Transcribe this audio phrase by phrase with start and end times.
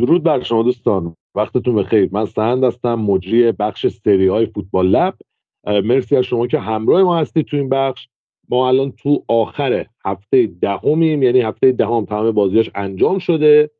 [0.00, 1.14] درود بر شما دوستان.
[1.34, 2.08] وقتتون بخیر.
[2.12, 5.14] من سهند هستم مجری بخش سری های فوتبال لب.
[5.66, 8.08] مرسی از شما که همراه ما هستید تو این بخش.
[8.48, 13.70] ما الان تو آخر هفته دهمیم یعنی هفته دهم تمام بازیاش انجام شده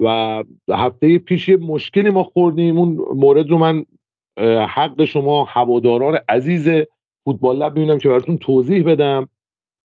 [0.00, 2.78] و هفته پیش یه مشکلی ما خوردیم.
[2.78, 3.84] اون مورد رو من
[4.68, 6.68] حق شما هواداران عزیز
[7.24, 9.28] فوتبال لب می‌بینم که براتون توضیح بدم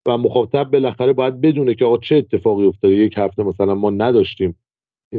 [0.09, 2.95] و مخاطب بالاخره باید بدونه که آقا چه اتفاقی افتاده.
[2.95, 4.57] یک هفته مثلا ما نداشتیم.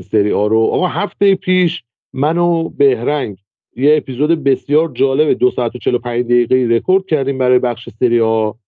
[0.02, 0.60] سری ها رو.
[0.60, 3.38] آقا هفته پیش من و بهرنگ
[3.76, 8.60] یه اپیزود بسیار جالب دو ساعت و 45 دقیقه رکورد کردیم برای بخش سری ها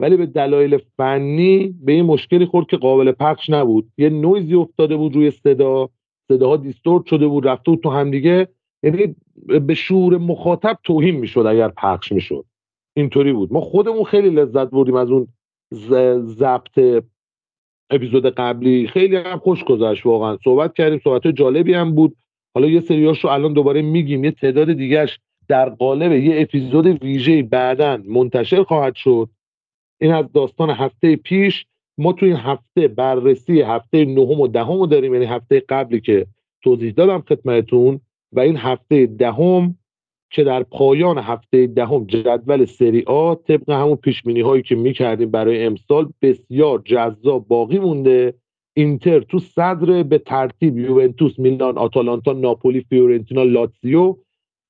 [0.00, 3.92] ولی به دلایل فنی به این مشکلی خورد که قابل پخش نبود.
[3.98, 5.88] یه نویزی افتاده بود روی صدا.
[6.28, 8.48] صداها دیستورت شده بود رفته بود تو همدیگه.
[8.82, 9.14] یعنی
[9.46, 12.44] به شعور مخاطب توهین می‌شد اگر پخش می‌شد.
[12.96, 13.52] اینطوری بود.
[13.52, 15.28] ما خودمون خیلی لذت بردیم از اون
[16.20, 17.04] ضبط
[17.90, 20.38] اپیزود قبلی خیلی هم خوش گذشت واقعا.
[20.44, 22.16] صحبت کردیم صحبت جالبی هم بود.
[22.54, 27.42] حالا یه سریاش رو الان دوباره میگیم یه تعداد دیگهش در قالب یه اپیزود ویژه
[27.42, 29.28] بعدا منتشر خواهد شد.
[30.00, 31.66] این از داستان هفته پیش.
[31.98, 36.26] ما تو این هفته بررسی هفته نهم و دهم داریم یعنی هفته قبلی که
[36.62, 38.00] توضیح دادم خدمتتون.
[38.32, 39.77] و این هفته دهم
[40.30, 45.64] که در پایان هفته دهم جدول سری آ طبق همون پیش هایی که می‌کردیم برای
[45.64, 48.34] امسال بسیار جذاب باقی مونده.
[48.76, 54.16] اینتر تو صدر به ترتیب یوونتوس میلان آتالانتا ناپولی فیورنتینا لاتزیو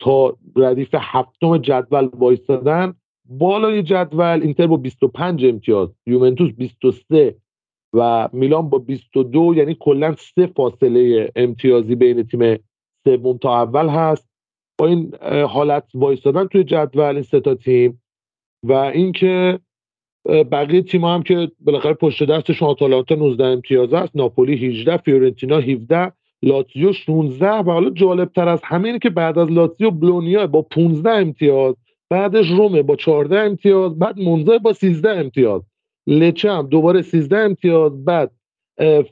[0.01, 2.95] تا ردیف هفتم جدول وایستادن.
[3.25, 7.35] بالای جدول اینتر با 25 امتیاز یوونتوس 23
[7.93, 12.59] و میلان با 22 یعنی کلا سه فاصله امتیازی بین تیم
[13.05, 14.29] سوم تا اول هست.
[14.79, 15.15] با این
[15.49, 18.03] حالت وایستادن توی جدول این سه تا تیم
[18.63, 19.61] و اینکه
[20.29, 26.13] بقیه تیم هم که بالاخره پشت دستشون آتالانتا 19 امتیاز است ناپولی 18 فیورنتینا 17
[26.43, 30.63] لاتزیو 16 و حالا جالب تر از همه اینه که بعد از لاتزیو بلونیا با
[30.63, 31.75] 15 امتیاز
[32.11, 35.63] بعدش رومه با 14 امتیاز بعد مونزا با 13 امتیاز
[36.07, 38.31] لچه هم دوباره 13 امتیاز بعد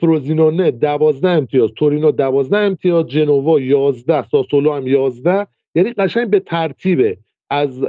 [0.00, 7.19] فروزینونه 12 امتیاز تورینو 12 امتیاز جنوا 11 ساسولو هم 11 یعنی قشنگ به ترتیبه
[7.50, 7.84] از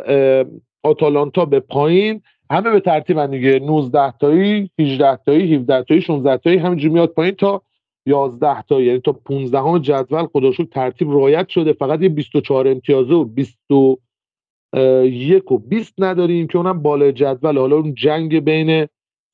[0.84, 2.22] آتالانتا به پایین
[2.52, 3.60] همه به ترتیب دیگه.
[3.60, 7.62] 19 تایی 18 تایی 17 تایی 16 تایی همینجوری میاد پایین تا
[8.06, 11.74] 11 تا یعنی تا 15 هم جدول خدا ترتیب رایت شده.
[11.74, 17.58] فقط یه 24 امتیازه و 21 و 20 نداریم که اونم بالای جدول.
[17.58, 18.88] حالا اون جنگ بین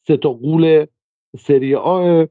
[0.07, 0.85] سه تا قول
[1.39, 2.25] سری آ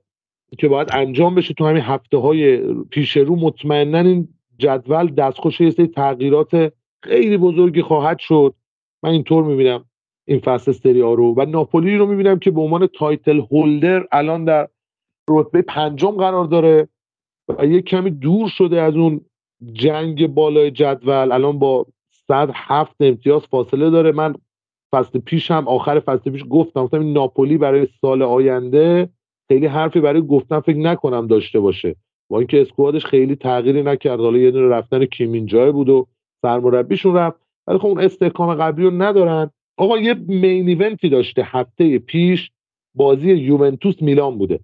[0.58, 4.28] که باید انجام بشه تو همین هفته های پیش رو مطمئنا این
[4.58, 8.54] جدول دستخوش یه سری تغییرات خیلی بزرگی خواهد شد.
[9.02, 9.84] من اینطور می‌بینم
[10.26, 11.34] این فصل سری ها رو.
[11.36, 14.68] و ناپولی رو می‌بینم که به عنوان تایتل هولدر الان در
[15.30, 16.88] رتبه پنجم قرار داره
[17.58, 19.20] و یک کمی دور شده از اون
[19.72, 21.32] جنگ بالای جدول.
[21.32, 21.86] الان با
[22.28, 24.12] صد هفت امتیاز فاصله داره.
[24.12, 24.34] من
[24.92, 29.08] فصل پیش هم آخر فصل پیش گفتم گفتم این ناپولی برای سال آینده
[29.48, 31.96] خیلی حرفی برای گفتن فکر نکنم داشته باشه.
[32.32, 34.20] با اینکه اسکوادش خیلی تغییری نکرد.
[34.20, 36.06] حالا یه دونه رفتن کیمین جای بود و
[36.43, 37.41] سرمربیشون رفت.
[37.66, 39.50] ولی خب اون استحکام قبلی رو ندارن.
[39.76, 42.50] آقا یه مین ایونتی داشته هفته پیش
[42.94, 44.60] بازی یوونتوس میلان بوده.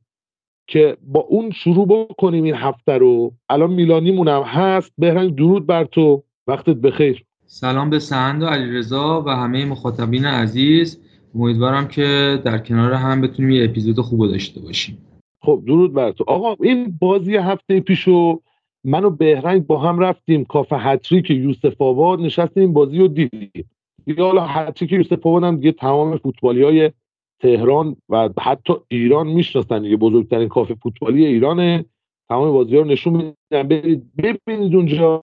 [0.67, 3.33] که با اون شروع بکنیم این هفته رو.
[3.49, 4.93] الان میلانیمون هم هست.
[4.99, 6.23] بهرنگ درود بر تو.
[6.47, 7.25] وقتت بخیر.
[7.47, 11.01] سلام به سهند و علیرضا و همه مخاطبین عزیز.
[11.35, 14.99] امیدوارم که در کنار هم بتونیم یه اپیزود خوب داشته باشیم.
[15.49, 16.25] خب درود بر تو.
[16.27, 18.41] آقا این بازی هفته پیشو
[18.85, 23.71] من و بهرنگ با هم رفتیم کافه هتریک یوسف آباد نشستیم این بازی رو دیدیم.
[24.07, 26.91] یا حالا هتریک یوسف آباد هم دیگه تمام فوتبالی های
[27.43, 31.85] تهران و حتی ایران می‌شناسن دیگه بزرگترین کافه فوتبالی ایرانه.
[32.29, 33.69] تمام بازی ها رو نشون میدن.
[34.19, 35.23] ببینید اونجا.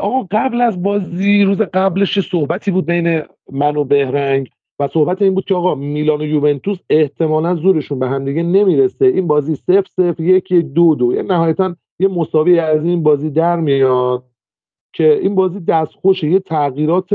[0.00, 3.22] آقا قبل از بازی روز قبلش صحبتی بود بین
[3.52, 4.48] من و بهرنگ.
[4.78, 9.06] و صحبت این بود که آقا میلان و یوونتوس احتمالا زورشون به همدیگه نمی‌رسه.
[9.06, 11.14] این بازی صفر صفر یکی دو دو.
[11.14, 14.24] یه نهایتا یه مساوی از این بازی در میاد
[14.92, 17.08] که این بازی دستخوش یه تغییرات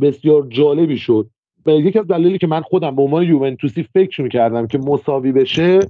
[0.00, 1.30] بسیار جالبی شد.
[1.66, 5.80] یکی از دلایلی که من خودم به عنوان یوونتوسی فکر می‌کردم که مساوی بشه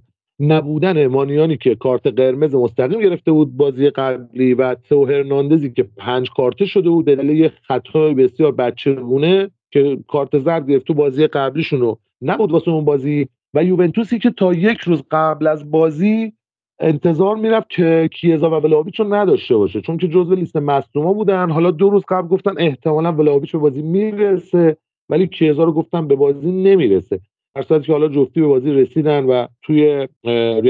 [0.40, 6.30] نبودن مانیانی که کارت قرمز مستقیم گرفته بود بازی قبلی و تو هرناندزی که پنج
[6.30, 11.94] کارته شده بود به دلیل خطای بسیار بچگونه که کارت زرد گرفت تو بازی قبلیشونو.
[12.22, 13.28] نبود واسه اون بازی.
[13.54, 16.32] و یوونتوسی که تا یک روز قبل از بازی
[16.80, 19.80] انتظار می‌رفت که کیزا و ولاویچ رو نداشته باشه.
[19.80, 21.50] چون که جزو لیست مصدوما بودن.
[21.50, 24.76] حالا دو روز قبل گفتن احتمالا ولاویچ به بازی می‌رسه.
[25.08, 27.20] ولی کیزا رو گفتن به بازی نمی‌رسه.
[27.54, 30.08] در که حالا جفتی به بازی رسیدن و توی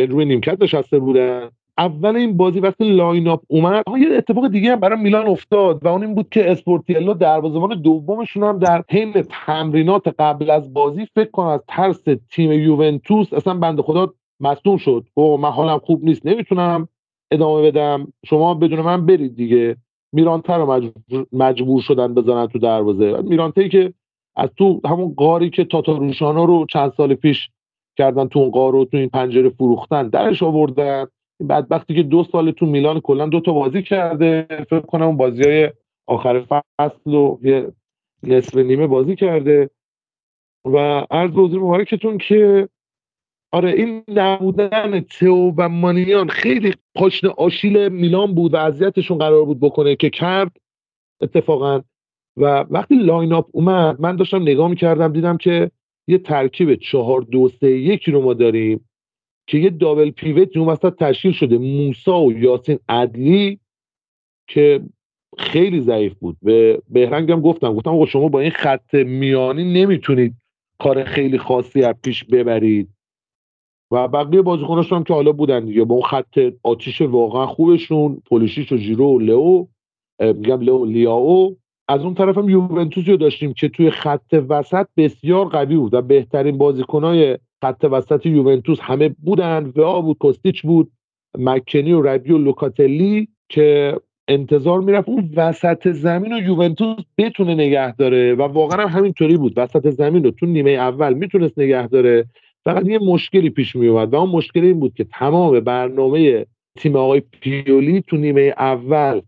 [0.08, 1.50] روی نیمکت نشسته بودن.
[1.80, 6.04] اول این بازی وقتی lineup اومد یه اتفاق دیگه هم برای میلان افتاد و اون
[6.04, 9.12] این بود که اسپورتیلو دروازه‌بان دومشون هم در حین
[9.46, 15.06] تمرینات قبل از بازی فکر کنم از ترس تیم یوونتوس اصلا بنده خدا مصدوم شد.
[15.16, 16.88] و من حالم خوب نیست نمی‌تونم
[17.30, 18.12] ادامه بدم.
[18.26, 19.76] شما بدون من برید دیگه.
[20.12, 20.90] میرانته رو
[21.32, 23.22] مجبور, شدن بزنن تو دروازه.
[23.22, 23.92] میرانته که
[24.36, 27.50] از تو همون قاری که تاتاروشانا رو چند سال پیش
[27.98, 31.06] کردن تو اون قار رو تو این پنجره فروختن درش آوردن.
[31.48, 35.42] بدبختی که دو سال تو میلان کلا دو تا بازی کرده فکر کنم اون بازی
[35.42, 35.70] های
[36.06, 37.72] آخر فصل و یه
[38.22, 39.70] نصف نیمه بازی کرده.
[40.64, 42.68] و عرض به حضور مبارکتون که
[43.52, 49.60] آره این نبودن تئو و مانیان خیلی پاشنه آشیل میلان بود و اذیتشون قرار بود
[49.60, 50.56] بکنه که کرد
[51.20, 51.82] اتفاقا.
[52.36, 55.70] و وقتی lineup اومد من داشتم نگاه می‌کردم دیدم که
[56.08, 58.89] یه ترکیب چهار دو سه یکی رو ما داریم.
[59.50, 61.58] که یه double pivot اون وسط تشکیل شده.
[61.58, 63.60] موسا و یاسین عدلی
[64.48, 64.80] که
[65.38, 66.36] خیلی ضعیف بود.
[66.42, 67.74] به بهرنگم گفتم.
[67.74, 70.34] گفتم آقا شما با این خط میانی نمی‌تونید
[70.78, 72.88] کار خیلی خاصی از پیش ببرید.
[73.90, 75.84] و بقیه بازیکناش هم که حالا بودن دیگه.
[75.84, 78.22] با اون خط آتیش واقعا خوبشون.
[78.26, 79.66] پولیشیش و ژیرو و لئو.
[80.20, 81.56] میگم لئو لیاو.
[81.90, 86.02] از اون طرف هم یوونتوسی رو داشتیم که توی خط وسط بسیار قوی بود و
[86.02, 89.72] بهترین بازیکنای خط وسط یوونتوس همه بودن.
[89.76, 90.90] و بود کوستیچ بود
[91.38, 93.96] مکنی و ربی و لوکاتلی که
[94.28, 99.52] انتظار می‌رفت اون وسط زمین و یوونتوس بتونه نگه داره و واقعا هم همینطوری بود.
[99.56, 102.24] وسط زمین رو تو نیمه اول می‌تونست نگه داره.
[102.64, 106.46] فقط یه مشکلی پیش می اومد و اون مشکل این بود که تمام برنامه
[106.78, 109.20] تیم آقای پیولی تو نیمه اول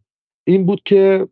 [0.47, 1.26] این بود که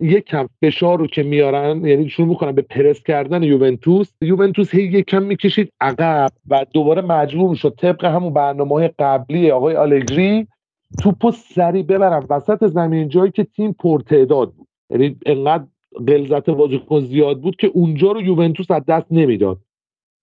[0.00, 4.82] یک کم فشار رو که میارن یعنی شروع می‌کنن به پرس کردن یوونتوس یوونتوس هی
[4.82, 10.46] یک کم می‌کشید عقب و دوباره مجبور می‌شد طبق همون برنامه قبلی آقای آلگری
[10.98, 14.68] توپو سری ببرن وسط زمین جایی که تیم پرتعداد بود.
[14.90, 15.64] یعنی انقدر
[16.08, 19.58] غلظت بازیکن زیاد بود که اونجا رو یوونتوس از دست نمی‌داد.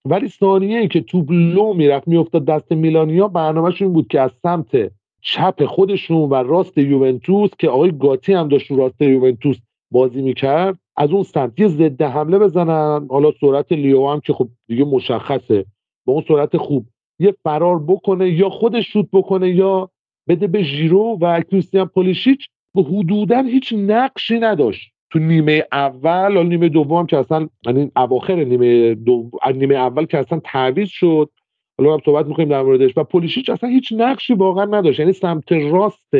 [0.06, 4.92] ولی ثانیه ای که توپ لو می‌رفت میافتاد دست میلانیا برنامهشون بود که از سمت
[5.25, 9.58] چپ خودشون و راست یوونتوس که آقای گاتی هم داشت رو راست یوونتوس
[9.92, 13.08] بازی می‌کرد از اون سمت یه ضد حمله بزنن.
[13.10, 15.66] حالا سرعت لیو هم که خب دیگه مشخصه.
[16.06, 16.86] با اون سرعت خوب
[17.20, 19.90] یه فرار بکنه یا خودش شوت بکنه یا
[20.28, 22.48] بده به ژیرو و کریستیان پولیشیچ.
[22.75, 24.92] به حدودا هیچ نقشی نداشت.
[25.10, 29.31] تو نیمه اول و نیمه دوم که اصلا یعنی اواخر نیمه دو...
[29.56, 31.30] نیمه اول که اصلا تعویض شد.
[31.78, 32.98] حالا هم صحبت می‌کنیم در موردش.
[32.98, 35.00] و پولیشیچ اصلا هیچ نقشی واقعا نداشت.
[35.00, 36.14] یعنی سمت راست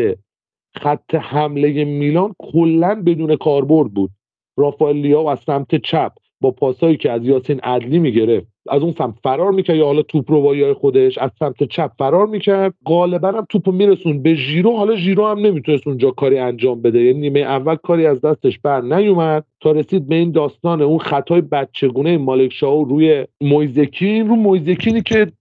[0.76, 4.10] خط حمله میلان کلا بدون کاربرد بود.
[4.58, 6.12] رافائل لیا و از سمت چپ
[6.42, 10.32] با پاسایی که از یاسین عدلی می‌گرفت از اون سمت فرار می‌کرد یا حالا توپ
[10.32, 12.74] رو خودش از سمت چپ فرار می‌کرد.
[12.86, 14.78] غالبا هم توپ میرسون به ژیرو.
[14.78, 17.02] حالا ژیرو هم نمی‌تونست اونجا کاری انجام بده.
[17.02, 19.46] یعنی نیمه اول کاری از دستش بر نیومد.
[19.62, 25.32] تا رسید به این داستان اون خطای بچگونه مالک شاو روی مویزکین رو مویزکینی که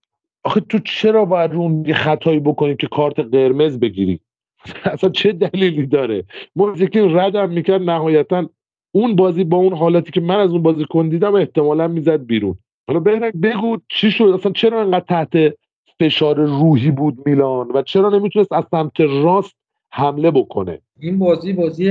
[0.45, 4.21] آخه تو چرا باید رو یه خطایی بکنی که کارت قرمز بگیری
[4.85, 6.25] اصلا چه دلیلی داره؟
[6.57, 8.51] مویزکین ردم می‌کرد نهایتا
[8.93, 12.59] اون بازی با اون حالتی که من از اون بازی کن دیدم احتمالا می‌زد بیرون.
[12.89, 15.55] حالا بهرنگ بگو چی شد؟ اصلا چرا انقدر تحت
[16.01, 19.57] فشار روحی بود میلان؟ و چرا نمی‌تونست از سمت راست
[19.93, 21.89] حمله بکنه؟ این بازی بازی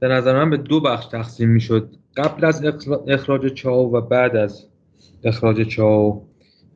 [0.00, 1.90] به نظر من به دو بخش تقسیم می‌شد.
[2.16, 2.64] قبل از
[3.08, 4.68] اخراج چاو و بعد از
[5.24, 6.27] اخراج چاو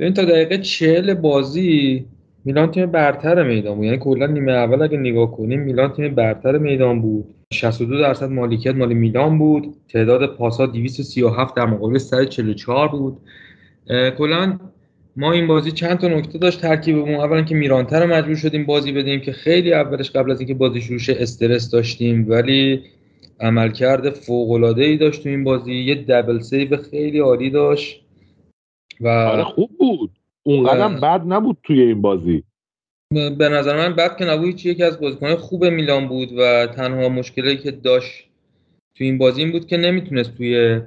[0.02, 2.04] ببین تا دقیقه چهل بازی
[2.44, 3.84] میلان تیم برتر میدان بود.
[3.84, 7.24] یعنی کلا نیمه اول اگه نگاه کنیم میلان تیم برتر میدان بود.
[7.52, 9.74] 62 درصد مالکیت مال میلان بود.
[9.88, 13.16] تعداد پاسا 237 در مقابل 144 بود.
[14.18, 14.58] کلا
[15.16, 17.14] ما این بازی چند تا نکته داشت ترکیبمون.
[17.14, 20.98] اولا که میرانتر مجبور شدیم بازی بدیم که خیلی اولش قبل از اینکه بازی شروع
[20.98, 22.82] شه استرس داشتیم ولی
[23.40, 25.74] عملکرد فوق العاده ای داشت تو این بازی.
[25.74, 28.02] یه دبل سیو خیلی عالی داشت.
[29.02, 30.10] و آره خوب بود.
[30.42, 32.44] اونقدر بد نبود توی این بازی.
[33.38, 37.56] به نظر من بد که نبود یکی از بازیکنهای خوب میلان بود و تنها مشکلی
[37.56, 38.28] که داشت
[38.94, 40.80] توی این بازی این بود که نمی‌تونست توی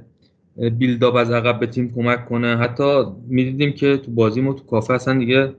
[0.55, 2.57] بیلداپ از عقب به تیم کمک کنه.
[2.57, 5.53] حتی می‌دیدیم که تو بازی ما تو کافه اصلا دیگه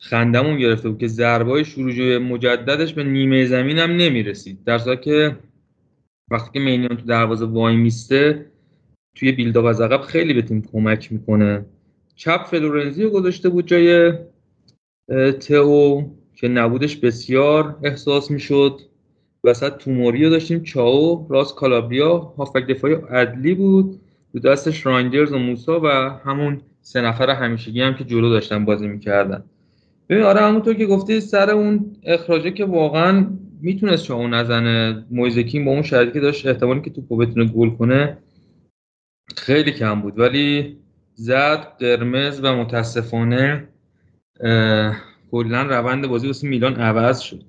[0.00, 4.64] خندمون گرفته بود که ضربای شروع مجددش به نیمه زمین هم نمی‌رسید.
[4.64, 5.36] در که
[6.30, 8.46] وقتی که مینیان تو دروازه وای میسته
[9.16, 11.64] توی build up از عقب خیلی به تیم کمک می‌کنه.
[12.16, 14.12] چپ فلورنزی رو گذاشته بود جای
[15.40, 16.02] تئو
[16.34, 18.80] که نبودش بسیار احساس می‌شد.
[19.44, 20.62] وسط توموری رو داشتیم.
[20.62, 24.00] چاو راست کالابریا هافک دفاعی عدلی بود.
[24.32, 25.86] دو دستش رایندرز و موسا و
[26.24, 29.44] همون سه نفر همیشگی هم که جلو داشتن بازی می‌کردن.
[30.08, 33.26] ببین آره همونطور که گفتی سر اون اخراجه که واقعا
[33.60, 37.70] می‌تونست چاو نزنه مویز کین با اون شرطی که داشت احتمالی که توپو بتونه گل
[37.70, 38.18] کنه
[39.36, 40.18] خیلی کم بود.
[40.18, 40.76] ولی
[41.14, 43.68] زد قرمز و متاسفانه
[45.30, 47.44] کلا روند بازی واسه میلان عوض شد.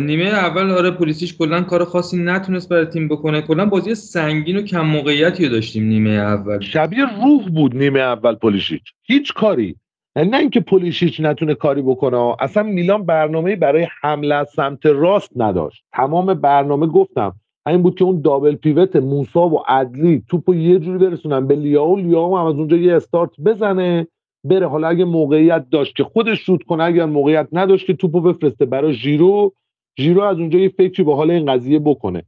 [0.00, 3.42] نیمه اول آره پلیشیچ کلا کار خاصی نتونست برای تیم بکنه.
[3.42, 6.60] کلا بازی سنگین و کم موقعیتی داشتیم نیمه اول.
[6.60, 9.76] شبیه روح بود نیمه اول پلیشیچ هیچ کاری.
[10.16, 15.84] یعنی نه اینکه پلیشیچ نتونه کاری بکنه اصلا میلان برنامه برای حمله سمت راست نداشت.
[15.92, 20.98] تمام برنامه گفتم همین بود که اون دابل پیوت موسا و عدلی توپو یه جوری
[20.98, 24.06] برسونن به لیاو لیاو هم از اونجا یه استارت بزنه
[24.44, 24.66] بره.
[24.66, 28.92] حالا اگه موقعیت داشت که خودش شوت کنه اگر موقعیت نداشت که توپو بفرسته برای
[28.92, 29.52] ژیرو
[29.98, 32.22] ژیرو از اونجا یه فکری به حال این قضیه بکنه.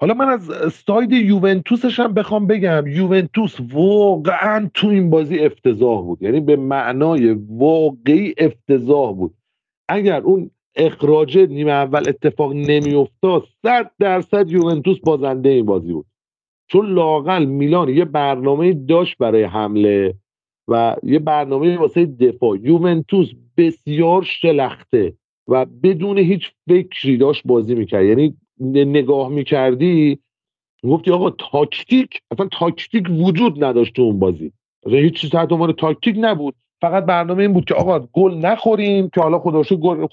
[0.00, 2.86] حالا من از ساید یوونتوسش هم بخوام بگم.
[2.86, 6.22] یوونتوس واقعا تو این بازی افتضاح بود.
[6.22, 9.34] یعنی به معنای واقعی افتضاح بود.
[9.88, 16.06] اگر اون اخراج نیمه اول اتفاق نمیافتاد صد درصد یوونتوس بازنده این بازی بود.
[16.66, 20.14] چون لاقل میلان یه برنامه داشت برای حمله
[20.68, 22.58] و یه برنامه واسه دفاع.
[22.62, 25.14] یوونتوس بسیار شلخته
[25.48, 28.04] و بدون هیچ فکری داشت بازی می‌کرد.
[28.04, 30.18] یعنی نگاه می‌کردی
[30.84, 34.52] گفتی آقا تاکتیک اصلا تاکتیک وجود نداشت تو اون بازی.
[34.86, 36.54] اصلا هیچ چیز تحت عنوان تاکتیک نبود.
[36.82, 39.38] فقط برنامه این بود که آقا گل نخوریم که حالا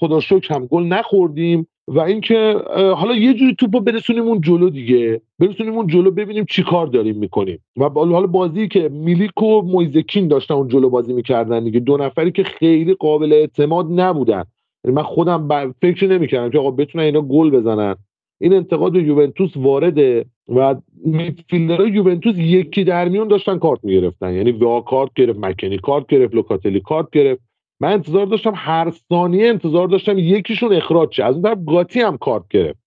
[0.00, 2.54] خدا شکر هم گل نخوردیم و اینکه
[2.96, 7.16] حالا یه جوری توپو برسونیم اون جلو دیگه برسونیم اون جلو ببینیم چی کار داریم
[7.16, 7.58] می‌کنیم.
[7.76, 12.32] و حالا بازی که میلیک و مویزکین داشتن اون جلو بازی می‌کردن دیگه دو نفری
[12.32, 14.44] که خیلی قابل اعتماد نبودن.
[14.84, 17.96] یعنی من خودم فکر نمی‌کردم که آقا بتونن اینا گل بزنن.
[18.40, 24.34] این انتقاد یوونتوس وارده و میدفیلدرهای یوونتوس یکی در میون داشتن کارت می‌گرفتن.
[24.34, 27.42] یعنی وا کارت گرفت مکنی کارت گرفت لوکاتلی کارت گرفت.
[27.80, 31.24] من انتظار داشتم هر ثانیه انتظار داشتم یکیشون اخراج شه.
[31.24, 32.78] از اون طرف گاتی هم کارت گرفت.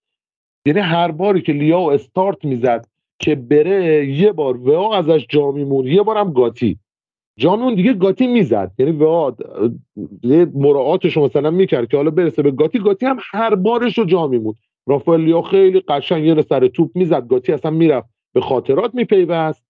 [0.66, 2.86] یعنی هر باری که لیاو استارت می‌زد
[3.20, 6.80] که بره یه بار وا ازش جا میمون یه بارم گاتی.
[7.40, 8.72] جامون دیگه گاتی می‌زد.
[8.80, 9.36] یعنی وا
[10.56, 12.80] مراعاتش مثلا می‌کرد که حالا برسه به گاتی.
[12.80, 14.56] گاتی هم هر بارش رو جا میمون
[14.88, 17.28] رافائلیا خیلی قشنگ یه سر توپ می‌زد.
[17.28, 19.64] گاتی اصلا می‌رفت به خاطرات میپیوست.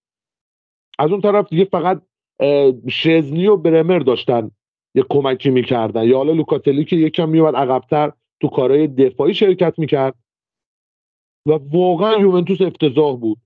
[0.99, 2.01] از اون طرف دیگه فقط
[2.89, 4.51] شزنی و برمر داشتن
[4.95, 6.03] یه کمکی می‌کردن.
[6.03, 10.15] یا حالا لوکاتلی که یکم میومد عقبتر تو کارهای دفاعی شرکت می‌کرد.
[11.47, 13.37] و واقعا یوونتوس افتضاح بود.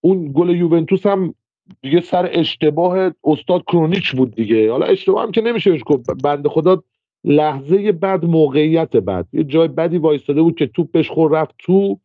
[0.00, 1.34] اون گل یوونتوس هم
[1.82, 4.70] دیگه سر اشتباه استاد کرونیچ بود دیگه.
[4.72, 6.10] حالا اشتباه هم که نمیشه گفت.
[6.24, 6.82] بنده خدا
[7.26, 9.28] لحظه بعد موقعیت بعد.
[9.32, 12.00] یه جای بدی وایستاده بود که توپش خور رفت تو.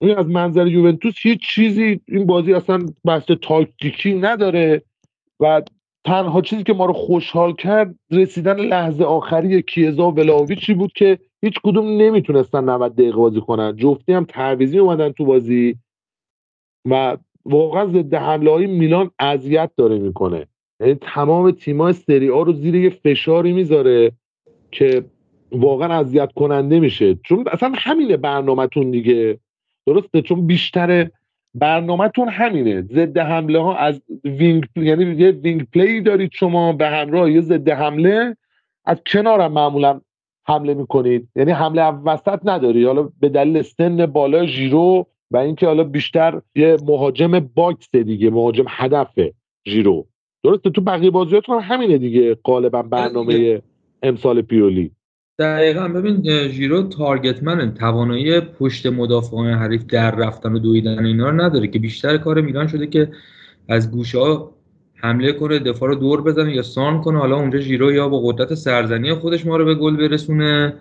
[0.00, 4.82] این از منظر یوونتوس هیچ چیزی این بازی اصلا بحث تاکتیکی نداره
[5.40, 5.62] و
[6.04, 11.18] تنها چیزی که ما رو خوشحال کرد رسیدن لحظه آخری کیزا و ولاویچی بود که
[11.42, 13.76] هیچ کدوم نمی‌تونستن 90 دقیقه بازی کنن.
[13.76, 15.76] جفتی هم تعویزی اومدن تو بازی
[16.90, 20.46] و واقعا ضد حمله های میلان اذیت داره می‌کنه.
[20.82, 24.12] یعنی تمام تیم‌ها سری آ رو زیر یه فشاری می‌ذاره
[24.70, 25.04] که
[25.52, 27.14] واقعا اذیت کننده میشه.
[27.14, 29.38] چون اصلا همینه برنامهتون دیگه.
[29.86, 31.10] درسته؟ چون بیشتر
[31.54, 32.82] برنامهتون همینه.
[32.82, 37.68] ضد حمله ها از wing یعنی یه wing play دارید شما به همراه یه ضد
[37.68, 38.36] حمله.
[38.84, 40.00] از کنارم معمولا
[40.46, 41.28] حمله می‌کنید.
[41.36, 42.84] یعنی حمله وسط نداری.
[42.84, 48.64] حالا به دلیل سن بالا ژیرو و اینکه حالا بیشتر یه مهاجم box دیگه مهاجم
[48.68, 49.32] هدفه
[49.68, 50.06] ژیرو.
[50.44, 52.34] درسته تو بقیه بازیاتون هم همینه دیگه.
[52.44, 53.62] غالبا برنامه
[54.02, 54.90] امسال پیولی.
[55.38, 61.40] دقیقا ببین ژیرو target man توانایی پشت مدافعان حریف در رفتن و دویدن اینا رو
[61.40, 63.08] نداره که بیشتر کار میلان شده که
[63.68, 64.54] از گوشه ها
[64.94, 67.18] حمله کنه دفاع رو دور بزنه یا سانتر کنه.
[67.18, 70.74] حالا اونجا ژیرو یا با قدرت سرزنی خودش ما رو به گل برسونه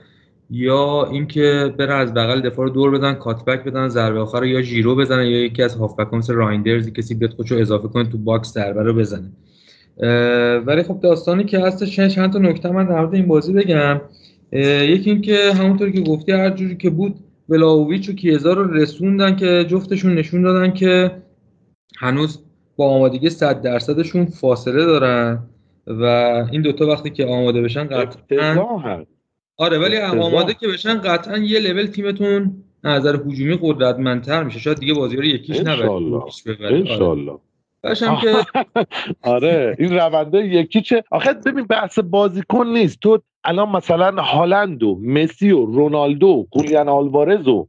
[0.50, 4.96] یا اینکه بره از بغل دفاع رو دور بزنن cutback بدن ضربه آخر یا ژیرو
[4.96, 8.84] بزنه یا یکی از هافبک مثل رایندرز کسی بیاد خودشو اضافه کنه تو box ضربه
[8.84, 9.32] رو بزنه.
[10.66, 14.02] ولی خب داستانی که هستش چند تا نکته من در این بازی بگم.
[14.52, 17.16] یکی اینکه همونطور که گفتی هر جوری که بود
[17.50, 21.12] ولاویچ و کیزا رو رسوندن که جفتشون نشون دادن که
[21.98, 22.40] هنوز
[22.76, 25.40] با آمادگی 100 درصدشون فاصله دارن
[25.88, 26.04] و
[26.52, 28.66] این دوتا وقتی که آماده بشن قطعا
[29.58, 34.60] آره ولی آماده که بشن قطعا یه لول تیمتون نظر هجومی قدرتمندتر میشه.
[34.60, 35.90] شاید دیگه بازی رو یکیش نبره
[37.84, 38.28] باشم که
[39.36, 43.00] آره این رونده یکی چه؟ آخه ببین بحث بازیکن نیست.
[43.00, 47.68] تو الان مثلا هالند و مسی و رونالدو و گولیان آلوارز و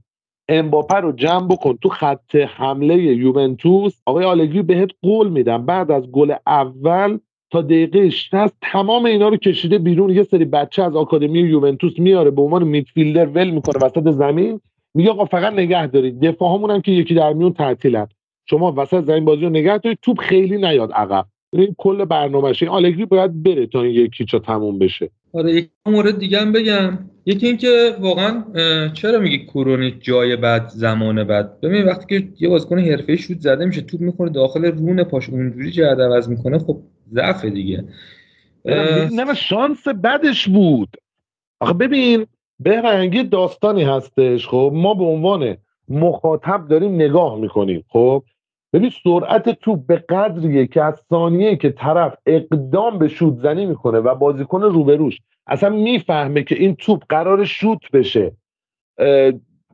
[0.49, 3.95] امباپه رو جمع بکن تو خط حمله یوونتوس.
[4.07, 7.19] آقای آلگری بهت قول میدم بعد از گل اول
[7.51, 10.11] تا دقیقه 60 تمام اینا رو کشیده بیرون.
[10.11, 14.61] یه سری بچه از آکادمی یوونتوس میاره به عنوان میدفیلدر ول می‌کنه وسط زمین.
[14.95, 16.21] میگه آقا فقط نگه دارید.
[16.21, 18.09] دفاع هم که یکی در میون تعطیلن.
[18.47, 21.27] شما وسط زمین بازی رو نگه دارید توپ خیلی نیاد عقب.
[21.53, 25.11] این کل برنامه‌شه آلگری باید بره تا این یکی چا تموم بشه.
[25.33, 26.99] آره یک مورد دیگه هم بگم.
[27.27, 28.45] یکی اینکه واقعا
[28.89, 33.65] چرا میگی کرونیک جای بعد زمان بعد ببین وقتی که یه بازیکن حرفه‌ای شوت زده
[33.65, 36.79] میشه توپ می‌خوره داخل رون پاش اونجوری جهت عوض می‌کنه خب
[37.13, 37.85] ضعف دیگه.
[39.13, 40.97] نه شانس بدش بود.
[41.61, 42.27] آخه ببین
[42.61, 45.57] بهرنگی داستانی هستش خب؟ ما به عنوان
[45.89, 48.23] مخاطب داریم نگاه می‌کنیم خب؟
[48.73, 53.99] ببین سرعت توپ به قدریه که از ثانیه که طرف اقدام به شوت زنی می‌کنه
[53.99, 58.33] و بازیکن روبروش اصلا می‌فهمه که این توپ قرار شوت بشه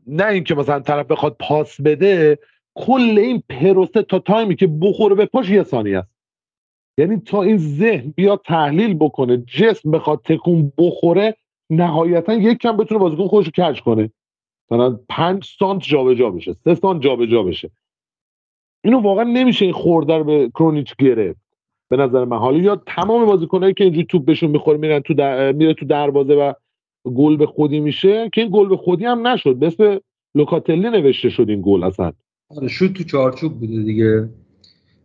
[0.06, 2.38] نه اینکه مثلا طرف بخواد پاس بده
[2.74, 6.10] کل این پروسه تا تایمی که بخوره به پاش یه ثانیه است.
[6.98, 11.36] یعنی تا این ذهن بیا تحلیل بکنه جسم بخواد تکون بخوره
[11.70, 14.10] نهایتا یک کم بتونه بازیکن خودش رو کج کنه.
[14.70, 17.70] مثلا پنج سانت جابجا بشه سه سانت جابجا بشه.
[18.84, 21.40] اینو واقعا نمیشه این خورده به کرونیچ گرفت.
[21.90, 22.38] به نظر من.
[22.38, 25.52] حالا یا تمام بازیکنایی که اینجوری توپ بهشون می‌خوره میرن تو در...
[25.52, 26.52] میره تو دروازه و
[27.04, 29.64] گل به خودی میشه که این گل به خودی هم نشد.
[29.64, 29.98] مثل
[30.34, 32.12] لوکاتلی نوشته شد این گل اصلا.
[32.56, 34.28] آره شد تو چارچوب بوده دیگه.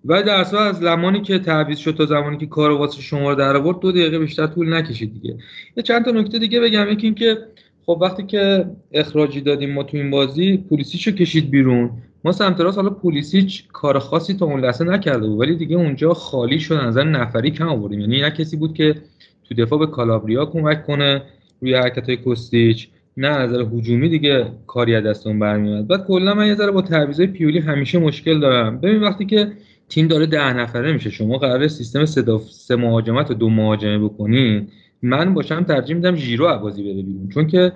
[0.06, 3.36] و در اصل از زمانی که تعویض شد تا زمانی که کار واسه شما رو
[3.36, 5.38] در آورد دو دقیقه بیشتر طول نکشید دیگه.
[5.78, 6.88] یه چند تا نکته دیگه بگم.
[6.91, 7.38] یکی اینکه
[7.86, 11.91] خب وقتی که اخراجی دادیم ما تو این بازی پلیسیچو کشید بیرون.
[12.26, 16.14] ما سمت راست حالا پولیسیچ کار خاصی تا اون لحظه نکرده بود ولی دیگه اونجا
[16.14, 18.00] خالی شد نظر نفری کم آوردیم.
[18.00, 18.96] یعنی نه کسی بود که
[19.44, 21.22] تو دفاع به کالابریا کمک کنه
[21.62, 26.34] روی حرکت های کوستیچ نه نظر هجومی دیگه کاری از دست اون برمیاد بعد کلا
[26.34, 28.80] من یه ذره با تعویضای پیولی همیشه مشکل دارم.
[28.80, 29.52] ببین وقتی که
[29.90, 34.68] تیم داره ده نفره میشه شما قرار سیستم سه سه مهاجمت و دو مهاجمه بکنین
[35.02, 37.30] من باشم ترجیح میدم ژیرو بازی بده بیرون.
[37.30, 37.72] چون که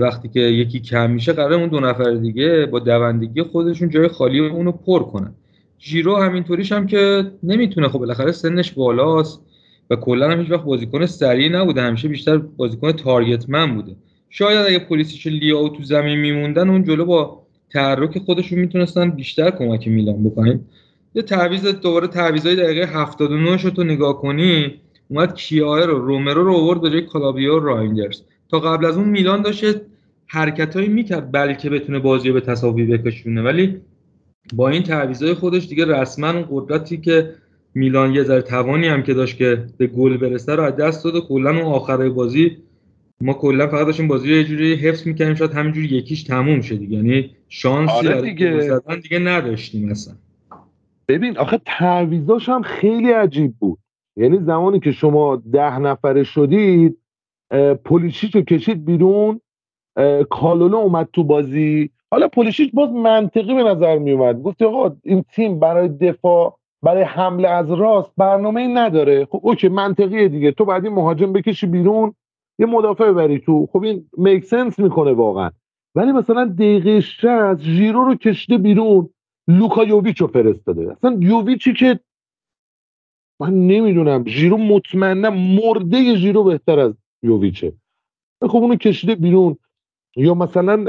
[0.00, 4.38] وقتی که یکی کم میشه قرار اون دو نفر دیگه با دوندگی خودشون جای خالی
[4.38, 5.34] اونو پر کنن.
[5.80, 9.40] ژیرو همینطوریش هم که نمی‌تونه خب بالاخره سنش بالاست
[9.90, 13.96] و کلا هم هیچ وقت بازیکن سریع نبوده همیشه بیشتر بازیکن تارگت من بوده.
[14.30, 19.88] شاید اگه پلیسیچ لیاو تو زمین میموندن اون جلو با تحرک خودشون می‌تونستن بیشتر کمک
[19.88, 20.60] میلان بکنن.
[21.14, 24.74] یه تعویض دوباره تعویضای دقیقه 79 رو تو نگاه کنی
[25.08, 28.22] اومد کیایر رو رومرو رو آورد به جای کالابریا و رایندرز.
[28.48, 29.76] تا قبل از اون میلان داشت
[30.26, 33.42] حرکتهایی می‌کرد بلکه بتونه بازی به تساوی بکشونه.
[33.42, 33.80] ولی
[34.54, 37.30] با این تعویضای خودش دیگه رسما اون قدرتی که
[37.74, 41.14] میلان یه ذره توانی هم که داشت که به گل برسه رو از دست داد
[41.14, 42.56] و کلا اون آخرای بازی
[43.20, 46.60] ما کلا فقط داشتیم بازی رو یه جوری حفظ می‌کنیم شاید همینجوری یک هیچ تموم
[46.60, 46.96] دیگه.
[46.96, 48.80] یعنی شانسی آره دیگه.
[49.02, 50.14] دیگه نداشتیم مثلا
[51.08, 53.78] ببین آخه تعویضاش هم خیلی عجیب بود.
[54.16, 56.98] یعنی زمانی که شما ده نفره شدید
[57.84, 59.40] پولیشیچ رو کشید بیرون.
[60.30, 61.90] کالولو اومد تو بازی.
[62.10, 64.42] حالا پولیشیچ باز منطقی به نظر می اومد.
[64.42, 69.24] گفت آقا این تیم برای دفاع برای حمله از راست برنامه ای نداره.
[69.24, 70.52] خب okay منطقیه دیگه.
[70.52, 72.14] تو بعد این مهاجم بکشی بیرون
[72.58, 73.66] یه مدافع ببری تو.
[73.72, 75.50] خب این make sense می‌کنه واقعا.
[75.94, 79.10] ولی مثلا دقیقه 60 ژیرو رو کشیده بیرون.
[79.48, 80.92] لوکا یوویچ رو فرستاده.
[80.92, 82.00] اصلا یوویچی که
[83.40, 87.72] من نمی‌دونم ژیرو مطمئنم مرده ژیرو بهتر از یوویچه.
[88.42, 89.56] خب اونو کشیده بیرون.
[90.16, 90.84] یا مثلا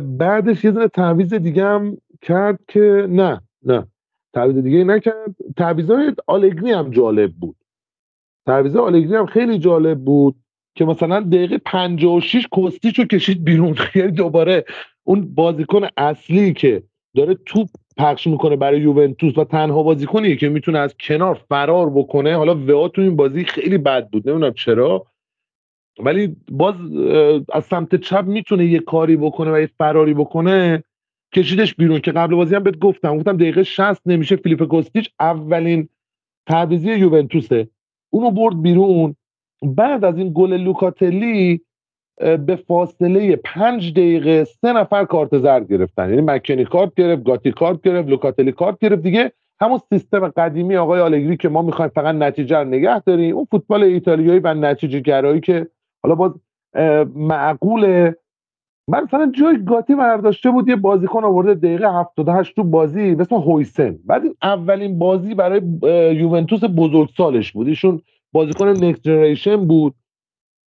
[0.00, 3.86] بعدش یه دونه تعویض دیگه هم کرد که نه نه.
[4.34, 5.36] تعویض دیگه نکرد.
[5.56, 7.56] تعویضای آلگری هم جالب بود.
[8.46, 10.36] تعویض آلگری هم خیلی جالب بود
[10.74, 13.74] که مثلا دقیقه 56 کستیچ رو کشید بیرون.
[13.94, 14.64] یعنی دوباره
[15.04, 16.82] اون بازیکن اصلی که
[17.16, 22.36] داره توپ پخش می‌کنه برای یوونتوس و تنها بازیکنیه که می‌تونه از کنار فرار بکنه.
[22.36, 24.28] حالا وئا تو این بازی خیلی بد بود.
[24.28, 25.06] نمی‌دونم چرا.
[25.98, 26.74] ولی باز
[27.52, 30.84] از سمت چپ می‌تونه یه کاری بکنه و یه فراری بکنه
[31.34, 33.16] کشیدش بیرون که قبل بازی هم بهت گفتم.
[33.16, 35.88] گفتم دقیقه 60 نمیشه فیلیپ کوستیچ اولین
[36.46, 37.68] تعویضی یوونتوسه.
[38.12, 39.16] اونو برد بیرون.
[39.62, 41.60] بعد از این گل لوکاتلی
[42.16, 46.10] به فاصله پنج دقیقه سه نفر کارت زرد گرفتن.
[46.10, 49.02] یعنی مکنی کارت گرفت گاتی کارت گرفت لوکاتلی کارت گرفت.
[49.02, 53.46] دیگه همون سیستم قدیمی آقای آلگری که ما می‌خوایم فقط نتیجه رو نگه داریم اون
[53.50, 55.66] فوتبال ایتالیایی و نتیجه گرایی که
[56.02, 56.32] حالا باز
[57.14, 58.16] معقوله
[58.88, 63.98] من مثلا جای گاتی برداشته بود یه بازیکن آورده دقیقه 78 تو بازی مثل هویسن.
[64.04, 65.60] بعد اولین بازی برای
[66.16, 67.68] یوونتوس بزرگسالش بود.
[67.68, 69.94] ایشون بازیکن نکست جنریشن بود.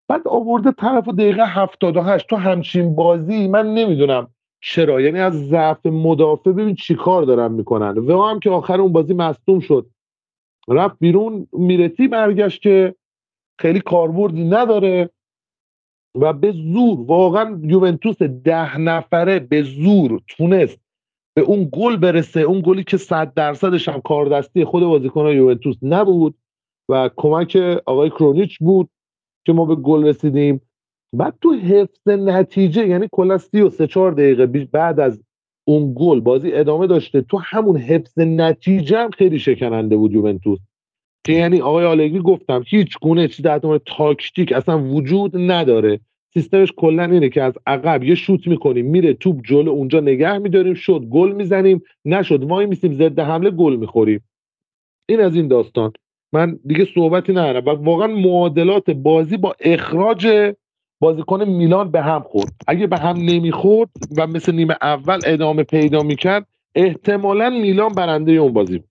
[0.08, 3.48] بعد آورده طرف دقیقه 78 تو همچین بازی.
[3.48, 4.28] من نمی‌دونم
[4.62, 5.02] چرا.
[5.02, 7.98] یعنی از ضعف مدافع ببین چی کار دارن می‌کنن.
[7.98, 9.90] و هم که آخر اون بازی مصدوم شد.
[10.68, 12.96] رفت بیرون میرتی برگشت که
[13.60, 15.10] خیلی کاربردی نداره.
[16.16, 20.80] و به زور واقعا یوونتوس ده نفره به زور تونست
[21.36, 26.36] به اون گل برسه اون گلی که صد درصدش هم کاردستی خود بازیکن یوونتوس نبود
[26.90, 28.90] و کمک آقای کرونیچ بود
[29.46, 30.62] که ما به گل رسیدیم.
[31.14, 35.24] بعد تو حفظ نتیجه یعنی کلا 33 4 دقیقه بعد از
[35.68, 40.60] اون گل بازی ادامه داشته تو همون حفظ نتیجه هم خیلی شکننده بود یوونتوس.
[41.24, 46.00] که یعنی آقای آلگری گفتم هیچ گونه چیز در تاکتیک اصلا وجود نداره.
[46.34, 50.74] سیستمش کلا اینه که از عقب یه شوت می‌کنیم میره توپ جلو اونجا نگه میداریم
[50.74, 54.24] شد گل می‌زنیم نشد وای میسیم ضد حمله گل می‌خوریم.
[55.10, 55.94] این از این داستان.
[56.34, 57.66] من دیگه صحبتی ندارم.
[57.66, 60.54] و واقعا معادلات بازی با اخراج
[61.00, 62.54] بازیکن میلان به هم خورد.
[62.68, 68.54] اگه به هم نمی‌خورد و مثل نیمه اول ادامه پیدا می‌کرد احتمالا میلان برنده اون
[68.54, 68.90] بازی بود.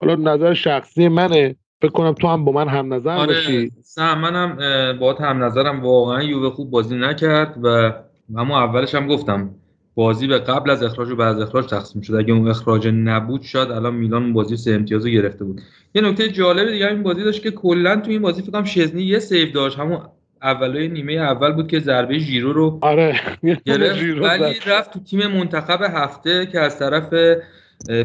[0.00, 1.56] حالا نظر شخصی منه.
[1.82, 3.26] فکر کنم تو هم با من هم نظر آره.
[3.26, 4.56] باشی سم منم
[4.98, 7.92] با هم نظرم واقعا یووه خوب بازی نکرد و
[8.36, 9.50] همون اولش هم گفتم
[9.94, 12.14] بازی به قبل از اخراج و بعد از اخراج تقسیم شد.
[12.14, 15.60] اگه اون اخراج نبود شاید الان میلان بازی سه امتیاز گرفته بود.
[15.94, 19.02] یه نکته جالب دیگه این بازی داشت که کلا تو این بازی فکر کنم شزنی
[19.02, 19.78] یه save داشت.
[19.78, 19.98] همون
[20.42, 23.20] اولای نیمه اول بود که ضربه ژیرو رو آره.
[23.42, 27.14] ولی رفت تو تیم منتخب هفته که از طرف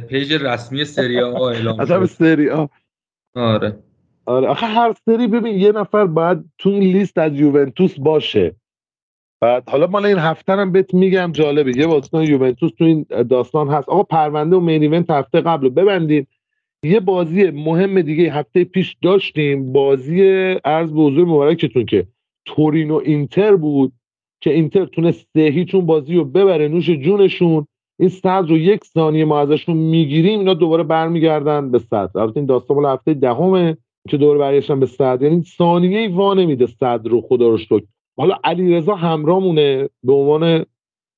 [0.09, 1.91] page رسمی سری آ اعلام شد.
[1.91, 2.65] از سری آ.
[3.35, 3.79] آره.
[4.25, 4.47] آره.
[4.47, 8.55] آخه هر سری ببین یه نفر باید تو این لیست از یوونتوس باشه.
[9.41, 11.77] بعد حالا مال این هفته هم بهت میگم جالبه.
[11.77, 13.89] یه بازیکن یوونتوس تو این داستان هست.
[13.89, 16.27] آقا پرونده و main event هفته قبل رو ببندیم
[16.83, 19.73] یه بازی مهم دیگه هفته پیش داشتیم.
[19.73, 20.21] بازی
[20.65, 22.07] عرض به حضور مبارکتون که
[22.45, 23.93] تورینو اینتر بود
[24.41, 27.67] که اینتر تونست سه هیچون بازی رو ببره نوش جونشون.
[27.99, 32.45] این صد رو یک ثانیه ما ازشون می‌گیریم اینا دوباره برمیگردن به صد البته این
[32.45, 33.77] داستان مال هفته دهمه
[34.09, 37.83] که دوباره برگشتن به صد یعنی ثانیه وا نمیده صد رو خدا رو شکر.
[38.17, 40.65] حالا علیرضا همرامونه به عنوان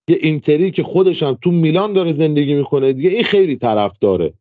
[0.08, 2.94] یه اینتری که خودش هم تو میلان داره زندگی می‌کنه.
[2.94, 4.34] دیگه این خیلی طرف داره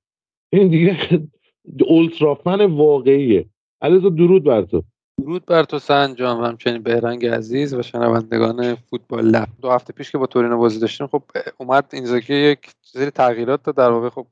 [0.53, 0.97] این دیگه
[1.87, 3.47] اولترافن واقعیه.
[3.83, 4.83] علیرضا درود بر تو.
[5.21, 9.49] درود بر تو سنجام همچنین بهرنگ عزیز و شنوندگان فوتبال لب.
[9.63, 11.23] دو هفته پیش که با تورینو بازی داشتیم خب
[11.59, 14.27] اومد اینزاکی یک سری تغییرات داد در واقع خب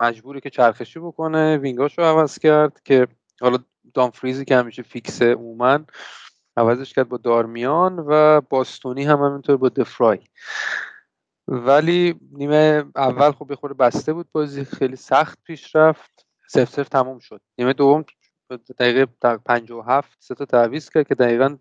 [0.00, 1.56] مجبوری که چرخشی بکنه.
[1.56, 3.06] وینگاشو عوض کرد که
[3.40, 3.58] حالا
[3.94, 5.86] دامفریزی که همیشه فیکسه اومن
[6.56, 10.18] عوضش کرد با دارمیان و باستونی هم همینطور با دفرای
[11.48, 16.26] ولی نیمه اول خب یه خورده بسته بود بازی خیلی سخت پیش رفت.
[16.48, 17.40] سف سف تموم شد.
[17.58, 18.04] نیمه دوم
[18.56, 19.06] دقیقه
[19.44, 21.56] 57 سه تا تعویض کرد که دقیقا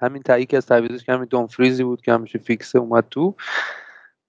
[0.00, 3.34] همین تایی که از تعویضش که همین دونفریزی بود که همیشه فیکسه اومد تو.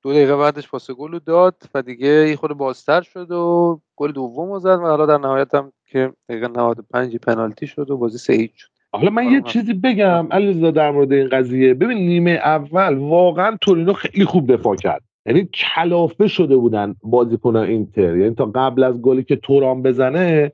[0.04, 4.52] دو دقیقه بعدش پاس گل داد و دیگه یه خود بازتر شد و گل دوم
[4.52, 8.50] رو زد و حالا در نهایت هم که دقیقه 95 پنالتی شد و بازی سه
[8.56, 8.70] شد.
[8.94, 11.74] حالا من یه چیزی بگم علیرضا در مورد این قضیه.
[11.74, 15.02] ببین نیمه اول واقعا تورینو خیلی خوب دفاع کرد.
[15.26, 18.18] یعنی کلافه شده بودن بازیکن اینتر.
[18.18, 20.52] یعنی تا قبل از گلی که توران بزنه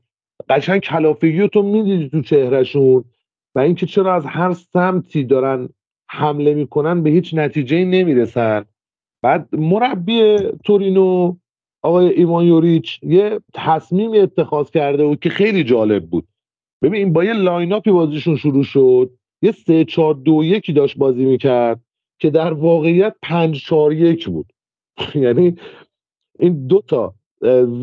[0.50, 3.04] قشنگ کلافگی تو می‌دیدی تو چهرهشون
[3.56, 5.70] و اینکه چرا از هر سمتی دارن
[6.10, 8.66] حمله می‌کنن به هیچ نتیجه نمی‌رسن.
[9.24, 11.36] بعد مربی تورینو
[11.84, 16.28] آقای ایوان یوریچ یه تصمیم اتخاذ کرده بود که خیلی جالب بود.
[16.82, 20.98] ببین با یه line up ی بازیشون شروع شد یه سه چهار دو یکی داشت
[20.98, 21.80] بازی می‌کرد
[22.20, 24.54] که در واقعیت پنج چهار یک بود.
[25.16, 25.56] یعنی
[26.40, 27.14] این دو تا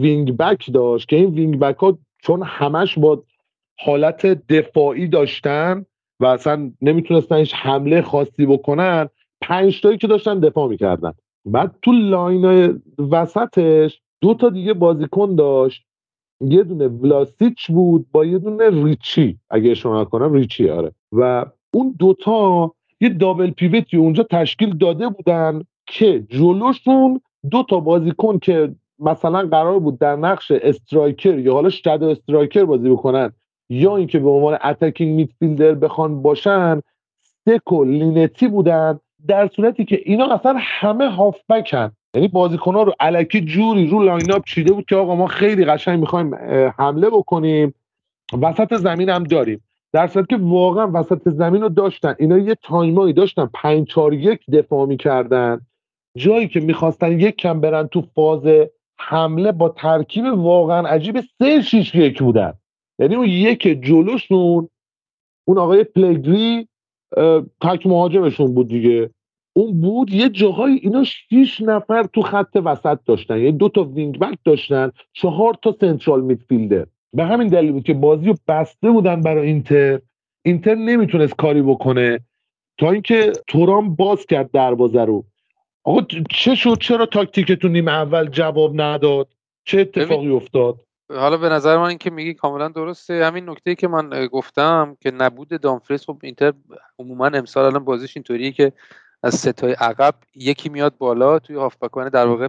[0.00, 3.22] wing back داشت که این wing back ها چون همش با
[3.80, 5.86] حالت دفاعی داشتن
[6.20, 9.08] و اصلا نمی‌تونستن هیچ حمله خاصی بکنن
[9.40, 11.12] پنج تایی که داشتن دفاع می‌کردن.
[11.44, 15.84] بعد تو line وسطش دو تا دیگه بازیکن داشت.
[16.40, 19.38] یه دونه ولاسیچ بود با یه دونه ریچی.
[19.50, 20.92] اگه اشاره کنم ریچی آره.
[21.12, 27.80] و اون دوتا یه double pivot ی اونجا تشکیل داده بودن که جلوشون دو تا
[27.80, 33.32] بازیکن که مثلا قرار بود در نقش striker یا حالا shadow striker بازی بکنن
[33.68, 36.80] یا اینکه به عنوان attacking midfielder بخوان باشن
[37.44, 41.92] سک و لینتی بودن در صورتی که اینا اصلا همه هافبکن.
[42.14, 46.00] یعنی بازیکن‌ها رو الکی جوری رو line up چیده بود که آقا ما خیلی قشنگ
[46.00, 46.34] می‌خوایم
[46.78, 47.74] حمله بکنیم.
[48.42, 49.64] وسط زمین هم داریم.
[49.92, 52.14] در صورتی که واقعا وسط زمین رو داشتن.
[52.18, 53.50] اینا یه time ایی داشتن.
[53.54, 55.60] 5 4 1 دفاع می‌کردن.
[56.16, 58.42] جایی که می‌خواستن یک کم برن تو فاز
[59.00, 62.52] حمله با ترکیب واقعا عجیب 3 6 1 بودن.
[62.98, 64.68] یعنی اون یک جلوشون
[65.48, 66.68] اون آقای پلگری
[67.60, 69.10] تک مهاجمشون بود دیگه.
[69.56, 73.38] اون بود یه جاهای اینا 6 نفر تو خط وسط داشتن.
[73.38, 76.86] یعنی دو تا wing back داشتن چهار تا central midfielder.
[77.12, 80.00] به همین دلیل بود که بازی رو بسته بودن برای اینتر.
[80.44, 82.20] اینتر نمی‌تونست کاری بکنه.
[82.78, 85.24] تا اینکه تورام باز کرد دروازه رو.
[85.84, 89.28] آقا چه شد؟ چرا تاکتیکتون نیمه اول جواب نداد؟
[89.64, 93.26] چه اتفاقی افتاد؟ حالا به نظر من که میگی کاملا درسته.
[93.26, 96.52] همین نکته که من گفتم که نبود دامفریز خب اینتر
[96.98, 98.72] عموما امسال الان بازیش اینطوریه که
[99.22, 102.48] از ستای عقب یکی میاد بالا توی هافبکانه در واقع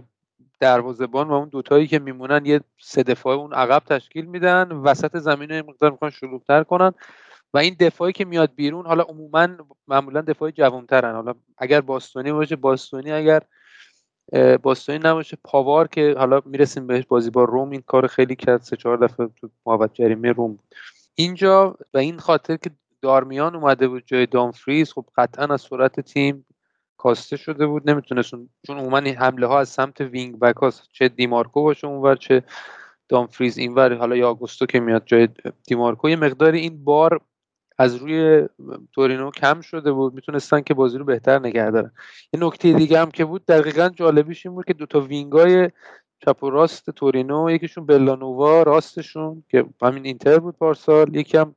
[0.60, 4.72] دروازه‌بان و اون دوتایی که میمونن یه سه دفاع اون عقب تشکیل میدن.
[4.72, 6.92] وسط زمین رو مقدار می‌خوان شلوغتر کنن.
[7.54, 9.48] و این دفاعی که میاد بیرون حالا عموما
[9.88, 11.14] معمولا دفاع جوانترن.
[11.14, 13.42] حالا اگر باستونی باشه باستونی اگر
[14.62, 18.76] باستونی نباشه پاوار که حالا می‌رسیم بهش بازی با روم این کار خیلی کرد سه
[18.76, 20.58] چهار دفعه تو محبت جریمه روم
[21.14, 22.70] اینجا و این خاطر که
[23.02, 26.46] دارمیان اومده بود جای دامفریز خب قطعا از سرعت تیم
[26.96, 27.90] کاسته شده بود.
[27.90, 28.30] نمی‌تونست
[28.66, 32.42] چون عموما حمله ها از سمت وینگ بک هاست چه دیمارکو باشه اونور چه
[33.08, 33.94] دامفریز اینور.
[33.94, 35.28] حالا یا آگوستو که میاد جای
[35.66, 37.20] دیمارکو یه مقداری این بار
[37.78, 38.48] از روی
[38.92, 41.92] تورینو کم شده بود می‌تونستن که بازی رو بهتر نگه دارن.
[42.32, 45.70] یه نکته دیگه هم که بود دقیقا جالبیش این بود که دوتا وینگای
[46.24, 51.54] چپ و راست تورینو یکیشون بلانووا راستشون که همین اینتر بود پارسال یکی هم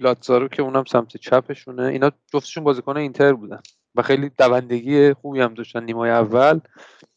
[0.00, 3.60] لاتزارو که اونم سمت چپشونه اینا جفتشون بازیکن اینتر بودن.
[3.94, 6.60] و خیلی دوندگی خوبی هم داشتن نیمه اول.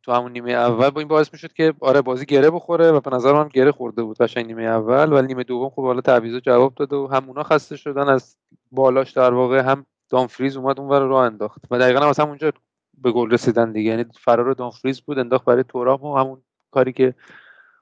[0.03, 3.15] تو همون نیمه اول با این باعث می‌شد که آره بازی گره بخوره و به
[3.15, 5.13] نظر من گره خورده بود قشنگ نیمه اول.
[5.13, 8.35] ولی نیمه دوم خب حالا تعویضا جواب داده و همونا خسته شدن از
[8.71, 11.61] بالاش در واقع هم دامفریز اومد اونور رو انداخت.
[11.71, 12.51] و دقیقا هم از همونجا
[12.97, 13.89] به گل رسیدن دیگه.
[13.89, 17.13] یعنی فرار دامفریز بود انداخت برای تورام و همون کاری که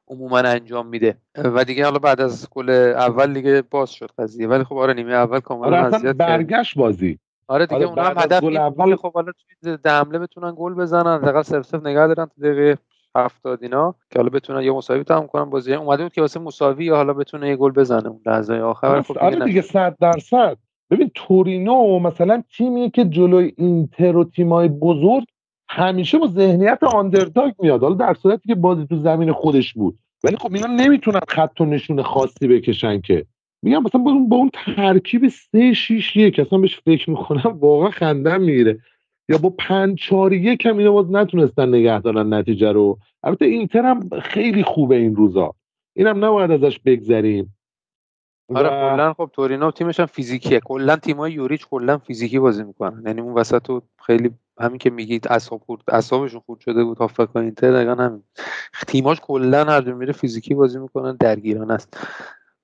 [0.08, 1.18] عموما انجام میده.
[1.38, 4.48] و دیگه حالا بعد از گل اول دیگه باز شد قضیه.
[4.48, 7.20] ولی خب آره نیمه اول کاملا آره برگشت بازی.
[7.48, 9.32] آره دیگه آره اونم هدف گل اول خب حالا
[9.62, 11.22] توی حمله بتونن گل بزنن.
[11.22, 12.78] حداقل صرف صرف نگه دارن تو دقیقه
[13.16, 13.96] 70 اینا.
[14.12, 17.14] که حالا بتونن یه مساوی تموم کنن بازی اومده بود که واسه مساوی یا حالا
[17.14, 18.88] بتونه یه گل بزنه اون لحظه آخر.
[18.88, 20.58] آره خب آره دیگه 100 درصد.
[20.92, 25.24] ببین تورینو مثلا تیمیه که جلوی اینتر و تیمای بزرگ
[25.70, 27.82] همیشه با ذهنیت آندرداگ میاد.
[27.82, 30.00] حالا در صورتی که بازی تو زمین خودش بود.
[30.24, 33.26] ولی خب اینا نمی‌تونن خط و نشون خاصی بکشن که.
[33.66, 37.90] میگم مثلا با اون, با اون ترکیب سه 6 1 اصلا بهش فکر می‌کنم واقعا
[37.90, 38.80] خندم می‌گیره
[39.30, 43.00] یا با پنج 4 1 هم اینا باز نتونستن نگه دارن نتیجه رو.
[43.24, 45.54] البته اینتر هم خیلی خوبه این روزا.
[45.96, 47.58] اینم نباید ازش بگذریم.
[48.56, 50.60] آره کلا خب تورینو تیمش هم فیزیکیه.
[50.60, 53.04] کلا تیمای یوریچ کلا فیزیکی بازی می‌کنن.
[53.06, 57.72] یعنی اون وسط خیلی همین که میگید اعصاب خورد اعصابشون خورد شده بود هافبک اینتر
[57.72, 58.24] دقیقا همین.
[58.88, 61.98] تیماش کلا هر میره فیزیکی بازی می‌کنن درگیران است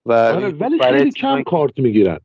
[0.05, 2.19] و آره ولی خیلی کم کارت می‌گیرن.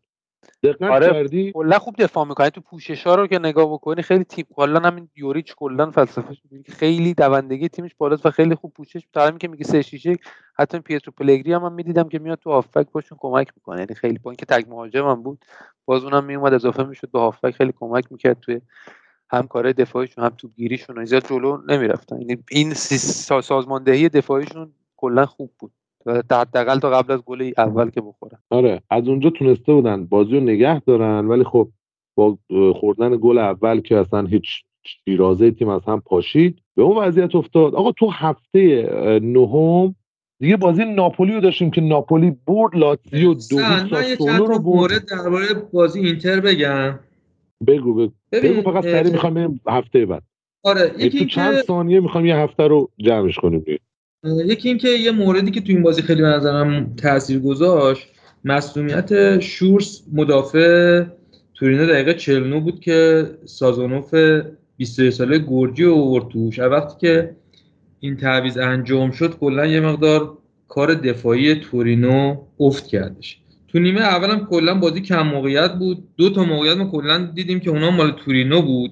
[0.63, 4.25] دقت آره کردی؟ کلا خوب دفاع می‌کنن تو پوشش ها رو که نگاه بکنی خیلی
[4.25, 6.37] تیم کلا همین یوریچ کلا فلسفه
[6.69, 9.07] خیلی دوندگی تیمش بالاست و خیلی خوب پوشش.
[9.13, 10.17] تا که میگه 3 6
[10.59, 13.81] حتی پیترو پلگری هم من می‌دیدم که میاد تو هافبک باشون کمک می‌کنه.
[13.81, 15.45] یعنی خیلی با اینکه تگ مهاجم هم بود
[15.85, 17.55] باز اونم میومد اضافه می‌شد به هافبک.
[17.55, 18.61] خیلی کمک می‌کرد توی
[19.31, 22.21] هم کارهای دفاعیشون هم تو گیریشون زیاد جلو نمی‌رفتن.
[22.21, 25.73] یعنی این سازماندهی دفاعیشون کلا خوب بود.
[26.07, 28.39] حداقل تا قبل از گل اول که بخورن.
[28.51, 30.07] آره از اونجا تونسته بودن.
[30.07, 31.69] بازی رو نگه دارن ولی خب
[32.15, 32.39] با
[32.75, 34.65] خوردن گل اول که اصلا هیچ
[35.05, 37.75] شیرازه تیم از هم پاشید به اون وضعیت افتاد.
[37.75, 38.91] آقا تو هفته
[39.23, 39.95] نهم
[40.41, 43.41] دیگه بازی ناپولی رو داشتیم که ناپولی برد لاتزیو دو
[43.91, 45.09] ساسولو رو برد.
[45.09, 46.99] درباره بازی اینتر بگم.
[47.67, 50.23] بگو بگو, بگو فقط سری می‌خوام بریم هفته بعد.
[50.63, 53.65] آره یکی تو چند ثانیه می‌خوام یه هفته رو جمعش کنیم
[54.27, 58.09] یکی اینکه یه موردی که تو این بازی خیلی به نظرم تاثیر گذاشت
[58.45, 61.05] مسئولیت شورس مدافع
[61.55, 64.15] تورینو دقیقه 49 بود که سازونوف
[64.77, 67.37] 23 ساله گورجی آورد توش وقتی که
[68.01, 73.39] این تعویض انجام شد کلا یه مقدار کار دفاعی تورینو افت کردش.
[73.69, 76.09] تو نیمه اولم کلا بازی کم موقعیت بود.
[76.17, 78.91] دو تا موقعیت ما کلا دیدیم که اونا مال تورینو بود.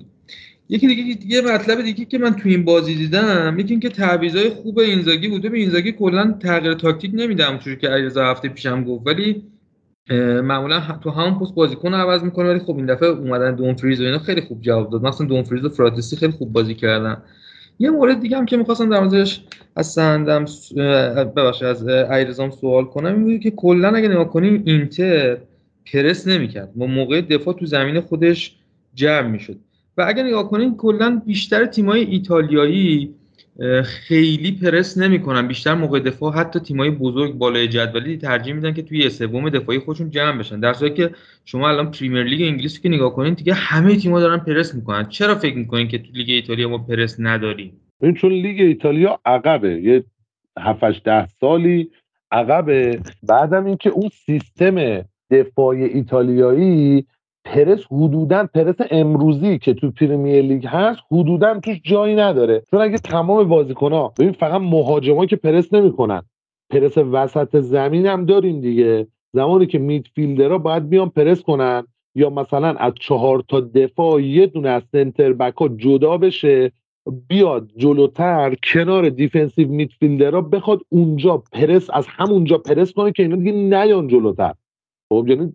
[0.68, 4.78] یکی دیگه یه مطلب دیگه که من تو این بازی دیدم یکی اینکه تعویضای خوب
[4.78, 5.48] اینزاگی بوده.
[5.48, 7.58] به اینزاگی کلا تغییر تاکتیک نمیده.
[7.58, 9.06] چون که علیرضا هفته پیشم گفت.
[9.06, 9.42] ولی
[10.42, 12.48] معمولا تو همون پست بازیکن عوض می‌کنه.
[12.48, 15.06] ولی خب این دفعه اومدن دامفریز و اینا خیلی خوب جواب داد.
[15.06, 17.22] مثلا دامفریز و فراتسی خیلی خوب بازی کردن.
[17.78, 19.44] یه مورد دیگه هم که می‌خواستم در موردش
[19.76, 20.44] از سندم
[21.36, 25.38] ببخشید از ایرزام سوال کنم این که کلا اگه نگاه کنیم اینتر
[25.92, 26.74] پرس نمی‌کرد.
[26.74, 28.56] با موقع دفاع تو زمین خودش
[28.94, 29.56] جمع می‌شد.
[29.96, 33.14] و اگر نگاه کنیم کلا بیشتر تیمای ایتالیایی
[33.84, 35.48] خیلی پرس نمی‌کنن.
[35.48, 40.10] بیشتر موقع دفاع حتی تیمای بزرگ بالای جدولی ترجیح میدن که توی سوم دفاعی خودشون
[40.10, 40.60] جمع بشن.
[40.60, 41.10] در صورتی که
[41.44, 45.08] شما الان پریمیر لیگ انگلیس که نگاه کنین دیگه همه تیم‌ها دارن پرس می‌کنن.
[45.08, 49.82] چرا فکر می‌کنین که تو لیگ ایتالیا ما پرس نداریم؟ این چون لیگ ایتالیا عقبه.
[49.82, 50.04] یه
[50.58, 51.90] 7 ده سالی
[52.30, 53.00] عقبه.
[53.22, 57.06] بعدم اینکه اون سیستم دفاع ایتالیایی
[57.44, 62.62] پرس حدودا پرس امروزی که تو پریمیر لیگ هست حدودا توش جایی نداره.
[62.70, 66.22] چون اگه تمام بازیکن‌ها ببین فقط مهاجما که پرس نمی‌کنن.
[66.70, 69.06] پرس وسط زمین هم داریم دیگه.
[69.32, 74.68] زمانی که میدفیلدرها باید بیان پرس کنن یا مثلا از چهار تا دفاع یه دونه
[74.68, 76.72] از سنتر بک جدا بشه
[77.28, 83.36] بیاد جلوتر کنار defensive midfielder ها بخواد اونجا پرس از همونجا پرس کنه که اینا
[83.36, 84.54] دیگه نیان جلوتر.
[85.12, 85.52] خب یعنی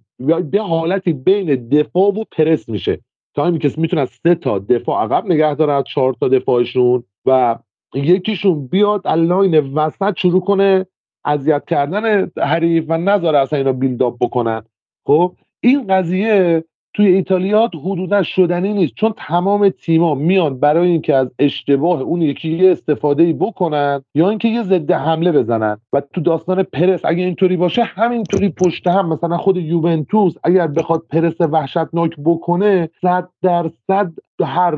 [0.52, 3.00] به حالتی بین دفاع و پرس میشه.
[3.36, 7.58] تا کسی می‌تونه از سه تا دفاع عقب نگه داره از چهار تا دفاعشون و
[7.94, 10.86] یکیشون بیاد line وسط شروع کنه
[11.26, 14.64] اذیت کردن حریف و نذاره اصلا اینا build up بکنن.
[15.06, 16.64] خب؟ این قضیه
[17.00, 18.94] توی ایتالیا حدودا شدنی نیست.
[18.96, 24.30] چون تمام تیما میان برای اینکه از اشتباه اون یکی یه استفاده ای بکنن یا
[24.30, 25.78] اینکه یه ضد حمله بزنن.
[25.94, 31.04] و تو داستان پرس اگه اینطوری باشه همینطوری پشت هم مثلا خود یوونتوس اگر بخواد
[31.10, 34.78] پرس وحشتناک بکنه صد درصد هر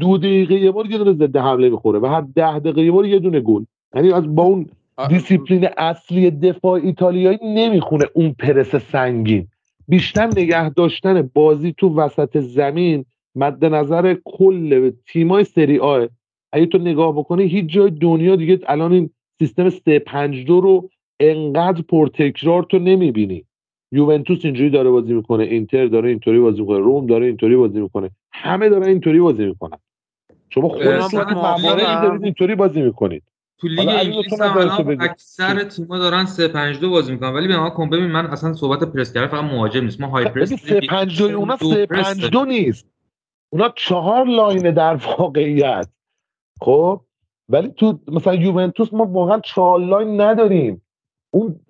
[0.00, 3.06] دو دقیقه یه بار یه دونه ضد حمله می‌خوره و هر ده دقیقه یه بار
[3.06, 3.64] یه دونه گل.
[3.94, 4.66] یعنی از با اون
[5.08, 9.48] دیسیپلین اصلی دفاع ایتالیایی نمی‌خونه اون پرس سنگین.
[9.88, 16.08] بیشتر نگه داشتن بازی تو وسط زمین مد نظر کل تیمای سری آه
[16.52, 20.88] اگه تو نگاه بکنی هیچ جای دنیا دیگه الان این سیستم 352 رو
[21.20, 23.44] انقدر پرتکرار تو نمی‌بینی.
[23.92, 28.10] یوونتوس اینجوری داره بازی می‌کنه اینتر داره اینطوری بازی می‌کنه روم داره اینطوری بازی می‌کنه
[28.32, 29.78] همه دارن اینطوری بازی می‌کنن.
[30.50, 31.24] شما خودتون
[32.02, 33.22] دارید اینطوری بازی می‌کنید.
[33.64, 37.70] تو لیگ انگلیس هم اکثر تیم‌ها دارن 3 5 2 بازی می‌کنن ولی به ما
[37.70, 40.00] کن ببین من اصلا صحبت پرس کردن فقط مهاجم نیست.
[40.00, 42.86] ما های پرس 3 5 2 اونا 3 5 2 نیست.
[43.52, 45.88] اونا چهار line در واقعیت.
[46.60, 47.00] خب؟
[47.48, 50.82] ولی تو مثلا یوونتوس ما واقعا چهار line نداریم.
[51.30, 51.60] اون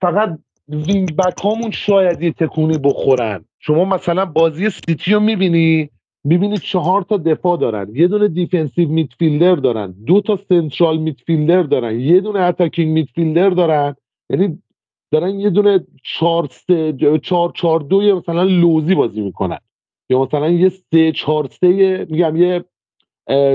[0.00, 0.38] فقط
[0.68, 3.44] wing back هامون شاید یه تکونی بخورن.
[3.58, 5.90] شما مثلا بازی سیتی رو می‌بینی؟
[6.24, 12.00] می‌بینید چهار تا دفاع دارن یه دونه defensive midfielder دارن دو تا central midfielder دارن
[12.00, 13.96] یه دونه attacking midfielder دارن.
[14.30, 14.62] یعنی
[15.12, 19.58] دارن یه دونه چهار سه چهار چهار دوی مثلا لوزی بازی می‌کنن.
[20.10, 22.64] یا مثلا یه سه چهار سه میگم یه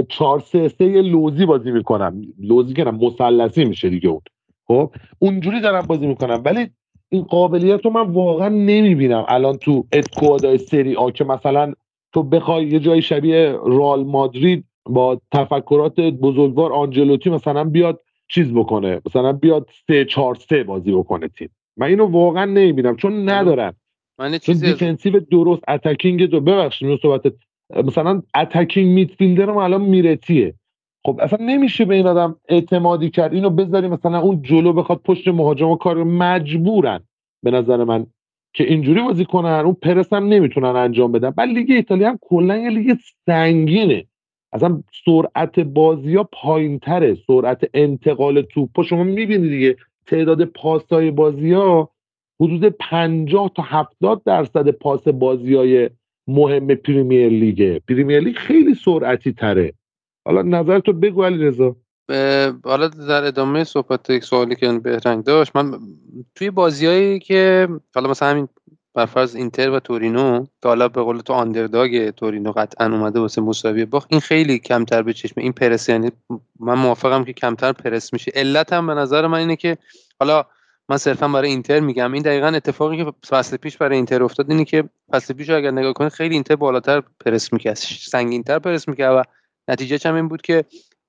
[0.09, 2.25] چهار سه سه لوزی بازی می‌کنن.
[2.39, 4.21] لوزی که مثلثی میشه دیگه اون.
[4.67, 6.41] خب؟ اونجوری دارن بازی می‌کنن.
[6.45, 6.69] ولی
[7.09, 11.73] این قابلیت رو من واقعا نمی‌بینم الان تو اسکوادای سری آ که مثلا
[12.15, 19.01] تو بخوای یه جای شبیه رال مادرید با تفکرات بزرگوار آنجلوتی مثلا بیاد چیز بکنه
[19.05, 21.49] مثلا بیاد سه چهار سه بازی بکنه تیم.
[21.77, 23.73] من اینو واقعا نمی‌بینم چون ندارن.
[24.19, 27.33] من چون دیفنسیو درست اتکینگ دو ببخشید صحبت
[27.85, 30.53] مثلا اتکینگ میدفیلدر ما الان میرتیه.
[31.05, 33.33] خب اصلا نمیشه به این آدم اعتمادی کرد.
[33.33, 36.99] اینو بذاری مثلا اون جلو بخواد پشت مهاجم کار مجبورن
[37.43, 38.05] به نظر من.
[38.55, 41.29] که اینجوری بازی کنن اون پرس هم نمی‌تونن انجام بدن.
[41.29, 44.05] بعد لیگ ایتالیا هم کلا یه لیگ سنگینه.
[44.53, 49.75] اصلا سرعت بازی ها پایین تره سرعت انتقال توپ شما می‌بینید دیگه.
[50.07, 51.91] تعداد پاسای بازی ها
[52.41, 55.89] حدود 50 تا 70 درصد پاس بازی های
[56.27, 57.81] مهم پریمیر لیگه.
[57.87, 59.73] پریمیر لیگ خیلی سرعتی تره.
[60.25, 61.75] حالا نظرتو بگو علی رضا
[62.63, 65.79] حالا در ادامه صحبت یک سوالی که بهرنگ داشت من
[66.35, 68.47] توی بازیایی که حالا مثلا همین
[68.93, 73.85] برفرض اینتر و تورینو که حالا به قول تو آندرداگ تورینو قطعا اومده واسه مساوی
[73.85, 76.11] باخت این خیلی کمتر به چشم این پرس یعنی
[76.59, 78.31] من موافقم که کمتر پرس میشه.
[78.35, 79.77] علت هم به نظر من اینه که
[80.19, 80.45] حالا
[80.89, 82.13] من صرفا برای اینتر میگم.
[82.13, 85.93] این دقیقا اتفاقی که فصل پیش برای اینتر افتاد اینه که فصل پیش اگر نگاه
[85.93, 89.23] کنید خیلی اینتر بالاتر پرس می‌کرد سنگینتر پرس می‌کرد و
[89.67, 90.65] نتیجه هم این بود که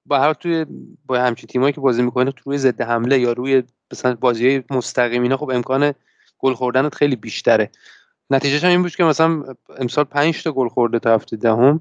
[0.06, 0.66] با هر توی
[1.06, 5.36] با همچین تیمایی که بازی می‌کنه روی ضد حمله یا روی مثلا بازی مستقیم اینا
[5.36, 5.92] خب امکان
[6.38, 7.70] گل خوردنت خیلی بیشتره.
[8.30, 9.42] نتیجهش هم این بود که مثلا
[9.78, 11.80] امسال 5 تا گل خورده تا هفته دهم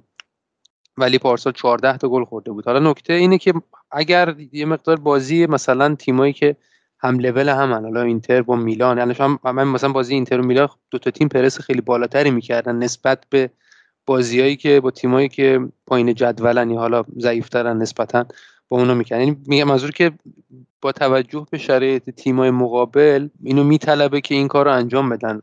[0.97, 2.65] ولی پارسال 14 تا گل خورده بود.
[2.65, 3.53] حالا نکته اینه که
[3.91, 6.55] اگر یه مقدار بازی مثلا تیمایی که
[6.99, 10.97] هم لول هم حالا اینتر با میلان یعنی من مثلا بازی اینتر و میلان دو
[10.97, 13.49] تا تیم پرس خیلی بالاتری می‌کردن نسبت به
[14.05, 18.25] بازیایی که با تیمایی که پایین جدولن حالا ضعیفترن نسبتا
[18.69, 20.11] با اونو می‌کنن یعنی میگم منظور که
[20.81, 25.41] با توجه به شرایط تیمای مقابل اینو میطلبه که این کار رو انجام بدن.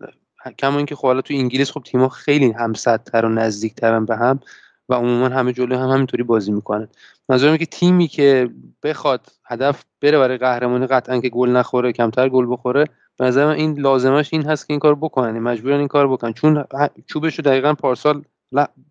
[0.59, 4.41] کما اینکه خب حالا تو انگلیس خب تیم‌ها خیلی همسدتر و نزدیکترن به هم
[4.89, 6.89] و عموما همه جلوی هم همینطوری بازی می‌کنن.
[7.29, 8.51] منظورم که تیمی که
[8.83, 12.85] بخواد هدف بره برای قهرمانی قطعا که گل نخوره کمتر گل بخوره
[13.17, 15.27] به نظر این لازمش این هست که این کار بکنن.
[15.27, 16.33] یعنی مجبورن این کار بکنن.
[16.33, 16.65] چون
[17.07, 18.23] چوبش رو دقیقا پارسال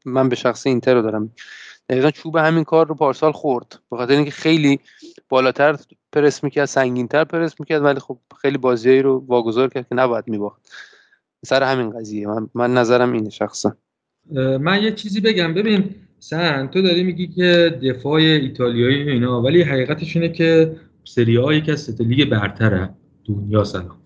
[0.05, 1.31] من به شخص اینتر رو دارم.
[1.89, 3.79] دقیقا چوب همین کار رو پارسال خورد.
[3.91, 4.79] به خاطر اینکه خیلی
[5.29, 5.77] بالاتر
[6.11, 10.71] پرس می‌کرد سنگینتر پرس می‌کرد ولی خب خیلی بازیایی رو واگذار کرد که نباید میباخت.
[11.45, 12.27] سر همین قضیه.
[12.27, 13.75] من, من نظرم اینه شخصا.
[14.59, 15.53] من یه چیزی بگم.
[15.53, 21.53] ببین سن تو داری میگی که دفاع ایتالیایی اینا ولی حقیقتش اینه که سری ها
[21.53, 22.89] یکی از لیگ برتره
[23.25, 24.01] دنیا سلام.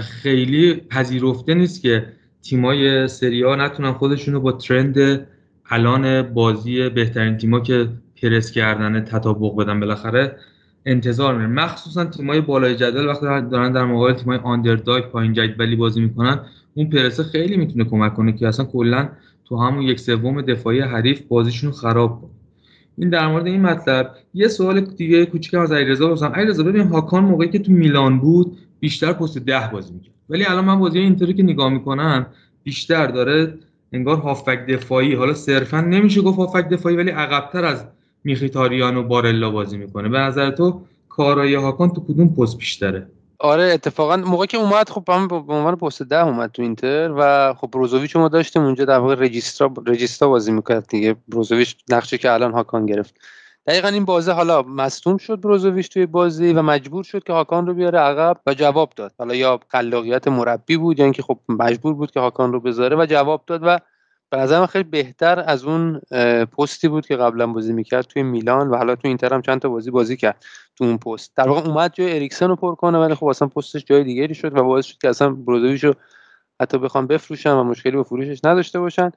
[0.00, 2.12] خیلی پذیرفته نیست که
[2.42, 5.26] تیمای سری ها نتونن خودشونو با ترند
[5.70, 7.88] الان بازی بهترین تیما که
[8.22, 10.36] پرس کردن تطابق بدن بالاخره
[10.86, 16.00] انتظار میره مخصوصا تیمای بالای جدول وقتی دارن در مقابل تیمای آندرداگ پایین جدولی بازی
[16.00, 16.40] می‌کنن
[16.74, 19.08] اون پرسه خیلی می‌تونه کمک کنه که اصلا کلا
[19.44, 22.30] تو همون یک سوم دفاعی حریف بازیشون خراب کنه.
[22.98, 26.32] این در مورد این مطلب یه سوال دیگه کوچیک از علیرضا بپرسم.
[26.34, 30.14] علیرضا ببین هاکان موقعی که تو میلان بود بیشتر پست ده بازی می‌کرد.
[30.30, 32.26] ولی الان من بازی اینطوری که نگاه می‌کنم
[32.62, 33.54] بیشتر داره
[33.92, 35.14] انگار هافک دفاعی.
[35.14, 37.84] حالا صرفا نمیشه گفت هافک دفاعی ولی عقبتر از
[38.24, 40.08] میخیتاریان و بارلا بازی می‌کنه.
[40.08, 43.06] به نظر تو کارای هاکان تو کدوم پست بیشتره؟
[43.38, 47.54] آره اتفاقا موقعی که اومد خب هم به عنوان پست ده اومد تو اینتر و
[47.54, 48.62] خب بروزوویچ ما داشتیم.
[48.62, 51.16] اونجا در واقع رجیسترا رجیستا بازی می‌کرد دیگه.
[51.28, 53.14] بروزوویچ نقشه که الان هاکان گرفت.
[53.66, 57.74] دقیقا این بازه حالا مصدوم شد بروزوویچ توی بازی و مجبور شد که هاکان رو
[57.74, 59.12] بیاره عقب و جواب داد.
[59.18, 63.06] حالا یا خلاقیت مربی بود یا اینکه خب مجبور بود که هاکان رو بذاره و
[63.06, 63.78] جواب داد و
[64.30, 66.00] به نظر خیلی بهتر از اون
[66.58, 69.68] پستی بود که قبلا بازی می‌کرد توی میلان و حالا تو اینتر هم چند تا
[69.68, 70.44] بازی بازی کرد
[70.76, 71.36] تو اون پست.
[71.36, 74.58] در واقع اومد جای اریکسن رو پر کنه ولی خب اصلا پستش جای دیگری شد
[74.58, 75.94] و باعث شد که اصلا بروزوویچ رو
[76.62, 79.10] حتی بخوام بفروشن و مشکلی به فروشش نداشته باشن.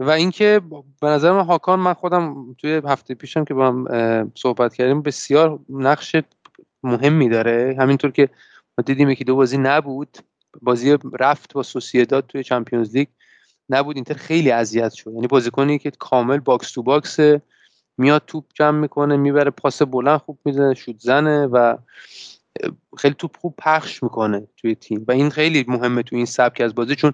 [0.00, 0.60] و اینکه
[1.00, 5.58] به نظر من هاکان من خودم توی هفته پیشم که با هم صحبت کردیم بسیار
[5.68, 6.16] نقش
[6.82, 7.76] مهمی داره.
[7.78, 8.28] همینطور که
[8.78, 10.18] ما دیدیم یکی دو بازی نبود.
[10.62, 13.08] بازی رفت با سوسیداد توی چمپیونز لیگ
[13.70, 13.96] نبود.
[13.96, 15.12] اینتر خیلی اذیت شد.
[15.14, 17.18] یعنی بازیکنی که کامل box to box
[17.98, 21.76] میاد توپ جمع می‌کنه می‌بره پاس بلند خوب می‌زنه شوت زنه و
[22.98, 25.04] خیلی توپ خوب پخش می‌کنه توی تیم.
[25.08, 27.12] و این خیلی مهمه تو این سبک از بازی چون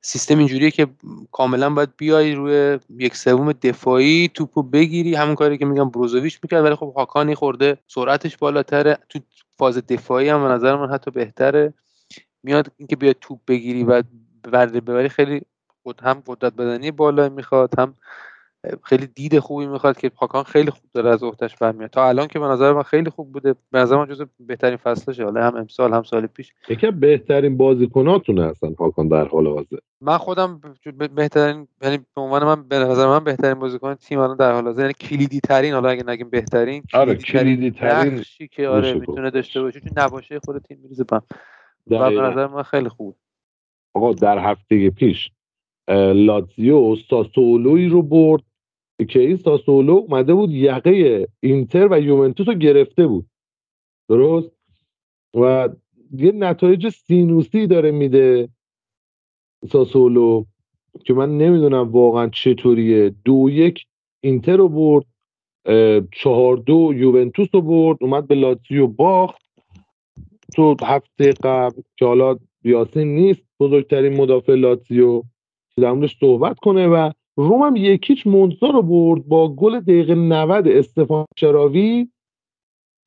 [0.00, 0.86] سیستم اینجوریه که
[1.32, 6.64] کاملا باید بیای روی یک سوم دفاعی توپو بگیری همون کاری که میگم بروزوویچ می‌کرد
[6.64, 8.98] ولی خب هاکانی خورده سرعتش بالاتره.
[9.08, 9.18] تو
[9.58, 11.74] فاز دفاعی هم به نظر من حتی بهتره.
[12.42, 14.02] میاد اینکه بیاد توپ بگیری و
[14.52, 15.42] ببری خیلی
[15.82, 17.94] خود هم قدرت بدنی بالا می‌خواد هم
[18.82, 21.90] خیلی دید خوبی می‌خواد که پاکان خیلی خوب داره از اختش برمیاد.
[21.90, 23.54] تا الان که به نظر من خیلی خوب بوده.
[23.70, 25.24] به نظر من جزو بهترین فصلشه.
[25.24, 26.52] حالا هم امسال هم سال پیش.
[26.68, 29.76] یکی بهترین بازیکناتونه هستن پاکان در حال حاضر.
[30.00, 30.60] من خودم
[31.14, 34.80] بهترین یعنی به عنوان من به نظر من بهترین بازیکن تیم الان در حال حاضر.
[34.80, 39.80] یعنی کلیدی ترین حالا اگه نگیم بهترین آره کلیدی ترین که آره می‌تونه داشته باشه
[39.80, 41.22] چون نباشه خود تیم میریزه بم
[41.86, 43.16] به نظر من خیلی خوب
[43.94, 45.30] آقا در هفته پیش
[46.14, 48.42] لاتزیو ساسولوی رو برد.
[49.04, 53.26] که این ساسولو اومده بود یقه اینتر و یوونتوس رو گرفته بود.
[54.08, 54.52] درست؟
[55.34, 55.68] و
[56.12, 58.48] یه نتایج سینوسی داره میده
[59.72, 60.44] ساسولو
[61.04, 63.14] که من نمی‌دونم واقعا چطوریه.
[63.24, 63.86] دو یک
[64.20, 65.06] اینتر رو برد
[66.12, 69.42] چهار دو یوونتوس رو برد اومد به لاتزیو باخت.
[70.54, 75.22] تو هفته قبل که حالا یاسین نیست بزرگترین مدافع لاتزیو.
[75.76, 80.68] در موردش صحبت کنه و روم هم یکیچ مونزا رو برد با گل دقیقه 90
[80.68, 82.08] استفان شراوی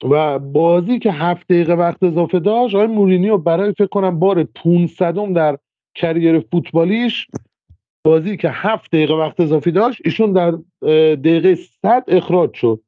[0.09, 5.33] و بازی که هفت دقیقه وقت اضافه داشت آقای مورینیو برای فکر کنم بار 500
[5.33, 5.57] در
[5.95, 7.27] کریر فوتبالیش
[8.05, 10.51] بازی که هفت دقیقه وقت اضافی داشت ایشون در
[11.15, 12.81] دقیقه 100 اخراج شد.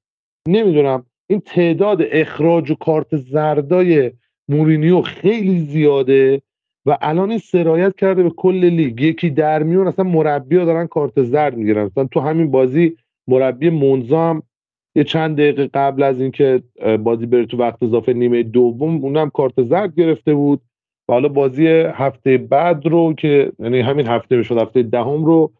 [0.48, 4.12] نمی‌دونم این تعداد اخراج و کارت زردای
[4.50, 6.42] مورینیو خیلی زیاده.
[6.86, 9.02] و الان این سرایت کرده به کل لیگ.
[9.02, 11.86] یکی در میون اصلا مربی ها دارن کارت زرد می‌گیرن.
[11.86, 14.44] مثلا تو همین بازی مربی مونزا هم
[14.96, 16.64] یه چند دقیقه قبل از اینکه
[17.04, 20.62] بازی بره تو وقت اضافه نیمه دوم اونم کارت زرد گرفته بود.
[21.10, 25.52] و حالا بازی هفته بعد رو که یعنی همین هفته می‌شد هفته دهم رو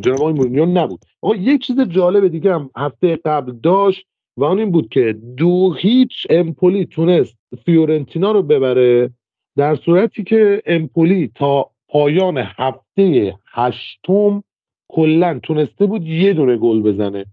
[0.00, 1.04] جناب آقای مورینیو نبود.
[1.22, 4.06] آقا یک چیز جالب دیگه هم هفته قبل داشت
[4.36, 9.10] و اون این بود که دو هیچ امپولی تونست فیورنتینا رو ببره.
[9.58, 14.42] در صورتی که امپولی تا پایان هفته هشتم
[14.88, 17.26] کلا تونسته بود یه دونه گل بزنه.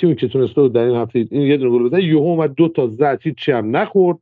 [0.00, 2.68] تیمی که تونسته بود در این هفته این یه دونه گل بزنه یهو اومد دو
[2.68, 4.18] تا زد هیچی هم نخورد.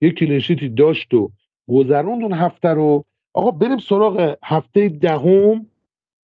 [0.00, 1.30] یه clean sheet ی داشت و
[1.68, 3.04] گذروند اون هفته رو.
[3.34, 5.66] آقا بریم سراغ هفته دهم.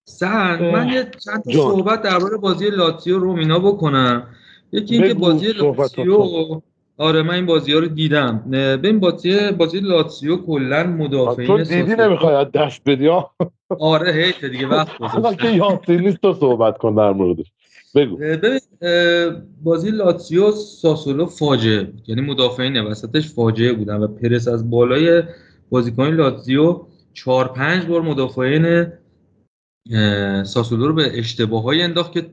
[0.05, 4.27] سهن من یه چند تا صحبت درباره بازی لاتزیو رو اینا بکنم.
[4.73, 6.61] یکی اینکه بازی لاتزیو
[6.97, 8.45] آره من این بازی ها رو دیدم.
[8.51, 13.09] ببین بازی بازی لاتزیو کلا مدافعین تو دیدی نمی‌خوای دست بدی
[13.79, 15.39] آره هیت دیگه وقت گذاشت
[15.87, 17.53] که نیست تو صحبت کن در موردش.
[17.95, 18.17] بگو.
[18.17, 18.61] ببین
[19.63, 25.23] بازی لاتزیو ساسولو فاجعه یعنی مدافعین وسطش فاجعه بودن و پرس از بالای
[25.71, 26.81] بازیکن لاتزیو
[27.13, 28.87] چهار پنج بار مدافعین
[30.43, 32.27] ساسولو رو به اشتباهایی انداخت که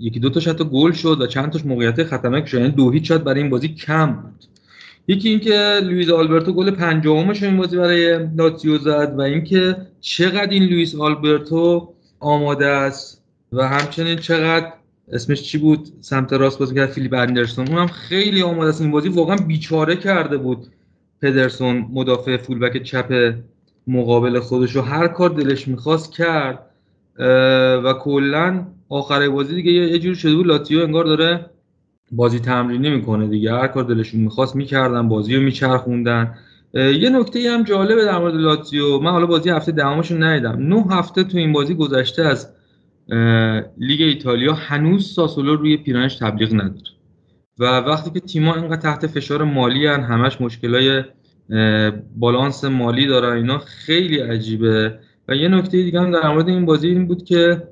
[0.00, 2.58] یکی دو تاش حتی گل شد و چند تاش موقعیت خطرناک شد.
[2.58, 4.44] یعنی دو هیچ شد برای این بازی کم بود.
[5.08, 10.62] یکی اینکه لوئیس آلبرتو گل پنجمش این بازی برای لاتزیو زد و اینکه چقدر این
[10.62, 13.22] لوئیس آلبرتو آماده است
[13.52, 14.72] و همچنین چقدر
[15.12, 17.68] اسمش چی بود؟ سمت راست بازی کرد فیلیپ اندرسون.
[17.68, 19.08] اونم خیلی آماده است این بازی.
[19.08, 20.66] واقعا بیچاره کرده بود
[21.22, 23.34] پدرسون مدافع فولبک چپ
[23.86, 24.82] مقابل خودش رو.
[24.82, 26.58] هر کار دلش می‌خواست کرد
[27.84, 31.46] و کلا آخر بازی دیگه یه جور شده بود لاتیو انگار داره
[32.12, 33.52] بازی تمرینی می‌کنه دیگه.
[33.52, 36.34] هر کار دلشون می‌خواست می‌کردن بازی رو میچرخوندن
[36.74, 38.98] یه نکته هم جالبه در مورد لاتیو.
[38.98, 40.56] من حالا بازی هفته دهمشون ندیدم.
[40.58, 42.48] نه هفته تو این بازی گذشته از
[43.78, 46.90] لیگ ایتالیا هنوز ساسولو روی پیرانش تبلیغ نداره.
[47.58, 51.02] و وقتی که تیما اینقدر تحت فشار مالی هن همش مشکلای
[52.16, 54.98] بالانس مالی دارن اینا خیلی عجیبه.
[55.28, 57.62] و یه نکته دیگه هم در مورد این بازی این بود که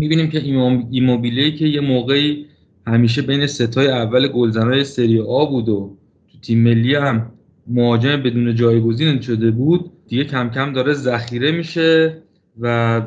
[0.00, 0.42] می‌بینیم که
[0.90, 2.46] ایموبیله که یه موقعی
[2.86, 5.96] همیشه بین ستای اول گلزنای سری آ بود و
[6.32, 7.32] تو تیم ملی هم
[7.66, 12.22] مهاجم بدون جایگزین شده بود دیگه کم کم داره ذخیره میشه
[12.60, 13.02] و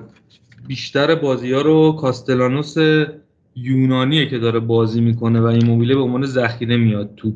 [0.68, 2.76] بیشتر بازی ها رو کاستلانوس
[3.56, 7.34] یونانیه که داره بازی می‌کنه و این موبیله به عنوان ذخیره میاد تو.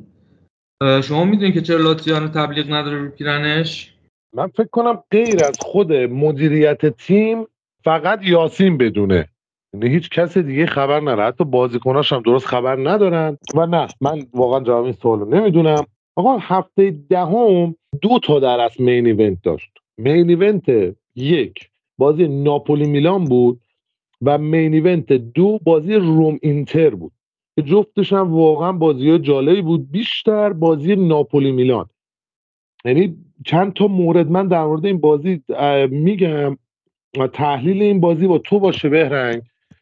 [1.02, 3.94] شما می‌دونید که چرا لاتزیانو تبلیغ نداره رو پیرنش؟
[4.36, 7.46] من فکر کنم غیر از خود مدیریت تیم
[7.84, 9.30] فقط یاسین بدونه.
[9.74, 13.38] یعنی هیچ کس دیگه خبر نره حتی بازیکناش هم درست خبر ندارن.
[13.56, 15.86] و نه من واقعا جواب این سوالو نمی‌دونم.
[16.16, 19.70] آقا هفته دهم دو تا در از مین ایونت داشت.
[19.98, 23.62] مین ایونت یک بازی ناپولی میلان بود
[24.22, 27.12] و مین ایونت دو بازی روم اینتر بود.
[27.66, 29.92] جفتش هم واقعا بازی جالبی بود.
[29.92, 31.90] بیشتر بازی ناپولی میلان.
[32.86, 33.16] یعنی
[33.46, 35.44] چند تا مورد من در مورد این بازی
[35.90, 36.58] میگم.
[37.34, 39.42] تحلیل این بازی با تو باشه بهرنگ.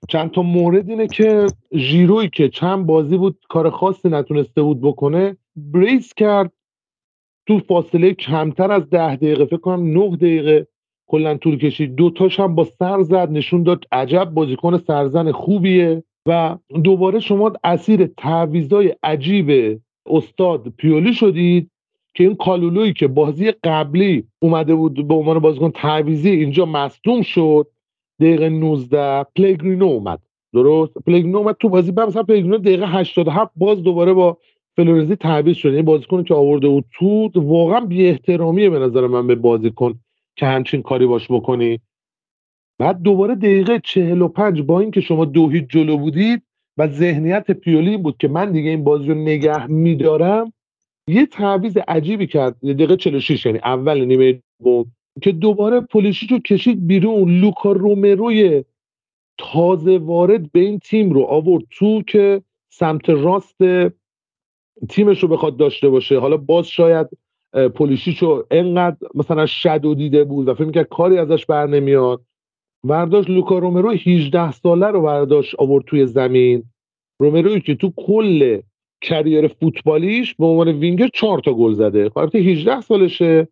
[0.10, 5.38] چند تا مورد اینه که ژیروی که چند بازی بود کار خاصی نتونسته بود بکنه
[5.56, 6.52] بریس کرد
[7.48, 10.68] تو فاصله کمتر از ده دقیقه فکر کنم نه دقیقه
[11.08, 11.96] کلا طول کشید.
[11.96, 18.06] دوتاش هم با سر زد نشون داد عجب بازیکن سرزن خوبیه و دوباره شما اسیر
[18.06, 21.72] تعویضای عجیب استاد پیولی شدید
[22.14, 27.68] که این کالولویی که بازی قبلی اومده بود به عنوان بازیکن تعویزی اینجا مصدوم شد.
[28.20, 30.20] دقیقه 19 پلگرینو اومد.
[30.54, 31.92] درست؟ پلگرینو اومد تو بازی.
[31.92, 34.38] بعد مثلا پلگرینو دقیقه 87 باز دوباره با
[34.76, 35.68] فلورنزی تعویض شد.
[35.68, 40.00] این یعنی بازیکن که آورده بود تو واقعا بی احترامیه به نظر من به بازیکن
[40.36, 41.80] که همچین کاری باش بکنی.
[42.80, 46.42] بعد دوباره دقیقه 45 با اینکه شما دو هیچ جلو بودید
[46.78, 50.54] و ذهنیت پیولی بود که من دیگه این بازی رو نگه میدارم
[51.08, 52.60] یه تعویض عجیبی کرد.
[52.62, 54.92] دقیقه 46 یعنی اول نیمه دوم.
[55.22, 57.40] که دوباره پولیشیچ رو کشید بیرون.
[57.40, 58.64] لوکا رومروی
[59.38, 63.58] تازه وارد به این تیم رو آورد تو که سمت راست
[64.90, 66.20] تیمش رو بخواد داشته باشه.
[66.20, 67.08] حالا باز شاید
[67.76, 72.22] پولیشیچ رو انقدر مثلا شدو دیده بود و فکر که کاری ازش بر نمیاد.
[72.84, 76.64] برداشت لوکا رومرو 18 ساله رو برداشت آورد توی زمین.
[77.20, 78.62] رومروی که تو کل
[79.02, 82.10] کریر فوتبالیش به عنوان وینگر چهار تا گل زده.
[82.10, 83.48] خب 18 سالشه.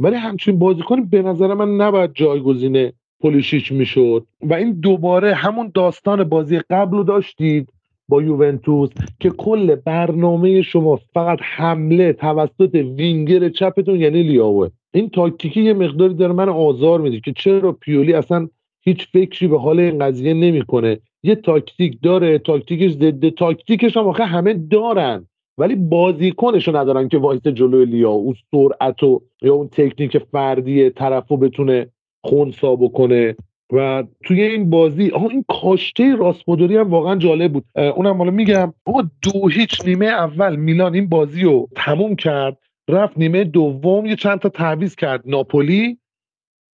[0.00, 4.26] ولی همچین بازیکن به نظر من نباید جایگزین پولیشیچ می‌شد.
[4.42, 7.68] و این دوباره همون داستان بازی قبل رو داشتید
[8.08, 8.90] با یوونتوس
[9.20, 14.68] که کل برنامه شما فقط حمله توسط وینگر چپتون یعنی لیائوئه.
[14.94, 18.48] این تاکتیکی یه مقداری داره من آزار میده که چرا پیولی اصلا
[18.80, 20.98] هیچ فکری به حال این قضیه نمی‌کنه.
[21.22, 25.26] یه تاکتیک داره تاکتیکش ضد تاکتیکش هم آخه همه دارن.
[25.58, 28.10] ولی بازیکنش رو ندارن که وایسه جلوی لیائو.
[28.10, 31.86] اون سرعت و یا اون تکنیک فردی طرف رو بتونه
[32.24, 33.36] خونسا بکنه.
[33.74, 37.64] و توی این بازی آها این کاشته راسپودوری هم واقعا جالب بود.
[37.74, 43.18] اونم حالا میگم آقا دو هیچ نیمه اول میلان این بازی رو تموم کرد رفت
[43.18, 45.22] نیمه دوم یه چند تا تعویض کرد.
[45.26, 45.98] ناپولی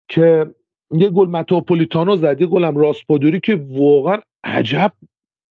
[0.09, 0.45] که
[0.91, 4.91] یه گل متاپولیتانو زد یه گلم راسپادوری که واقعا عجب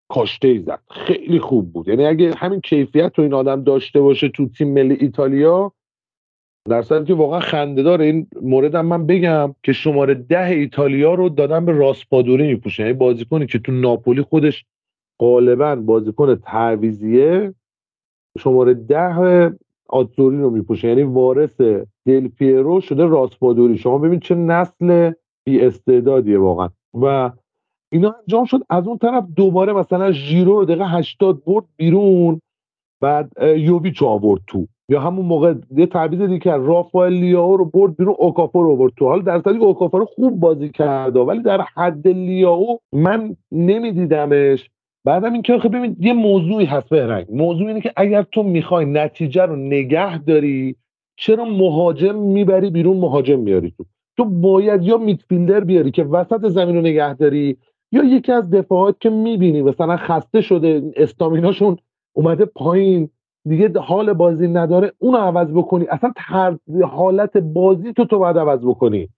[0.09, 0.81] کاشته ای زد.
[0.91, 1.89] خیلی خوب بود.
[1.89, 5.73] یعنی اگه همین کیفیت رو این آدم داشته باشه تو تیم ملی ایتالیا
[6.69, 11.65] در صورتی که واقعا خنده این موردم من بگم که شماره ده ایتالیا رو دادن
[11.65, 14.65] به راسپادوری میپوشه یعنی بازیکنی که تو ناپولی خودش
[15.21, 17.55] غالبا بازیکن تعویزیه
[18.39, 19.51] شماره ده
[19.89, 21.61] آتزوری رو میپوشه یعنی وارث
[22.07, 23.79] دل پیرو شده راسپادوری.
[23.79, 25.13] شما ببین چه نسل
[25.45, 26.69] بی استعدادیه واقعا.
[27.03, 27.31] و
[27.93, 28.61] اینا انجام شد.
[28.71, 32.41] از اون طرف دوباره مثلا ژیرو رو دقیقه 80 برد بیرون
[33.01, 34.67] بعد یوویچ آورد تو.
[34.89, 36.67] یا همون موقع یه تعویض دیگه کرد.
[36.67, 39.09] رافائل لیاو رو برد بیرون اوکافو رو برد تو.
[39.09, 44.71] حالا در صورتی اوکافو رو خوب بازی کرده ولی در حد لیاو من نمیدیدمش.
[45.05, 47.27] بعدم این که ببین یه موضوعی هست بهرنگ.
[47.31, 50.77] موضوع اینه که اگر تو می‌خوای نتیجه رو نگه داری
[51.17, 53.85] چرا مهاجم می‌بری بیرون مهاجم میاری تو؟
[54.17, 57.57] تو باید یا میدفیلدر بیاری که وسط زمین رو نگه داری
[57.97, 61.77] یا یکی از دفاعات که می‌بینی مثلا خسته شده استامیناشون
[62.13, 63.11] اومده پایین
[63.49, 65.87] دیگه حال بازی نداره اون عوض بکنی.
[65.91, 66.13] اصلا
[66.85, 69.09] حالت بازی تو تو باید عوض بکنی.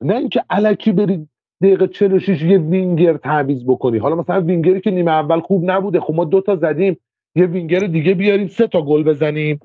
[0.00, 1.28] نه اینکه علکی بری
[1.62, 3.98] دقیقه 46 یه وینگر تعویض بکنی.
[3.98, 6.96] حالا مثلا وینگری که نیمه اول خوب نبوده خب ما دوتا زدیم
[7.34, 9.60] یه وینگر دیگه بیاریم سه تا گل بزنیم.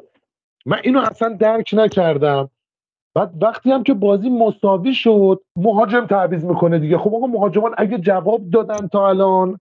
[0.65, 2.49] من اینو اصلا درک نکردم.
[3.19, 6.97] بعد وقتی هم که بازی مساوی شد مهاجم تعویض می‌کنه دیگه.
[6.97, 9.59] خب آقا مهاجمان اگه جواب دادن تا الان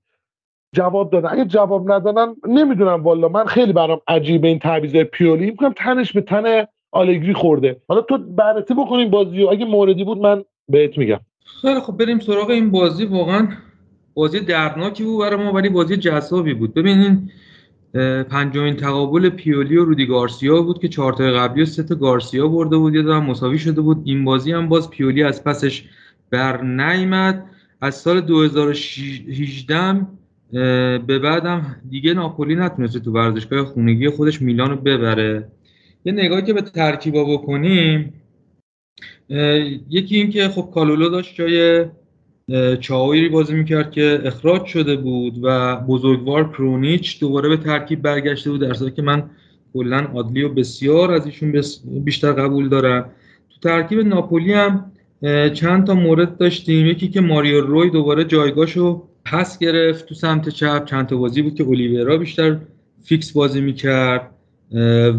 [0.75, 1.29] جواب دادن.
[1.33, 5.47] اگه جواب ندادن نمی‌دونم والا من خیلی برام عجیبه این تعویض پیولی.
[5.47, 7.83] میگم تنش به تن آلگری خورده.
[7.89, 11.21] حالا تو بررسی بکنیم بازی و اگه موردی بود من بهت میگم.
[11.61, 13.05] خیلی خب بریم سراغ این بازی.
[13.05, 13.49] واقعا
[14.15, 16.75] بازی دردناکی بود برای ما ولی بازی جذابی بود.
[16.75, 17.31] ببینین
[18.31, 22.77] پنجمین تقابل پیولی و رودی گارسیا بود که چهار قبلی و سه تا گارسیا برده
[22.77, 22.95] بود.
[22.95, 24.03] یا هم مساوی شده بود.
[24.05, 25.85] این بازی هم باز پیولی از پسش
[26.31, 27.45] بر نیامد.
[27.81, 30.07] از سال 2018
[31.07, 35.49] به بعدم دیگه ناپولی نتونسته تو ورزشگاه خونگی خودش میلان رو ببره.
[36.05, 38.13] یه نگاهی که به ترکیبا بکنیم
[39.91, 41.85] یکی این که خب کالولو داشت جای
[42.81, 48.61] چاویری بازی می‌کرد که اخراج شده بود و بزرگوار کرونیچ دوباره به ترکیب برگشته بود
[48.61, 49.31] در صورتی که من
[49.75, 53.11] کلا عادلی و بسیار از ایشون بیشتر قبول دارم.
[53.51, 54.93] تو ترکیب ناپولی هم
[55.53, 56.87] چند تا مورد داشتیم.
[56.87, 60.85] یکی که ماریو روی دوباره جایگاهشو پس گرفت تو سمت چپ.
[60.85, 62.59] چند تا بازی بود که اولیورا بیشتر
[63.03, 64.31] فیکس بازی می‌کرد.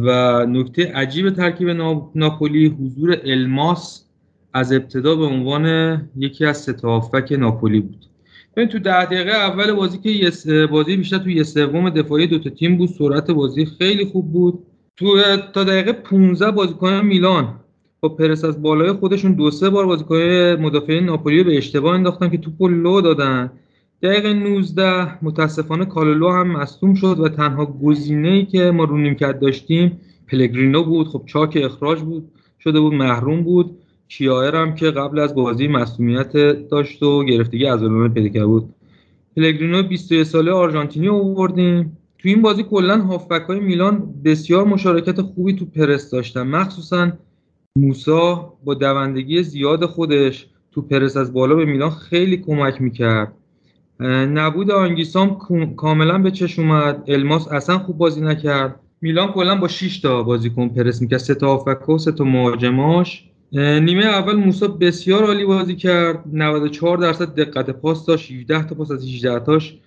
[0.03, 1.69] و نکته عجیب ترکیب
[2.15, 4.05] ناپولی حضور الماس
[4.59, 5.65] از ابتدا به عنوان
[6.15, 8.05] یکی از ستافک ناپولی بود.
[8.55, 10.31] ببین تو ده دقیقه اول بازی که
[10.71, 14.59] بازی بیشتر تو یه سوم دفاعی دوتا تیم بود سرعت بازی خیلی خوب بود.
[14.97, 15.17] تو
[15.53, 17.55] تا دقیقه 15 بازیکن میلان
[17.99, 20.15] با پرس از بالای خودشون دو سه بار بازیکن
[20.61, 23.51] مدافع ناپولی به اشتباه انداختن که توپو لو دادن.
[24.03, 29.99] دقیقه 19 متاسفانه کالولو هم مصدوم شد و تنها گزینه‌ای که ما رو نیمکت داشتیم
[30.27, 31.07] پلگرینو بود.
[31.07, 33.77] خب چاک اخراج بود شده بود محروم بود.
[34.09, 36.33] کیایر هم که قبل از بازی مصومیت
[36.67, 37.83] داشت و گرفتگی از
[38.13, 38.73] پیدا بود.
[39.35, 41.97] پلگرینو 21 ساله آرژانتینی آوردیم.
[42.17, 46.41] تو این بازی کلا هافبک های میلان بسیار مشارکت خوبی تو پرس داشتن.
[46.41, 47.11] مخصوصا
[47.75, 53.33] موسا با دوندگی زیاد خودش تو پرس از بالا به میلان خیلی کمک می‌کرد.
[54.33, 55.37] نبود آنگیسام
[55.77, 57.03] کاملا به چش اومد.
[57.07, 58.79] الماس اصلا خوب بازی نکرد.
[59.01, 61.19] میلان کلا با 6 تا بازیکن پرس می‌کرد.
[61.19, 63.25] سه تا و سه تا مهاجماش.
[63.53, 66.23] نیمه اول موسا بسیار عالی بازی کرد.
[66.33, 68.31] 94 درصد دقت پاس داشت.
[68.31, 69.77] 17 تا پاس از 18 تاش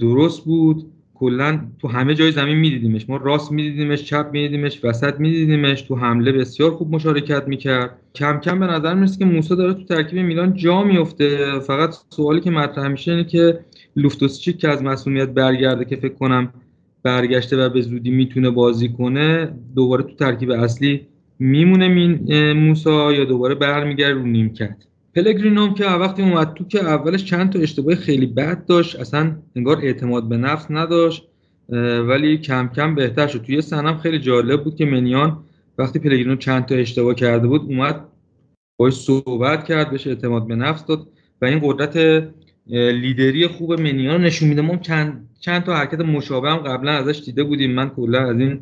[0.00, 0.92] درست بود.
[1.14, 3.08] کلا تو همه جای زمین میدیدیمش.
[3.08, 5.82] ما راست میدیدیمش چپ میدیدیمش وسط میدیدیمش.
[5.82, 7.98] تو حمله بسیار خوب مشارکت می‌کرد.
[8.14, 12.40] کم کم به نظر می‌رسه که موسا داره تو ترکیب میلان جا میفته فقط سوالی
[12.40, 13.60] که مطرح میشه اینه که
[13.96, 16.52] لوفتوسچیک که از مسئولیت برگرده که فکر کنم
[17.02, 21.06] برگشته و به زودی می‌تونه بازی کنه دوباره تو ترکیب اصلی
[21.38, 24.76] میمونه موسا یا دوباره برمیگرده رو نیمکت.
[25.14, 29.78] پلگرینوم که وقتی اومد تو که اولش چند تا اشتباه خیلی بد داشت اصلا انگار
[29.82, 31.28] اعتماد به نفس نداشت
[32.08, 33.42] ولی کم کم بهتر شد.
[33.42, 35.38] توی سنم خیلی جالب بود که منیان
[35.78, 38.00] وقتی پلگرینو چند تا اشتباه کرده بود اومد
[38.76, 41.06] باش صحبت کرد بهش اعتماد به نفس داد
[41.42, 42.24] و این قدرت
[42.68, 44.62] لیدری خوب منیان نشون میده.
[44.62, 47.72] ما چند, چند تا حرکت مشابه هم قبلا ازش دیده بودیم.
[47.72, 48.60] من کلا از این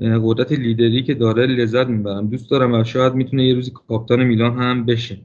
[0.00, 2.26] قدرت لیدری که داره لذت می‌برم.
[2.26, 5.18] دوست دارم و شاید می‌تونه یه روزی کاپیتان میلان هم بشه.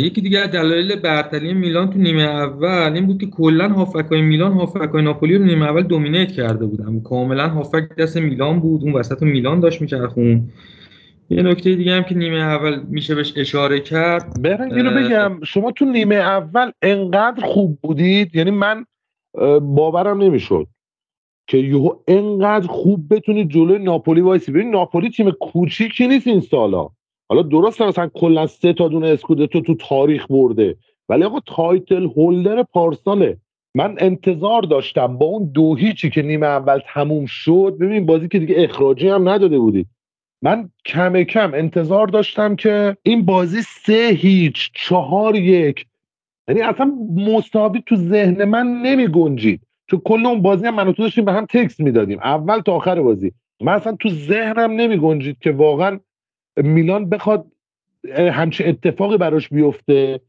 [0.00, 4.52] یکی دیگه از دلایل برتری میلان تو نیمه اول این بود که کلا هافکای میلان
[4.52, 7.00] هافکای ناپولی رو نیمه اول دومینیت کرده بودن.
[7.00, 8.82] کاملا هافک دست میلان بود.
[8.82, 10.48] اون وسط میلان داشت میچرخون.
[11.30, 14.42] یه نکته دیگه هم که نیمه اول میشه بهش اشاره کرد.
[14.42, 15.40] بهرنگ اینو بگم.
[15.44, 18.84] شما تو نیمه اول انقدر خوب بودید؟ یعنی من
[19.60, 20.66] باورم نمی‌شد.
[21.46, 24.52] که یهو انقدر خوب بتونید جلوی ناپولی وایسی.
[24.52, 26.88] ببین ناپولی تیم کوچیکی نیست این سالا.
[27.28, 30.76] حالا درست مثلا کلا سه تا دونه اسکودتو تو تاریخ برده.
[31.08, 33.36] ولی آقا title holder پارساله.
[33.74, 37.76] من انتظار داشتم با اون دو هیچی که نیمه اول تموم شد.
[37.80, 39.86] ببین بازی که دیگه اخراجی هم نداده بودید
[40.42, 45.86] من کم کم انتظار داشتم که این بازی سه هیچ چهار یک.
[46.48, 51.02] یعنی اصلا مساوی تو ذهن من نمی گنجید چون کل اون بازی هم من تو
[51.02, 52.18] داشتیم به هم تکس می‌دادیم.
[52.18, 53.32] اول تا آخر بازی.
[53.62, 56.00] من اصلا تو ذهنم نمی گنجید که واقعا
[56.56, 57.46] میلان بخواد
[58.18, 60.20] همچه اتفاقی براش بیفته.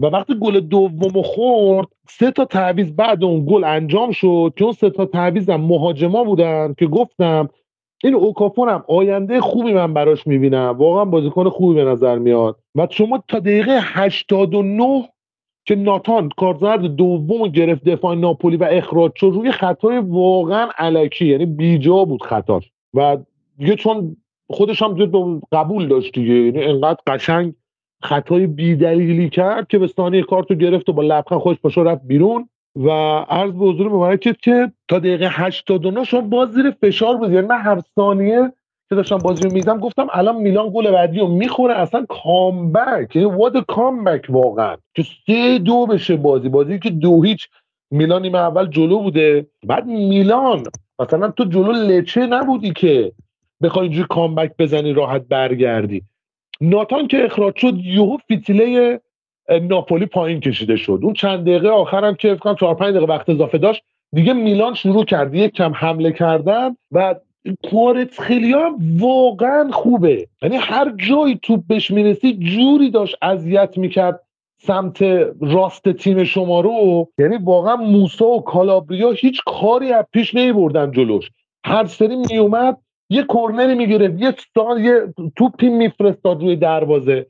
[0.00, 4.90] و وقتی گل دوم خورد سه تا تعویض بعد اون گل انجام شد چون سه
[4.90, 7.48] تا تعویض هم مهاجما بودن که گفتم
[8.04, 10.74] این اوکافون هم آینده خوبی من براش می‌بینم.
[10.78, 12.58] واقعا بازیکن خوبی به نظر میاد.
[12.74, 15.08] و شما تا دقیقه 89
[15.66, 21.46] که ناتان کارزرد دوم گرفت دفاع ناپولی و اخراج شد روی خطای واقعا علکی یعنی
[21.46, 22.70] بیجا بود خطاش.
[22.94, 23.16] و
[23.58, 24.16] دیگه چون
[24.50, 27.54] خودش هم قبول داشت دیگه یعنی انقدر قشنگ
[28.02, 32.48] خطای بیدلیلی کرد که به ثانیه کارتو گرفت و با لبخند خوش پاشو رفت بیرون.
[32.76, 32.90] و
[33.28, 37.32] عرض به حضور مبارکت که تا دقیقه 89 شما باز زیر فشار بود.
[37.32, 38.52] یعنی من هر ثانیه
[38.88, 43.28] که داشتم بازی رو میدم گفتم الان میلان گل بعدی رو می‌خوره اصلا کامبک یعنی
[43.28, 44.76] واد کامبک واقعا.
[44.94, 47.48] که سه دو بشه بازی بازی که دو هیچ
[47.90, 49.46] میلان نیمه اول جلو بوده.
[49.66, 50.62] بعد میلان
[50.98, 53.12] مثلا تو جلو لچه نبودی که
[53.62, 56.02] بخوای اینجوری کامبک بزنی راحت برگردی.
[56.60, 59.00] ناتان که اخراج شد یهو فیتیله
[59.62, 61.00] ناپولی پایین کشیده شد.
[61.02, 63.82] اون چند دقیقه آخرم که فکر کنم 4 5 دقیقه وقت اضافه داشت
[64.12, 67.14] دیگه میلان شروع کرد یک کم حمله کردن و
[67.70, 68.54] کوارت خیلی
[68.98, 70.28] واقعا خوبه.
[70.42, 74.20] یعنی هر جایی توپ بهش می‌رسی جوری داشت اذیت می‌کرد
[74.58, 75.02] سمت
[75.40, 77.08] راست تیم شما رو.
[77.18, 81.30] یعنی واقعا موسا و کالابریا هیچ کاری از پیش نمیبردن جلوش.
[81.64, 82.76] هر سری میومد
[83.10, 87.26] یه کرنری می‌گرفت یه سان یه توپی میفرستاد روی دروازه.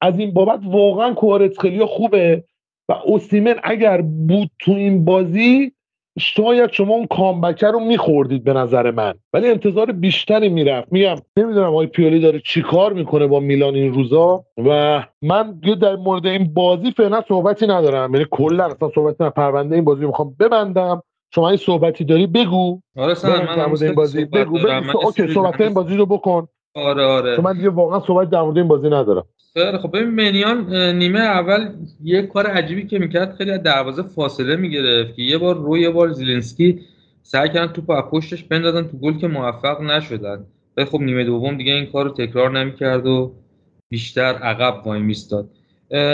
[0.00, 2.44] از این بابت واقعا کوارتسخلیا خوبه.
[2.88, 5.72] و اوسیمن اگر بود تو این بازی
[6.18, 10.92] شاید شما اون کامبکر رو میخوردید به نظر من ولی انتظار بیشتری می‌رفت.
[10.92, 16.26] میگم نمی‌دونم آقای پیولی داره چیکار می‌کنه با میلان این روزا و من در مورد
[16.26, 18.14] این بازی فعلا صحبتی ندارم.
[18.14, 21.02] یعنی کلا اصلا صحبتی نه پرونده این بازی می‌خوام ببندم.
[21.34, 22.80] شما این صحبتی داری بگو.
[22.96, 24.98] آره من این بازی بگو, بگو.
[25.02, 26.48] اوکی صحبت این بازی رو بکن.
[26.74, 27.40] آره آره.
[27.40, 29.24] من دیگه واقعا صحبت در مورد این بازی ندارم.
[29.54, 29.96] خیلی خب.
[29.96, 31.68] ببین منیان نیمه اول
[32.04, 35.90] یه کار عجیبی که می‌کرد خیلی از دروازه فاصله می‌گرفت که یه بار روی یه
[35.90, 36.80] بار زیلنسکی
[37.22, 40.44] سعی کردن توپ از پشتش بندازن تو گل که موفق نشدن.
[40.76, 43.32] ولی خب نیمه دوم دیگه این کار رو تکرار نمی‌کرد و
[43.88, 45.48] بیشتر عقب وای میستاد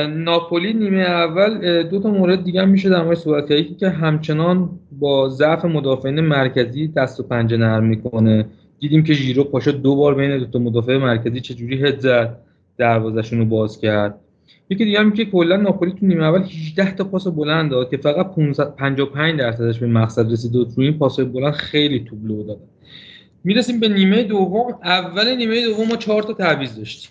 [0.09, 5.65] ناپولی نیمه اول دو تا مورد دیگه هم میشه در مورد که همچنان با ضعف
[5.65, 8.47] مدافعین مرکزی دست و پنجه نرم می‌کنه.
[8.81, 12.39] دیدیم که ژیرو پاشو دو بار بین دو تا مدافع مرکزی چجوری هد زد.
[12.79, 14.21] دروازشون رو باز کرد.
[14.71, 17.97] یکی دیگه هم که کلا ناپولی تو نیمه اول 18 تا پاس بلند داد که
[17.97, 18.35] فقط
[18.77, 22.61] 55 درصدش به مقصد رسید و تو این پاس بلند خیلی توپ لو داد.
[23.45, 24.79] می‌رسیم به نیمه دوم.
[24.85, 27.11] اول نیمه دوم ما 4 تا تعویض داشتیم.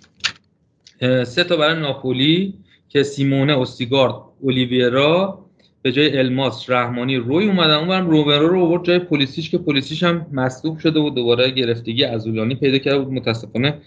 [1.24, 2.54] سه تا برای ناپولی
[2.90, 5.46] که سیمونه استیگارد اولیویرا
[5.82, 7.74] به جای الماس رحمانی روی اومدن.
[7.74, 12.56] اونورم روبرو رو آورد جای پلیسیش که پلیسیش هم مصدوم شده و دوباره گرفتگی عضلانی
[12.56, 13.14] پیدا کرده بود.
[13.14, 13.78] متاسفانه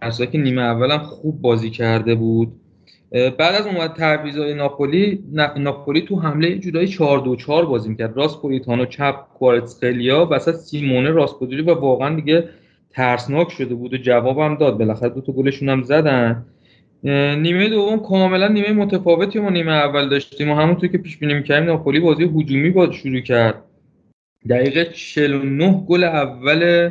[0.00, 2.52] در که نیمه اولم خوب بازی کرده بود.
[3.12, 5.24] بعد از اومد تعویضای ناپولی
[5.56, 8.16] ناپولی تو حمله جورایی 4 2 4 بازی می‌کرد.
[8.16, 12.48] راست پولیتانو چپ کوارتسخلیا وسط سیمونه راست و واقعا دیگه
[12.90, 14.78] ترسناک شده بود و جوابم داد.
[14.78, 16.46] بالاخره دو تا گلشون هم زدن.
[17.04, 21.68] نیمه دوم کاملا نیمه متفاوتی ما نیمه اول داشتیم و همونطور که پیش بینی می‌کردیم
[21.68, 23.62] ناپولی بازی هجومی با شروع کرد.
[24.50, 26.90] دقیقه 49 گل اول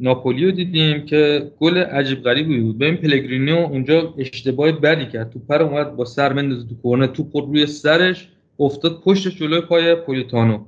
[0.00, 2.78] ناپولی رو دیدیم که گل عجیب غریبی بود.
[2.78, 5.30] ببین پلگرینیو اونجا اشتباه بدی کرد.
[5.30, 8.28] تو پر اومد با سر بندازه تو کورنر تو خود روی سرش
[8.58, 10.64] افتاد پشتش جلوی پای پولیتانو.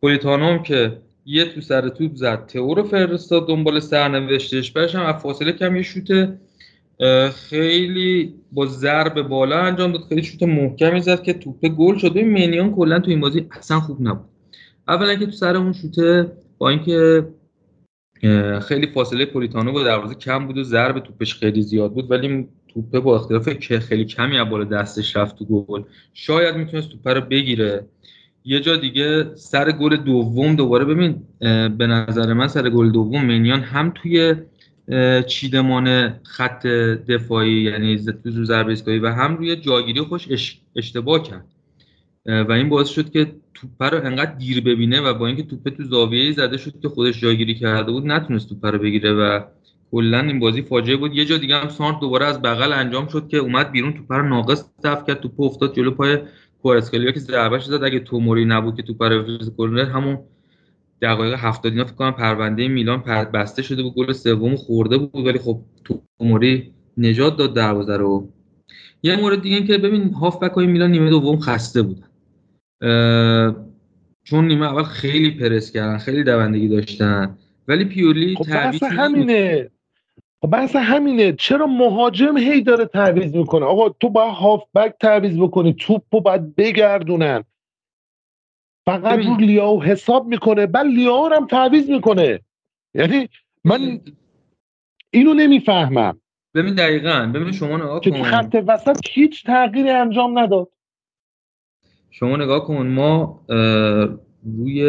[0.00, 4.70] پولیتانو هم که یه تو سر توپ زد تئو رو فرستاد دنبال سرنوشتش.
[4.70, 6.28] بعدش هم فاصله کم یه شوت
[7.34, 10.02] خیلی با ضرب بالا انجام داد.
[10.08, 12.12] خیلی شوت محکمی زد که توپ گل شد.
[12.14, 14.24] این مینیون کلا تو این بازی اصلا خوب نبود.
[14.88, 16.26] اولا که تو سر اون شوت
[16.58, 17.26] با اینکه
[18.60, 23.00] خیلی فاصله پولیتانو با دروازه کم بود و ضرب توپش خیلی زیاد بود ولی توپه
[23.00, 25.82] با اختلاف که خیلی کمی از بالا دستش رفت تو گل.
[26.14, 27.84] شاید می‌تونست توپه رو بگیره.
[28.44, 31.22] یه جا دیگه سر گل دوم دوباره ببین
[31.78, 34.34] به نظر من سر گل دوم منیان هم توی
[35.26, 36.66] چیدمان خط
[37.08, 40.28] دفاعی یعنی تو ضربه ایستگاهی و هم روی جاگیری خوش
[40.76, 41.44] اشتباه کرد.
[42.26, 45.84] و این باعث شد که توپ رو انقدر دیر ببینه و با اینکه توپ تو
[45.84, 49.40] زاویه زده شد که خودش جاگیری کرده بود نتونست توپ رو بگیره و
[49.90, 51.14] کلا این بازی فاجعه بود.
[51.14, 54.28] یه جا دیگه هم سانت دوباره از بغل انجام شد که اومد بیرون توپ رو
[54.28, 56.18] ناقص دفع کرد توپ افتاد جلو پای
[56.62, 57.84] کورسکلیا که ضربهش زد.
[57.84, 60.18] اگه توموری نبود که توپ رو کنه همون
[61.02, 63.02] دقایق 70 اینا فکر کنم پرونده میلان
[63.34, 65.60] بسته شده بود گل سوم خورده بود ولی خب
[66.18, 68.28] توموری نجات داد دروازه رو.
[69.02, 72.08] یه مورد دیگه این که ببین هافبک های میلان نیمه دوم خسته بودن.
[74.24, 79.70] چون نیمه اول خیلی پرس کردن خیلی دوندگی داشتن ولی پیولی خب بحث همینه.
[80.40, 81.32] خب بحث همینه.
[81.32, 86.56] چرا مهاجم هی داره تعویض می‌کنه؟ آقا تو باید هافبک تعویض بکنی توپ رو باید
[86.56, 87.44] بگردونن.
[88.86, 92.40] فقط رو لیاو حساب می‌کنه بعد لیاو هم تعویض می‌کنه.
[92.94, 93.28] یعنی
[93.64, 94.00] من
[95.10, 96.20] اینو نمی‌فهمم.
[96.54, 98.22] ببین دقیقا ببین شما نگاه کن.
[98.22, 100.68] خط وسط هیچ تغییری انجام نداد.
[102.18, 103.40] شما نگاه کن ما
[104.58, 104.82] روی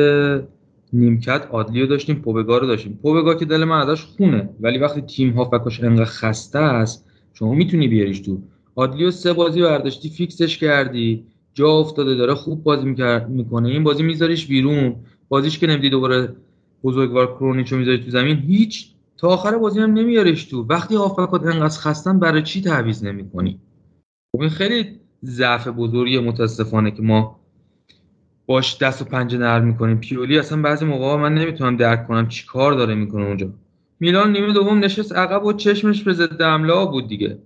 [0.93, 2.99] نیمکت آدلیو داشتیم پوبگا رو داشتیم.
[3.01, 7.87] پوبگا که دل من ازش خونه ولی وقتی تیم هافبکاش انقدر خسته است شما می‌تونی
[7.87, 8.41] بیاریش تو.
[8.75, 11.25] آدلیو سه بازی برداشتی فیکسش کردی.
[11.53, 12.95] جا افتاده داره خوب بازی
[13.29, 13.69] می‌کنه.
[13.69, 14.95] این بازی میذاریش بیرون.
[15.29, 16.35] بازیش که نمیدی دوباره
[16.83, 20.65] بزرگوار کرونیچو می‌ذاری تو زمین هیچ تا آخر بازی هم نمیاریش تو.
[20.69, 23.59] وقتی هافبکات انقدر خستن برای چی تعویض نمی‌کنی؟
[24.31, 27.39] خب این خیلی ضعف بزرگی متاسفانه که ما
[28.45, 29.99] باش دست و پنجه نرم می‌کنیم.
[29.99, 33.49] پیولی اصلا بعضی موقع من نمی‌تونم درک کنم چی کار داره می‌کنه اونجا.
[33.99, 37.37] میلان نیمه دوم نشست عقب و چشمش به ضد حمله بود دیگه.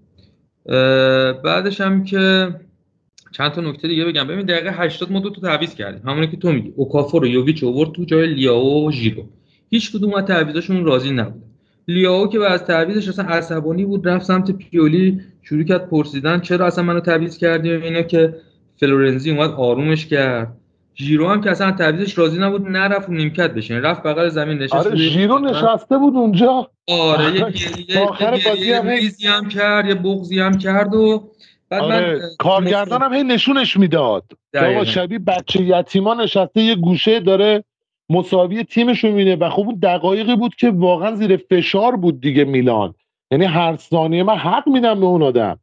[1.44, 2.56] بعدش هم که
[3.32, 4.28] چند تا نکته دیگه بگم.
[4.28, 6.10] ببین دقیقه 80 ما دو تا تعویض کردیم.
[6.10, 6.74] همونی که تو میگی.
[6.76, 9.30] اوکافور و یوویچ اوورد تو جای لیاو و ژیرو.
[9.70, 11.44] هیچ کدوم از تعویضاشون راضی نبود.
[11.88, 16.66] لیاو که بعد از تعویضش اصلا عصبانی بود رفت سمت پیولی شروع کرد پرسیدن چرا
[16.66, 18.36] اصلا منو تعویض کردی و اینا که
[18.80, 20.58] فلورنزی اومد آرومش کرد.
[20.96, 24.74] ژیرو هم که اصلا تعویضش راضی نبود نرفت و نیمکت بشین رفت بغل زمین نشست
[24.74, 26.68] آره ژیرو نشسته بود اونجا.
[26.88, 31.32] آره یه گریه هم کرد یه بغضی هم کرد و
[31.70, 32.12] بعد آره.
[32.14, 34.24] من کارگردان هم هی نشونش می‌داد.
[34.54, 37.64] بابا شبیه بچه یتیما نشسته یه گوشه داره
[38.10, 39.36] مساوی تیمش رو می‌بینه.
[39.36, 42.94] و خب اون دقایقی بود که واقعا زیر فشار بود دیگه میلان.
[43.32, 45.60] یعنی هر ثانیه من حق میدم به اون آدم.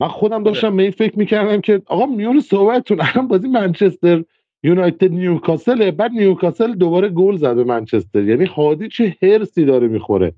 [0.00, 4.24] من خودم داشتم می فکر می‌کردم که آقا میون صحبتتون الان بازی منچستر
[4.62, 8.22] یونایتد نیوکاسل بعد نیوکاسل دوباره گل زد به منچستر.
[8.22, 10.34] یعنی هادی چه هرسی داره می‌خوره.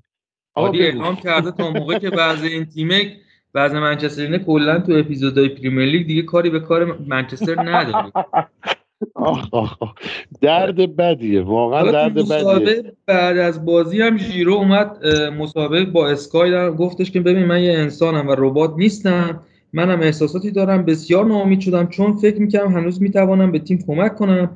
[0.57, 3.11] هادی اعلام کرده تا موقع که بعضی این تیمه
[3.53, 8.11] بعضی منچستر کلا تو اپیزودهای پریمیر لیگ دیگه کاری به کار منچستر نداره.
[9.15, 9.77] آخ آخ
[10.41, 12.93] درد بدیه واقعا درد بدیه.
[13.05, 15.07] بعد از بازی هم ژیرو اومد
[15.39, 19.39] مسابقه با اسکای گفتش که ببین من یه انسانم و ربات نیستم
[19.73, 24.49] منم احساساتی دارم بسیار ناامید شدم چون فکر می‌کنم هنوز می‌توانم به تیم کمک کنم.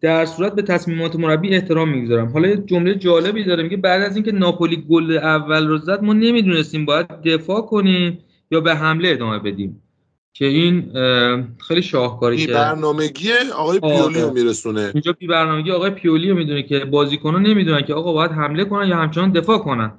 [0.00, 2.28] در صورت به تصمیمات مربی احترام می‌گذارم.
[2.28, 6.12] حالا یه جمله جالبی داره میگه بعد از اینکه ناپولی گل اول رو زد ما
[6.12, 8.18] نمی‌دونستیم باید دفاع کنیم
[8.50, 9.82] یا به حمله ادامه بدیم.
[10.32, 10.92] که این
[11.68, 14.90] خیلی شاهکاری که برنامگی آقای پیولی رو میرسونه.
[14.94, 18.88] اینجا بی برنامگی آقای پیولی رو می‌دونه که بازیکنان نمی‌دونن که آقا باید حمله کنن
[18.88, 19.92] یا همچنان دفاع کنن.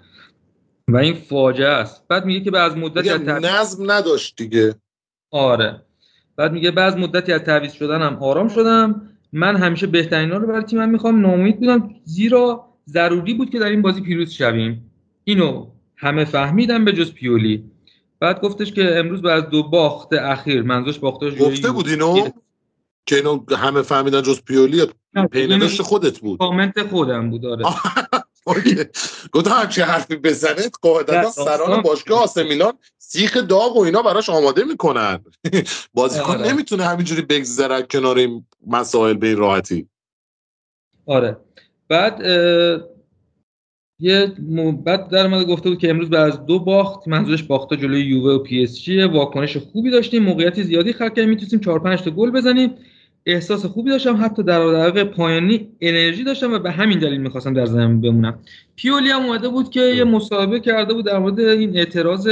[0.87, 2.07] و این فاجعه است.
[2.07, 4.75] بعد میگه که بعد مدتی از نظم نداشت دیگه.
[5.31, 5.81] آره.
[6.35, 9.01] بعد میگه بعد مدتی از تعویض شدنم آرام شدم.
[9.33, 11.21] من همیشه بهترینا رو برای تیمم می‌خوام.
[11.21, 11.89] ناامید بودم.
[12.03, 14.91] زیرا ضروری بود که در این بازی پیروز شویم.
[15.23, 17.63] اینو همه فهمیدم به جز پیولی.
[18.21, 22.29] بعد گفتش که امروز بعد دو باخت اخیر منظورش باخته گفته بود اینو؟
[23.05, 24.85] که اینو همه فهمیدن جز پیولی
[25.31, 26.39] پیداشت خودت بود.
[26.39, 27.65] کامنت خودم بود آره.
[29.31, 34.63] گفتم همچه حرفی بزنه قاعدتا سران باشگاه آسه میلان سیخ داغ و اینا براش آماده
[34.63, 35.19] می‌کنن.
[35.93, 36.51] بازیکن آره.
[36.51, 39.87] نمی‌تونه همینجوری بگذره کنار این مسائل به این راحتی.
[41.05, 41.37] آره.
[41.87, 42.21] بعد
[44.01, 44.31] یه
[44.85, 48.33] بعد در مورد گفته بود که امروز بعد از دو باخت منظورش باخته جلوی یووه
[48.33, 49.03] و پی اس جی.
[49.03, 52.71] واکنش خوبی داشتیم موقعیت زیادی خلق کردیم می‌تونستیم 4 5 تا گل بزنیم.
[53.25, 57.65] احساس خوبی داشتم حتی در دقیقه پایانی انرژی داشتم و به همین دلیل می‌خواستم در
[57.65, 58.39] زمین بمونم.
[58.75, 62.29] پیولی هم اومده بود که یه مصاحبه کرده بود در مورد این اعتراض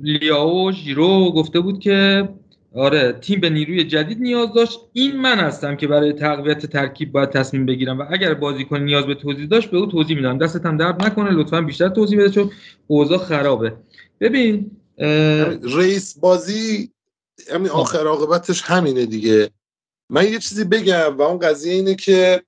[0.00, 2.28] لیاو ژیرو گفته بود که
[2.74, 4.80] آره تیم به نیروی جدید نیاز داشت.
[4.92, 9.14] این من هستم که برای تقویت ترکیب باید تصمیم بگیرم و اگر بازیکن نیاز به
[9.14, 10.38] توضیح داشت به او توضیح میدم.
[10.38, 12.50] دستت هم درد نکنه لطفا بیشتر توضیح بده چون
[12.86, 13.72] اوضاع خرابه.
[14.20, 14.70] ببین
[15.62, 16.92] رئیس بازی
[17.50, 19.50] همین آخر عاقبتش همینه دیگه.
[20.10, 22.42] من یه چیزی بگم و اون قضیه اینه که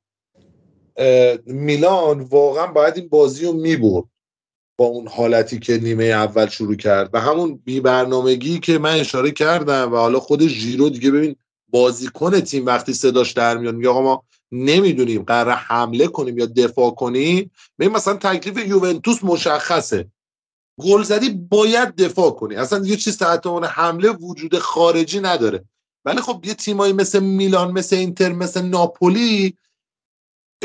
[1.46, 4.04] میلان واقعا باید این بازی رو می‌برد.
[4.76, 9.30] با اون حالتی که نیمه اول شروع کرد و همون بی برنامگی که من اشاره
[9.30, 11.36] کردم و حالا خود ژیرو دیگه ببین
[11.68, 16.90] بازیکن تیم وقتی صداش در میاد میگه آقا ما نمی‌دونیم قرار حمله کنیم یا دفاع
[16.90, 17.50] کنیم.
[17.78, 20.06] ببین مثلا تکلیف یوونتوس مشخصه.
[20.80, 22.56] گل زدی باید دفاع کنی.
[22.56, 25.64] اصلا یه چیز تحت حمله وجود خارجی نداره.
[26.04, 29.56] ولی خب یه تیمایی مثل میلان مثل اینتر مثل ناپولی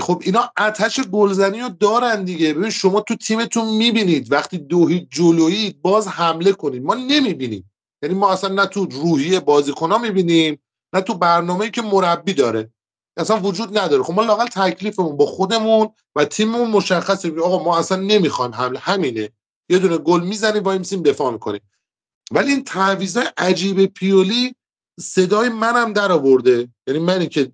[0.01, 2.53] خب اینا آتش گلزنی رو دارن دیگه.
[2.53, 4.31] ببین شما تو تیمتون می‌بینید.
[4.31, 6.83] وقتی دوهی جلویی باز حمله کنید.
[6.83, 7.71] ما نمی‌بینیم.
[8.03, 10.59] یعنی ما اصلا نه تو روحی بازیکنها می‌بینیم
[10.93, 12.69] نه تو برنامه‌ای که مربی داره.
[13.17, 14.03] اصلا وجود نداره.
[14.03, 17.39] خب ما لاقل تکلیفمون با خودمون و تیممون مشخصه.
[17.41, 18.79] آقا ما اصلا نمی‌خوایم حمله.
[18.79, 19.29] همینه.
[19.69, 21.61] یه دونه گل می‌زنیم وای میسیم دفاع می‌کنیم.
[22.31, 24.55] ولی این تعویضای عجیب پیولی
[24.99, 26.69] صدای منم در آورده.
[26.87, 27.51] یعنی منی که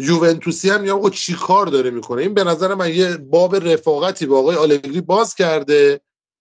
[0.00, 4.38] یوونتوسی هم یا چی کار داره می‌کنه؟ این به نظر من یه باب رفاقتی با
[4.38, 6.00] آقای آلگری باز کرده.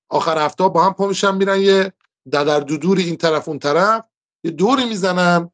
[0.10, 1.94] آخر هفته با هم پا میشن میرن یه
[2.32, 4.06] ددر دودوری این طرف اون طرف.
[4.44, 5.52] یه دوری می‌زنم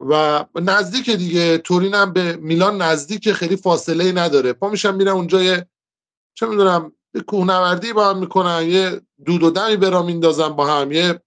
[0.00, 1.58] و نزدیک دیگه.
[1.58, 4.52] تورین هم به میلان نزدیک خیلی فاصله ای نداره.
[4.52, 5.66] پا میشن میرن اونجا یه
[6.34, 8.62] چه می‌دونم یه کوهنوردی با هم می‌کنن.
[8.68, 10.92] یه دود و دمی برام میندازن با هم.
[10.92, 11.20] یه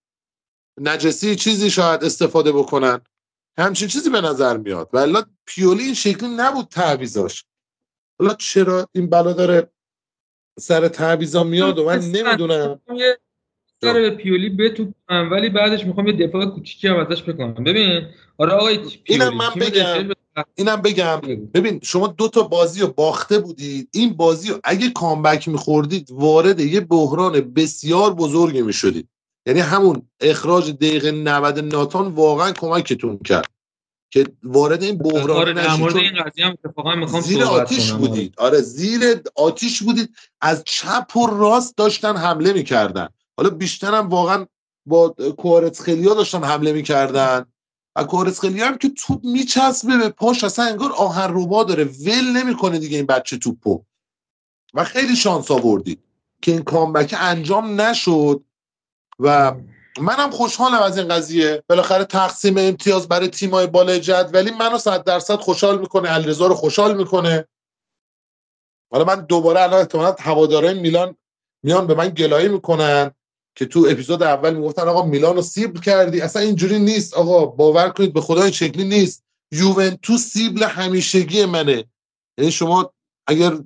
[0.81, 3.01] نجسی چیزی شاید استفاده بکنن.
[3.57, 4.89] همچین چیزی به نظر میاد.
[4.93, 7.45] ولی پیولی این شکلی نبود تعویزاش
[8.19, 9.71] حالا چرا این بلا داره
[10.59, 12.81] سر تعویزا میاد و من نمی‌دونم.
[13.81, 17.53] سر به پیولی بتوپم ولی بعدش می‌خوام یه دفاع کوچیکی هم ازش بکنم.
[17.53, 20.15] ببین آره آقای پیولی اینم من بگم.
[20.55, 21.21] اینم بگم.
[21.53, 23.89] ببین شما دو تا بازی رو باخته بودید.
[23.93, 29.09] این بازی رو اگه کامبک میخوردید وارد یه بحران بسیار بزرگی می‌شدید.
[29.47, 33.47] یعنی همون اخراج دقیقه 90 ناتان واقعا کمکتون کرد
[34.09, 35.97] که وارد این بحران آره نشید.
[35.97, 37.99] این قضیه هم اتفاقا می‌خوام زیر آتیش کنم.
[37.99, 38.33] بودید.
[38.37, 40.15] آره زیر آتیش بودید.
[40.41, 43.09] از چپ و راست داشتن حمله می‌کردن.
[43.37, 44.45] حالا بیشترم واقعا
[44.85, 47.45] با کوارتس خیلیا داشتن حمله می‌کردن.
[47.95, 51.83] و کوارتس خیلیا هم که توپ میچسبه به پاش اصلا انگار آهن روبا داره.
[51.83, 53.83] ول نمی‌کنه دیگه این بچه توپو.
[54.73, 55.99] و خیلی شانس آوردید
[56.41, 58.43] که این کامبک انجام نشد.
[59.19, 59.55] و
[60.01, 61.63] منم خوشحالم از این قضیه.
[61.69, 66.09] بالاخره تقسیم امتیاز برای تیمای بالای جدولی منو صد درصد خوشحال می‌کنه.
[66.09, 67.47] علیرضا رو خوشحال می‌کنه.
[68.91, 71.15] حالا من دوباره الان احتمالاً هوادارای میلان
[71.63, 73.11] میان به من گلایه می‌کنن
[73.55, 76.21] که تو اپیزود اول می‌گفتن آقا میلان رو سیبل کردی.
[76.21, 77.45] اصلا اینجوری نیست آقا.
[77.45, 79.23] باور کنید به خدا این شکلی نیست.
[79.51, 81.83] یوونتوس سیبل همیشگی منه.
[82.37, 82.93] یعنی شما
[83.27, 83.57] اگر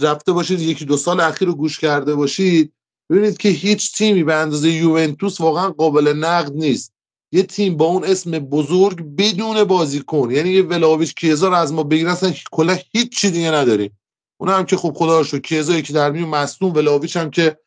[0.00, 2.72] رفته باشید یکی دو سال اخیر رو گوش کرده باشید
[3.10, 6.92] ببینید که هیچ تیمی به اندازه یوونتوس واقعا قابل نقد نیست.
[7.32, 11.82] یه تیم با اون اسم بزرگ بدون بازیکن یعنی یه ولاویچ کیزا رو از ما
[11.82, 13.98] بگیرن اصلا کلا هیچ چی دیگه نداریم.
[14.40, 17.58] اون هم که خوب خدا رو شد کیزا که در میون مصدوم ولاویچ هم که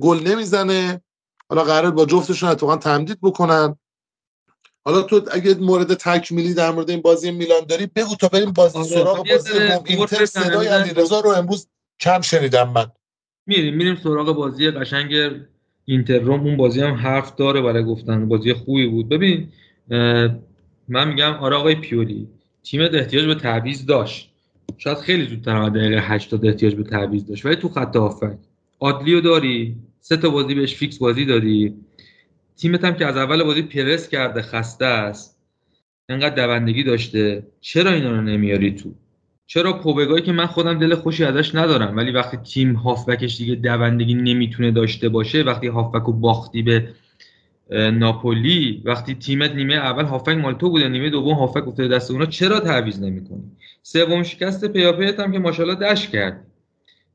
[0.00, 1.02] گل نمی‌زنه.
[1.48, 3.76] حالا قرار با جفتشون اتفاقا تمدید بکنن.
[4.84, 8.84] حالا تو اگه مورد تکمیلی در مورد این بازی میلان داری بگو تا بریم بازی
[8.84, 9.52] سراغ بازی
[9.84, 10.68] اینتر صدای.
[10.68, 11.68] علیرضا رو امروز
[12.00, 12.92] کم شنیدم من.
[13.46, 15.14] میریم میریم سراغ بازی قشنگ
[15.84, 16.40] اینتر روم.
[16.40, 18.28] اون بازی هم حرف داره برای گفتن.
[18.28, 19.08] بازی خوبی بود.
[19.08, 19.48] ببین
[20.88, 22.28] من میگم آره آقای پیولی
[22.62, 24.30] تیمت احتیاج به تعویض داشت.
[24.78, 27.46] شاید خیلی زودتر دقیقه 80 احتیاج به تعویض داشت.
[27.46, 28.38] ولی تو خط هافک
[28.78, 31.74] آدلیو داری سه تا بازی بهش فیکس بازی دادی.
[32.56, 35.38] تیمت هم که از اول بازی پرس کرده خسته است
[36.08, 37.46] انقدر دوندگی داشته.
[37.60, 38.94] چرا اینا رو نمیاری تو؟
[39.46, 44.14] چرا پوبگایی که من خودم دل خوشی ازش ندارم؟ ولی وقتی تیم هافبکش دیگه دوندگی
[44.14, 46.88] نمی‌تونه داشته باشه وقتی هافبک رو باختی به
[47.90, 52.26] ناپولی وقتی تیمت نیمه اول هافبک مال تو بوده نیمه دوم هافبک افتاده دست اونا
[52.26, 56.46] چرا تعویض نمی‌کنی؟ سوم شکست پیاپیت هم که ماشاءالله دش کرد.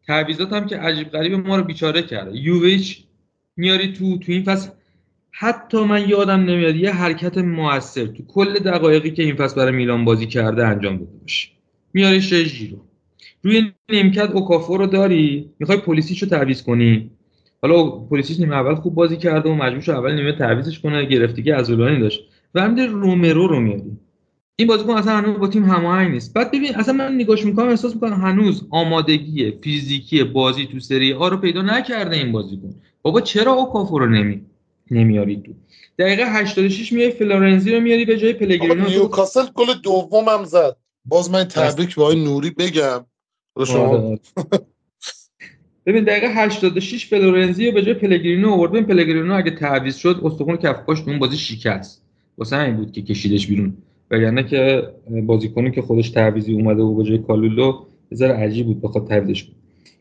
[0.08, 3.04] تعویضات هم که عجیب غریب ما رو بیچاره کرد یوویچ
[3.58, 4.70] میاری تو تو این فصل
[5.32, 10.06] حتی من یادم نمیاد یه حرکت موثر تو کل دقایقی که این فصل برای میلان
[10.06, 11.61] بازی کرده انجام داده باشه.
[11.94, 12.78] میاری ژیرو
[13.44, 15.50] روی نیمکت اوکافور رو داری.
[15.60, 17.12] می‌خوای پلیسیچ رو تعویض کنی.
[17.62, 21.06] حالا پلیسیچ نیمه اول خوب بازی کرده و مجبور شد اول نیمه تعویضش کنه.
[21.06, 22.22] گرفتگی عضلانی داشت.
[22.56, 23.92] و همین رومرو رو میاری.
[24.56, 26.34] این بازیکن اصلا هنوز با تیم هماهنگ نیست.
[26.34, 31.28] بعد ببین اصلا من نگاش می‌کنم احساس می‌کنم هنوز آمادگی فیزیکی بازی تو سری آ
[31.28, 32.76] رو پیدا نکرده این بازیکن.
[33.02, 34.42] بابا چرا اوکافور رو نمی
[34.92, 35.52] نمیاری تو؟
[36.00, 38.88] دقیقه 86 میای فلورنزی رو میاری به جای پلگرینو.
[38.90, 40.78] نیوکاسل گل دومم زد.
[41.06, 43.06] باز من تبریک به آقای نوری بگم.
[43.68, 44.20] شما آره.
[45.86, 48.72] ببین دقیقه 86 فلورنزی رو به جای پلگرینو آورد.
[48.72, 52.04] ببین پلگرینو اگه تعویض شد استخون کف پاش اون بازی شکست.
[52.38, 53.78] واسه همین بود که کشیدش بیرون.
[54.12, 54.90] وگرنه که
[55.24, 59.44] بازیکنی که خودش تعویضی اومده و به جای کالولو یه ذره عجیب بود بخواد تعویضش
[59.44, 59.56] کنه.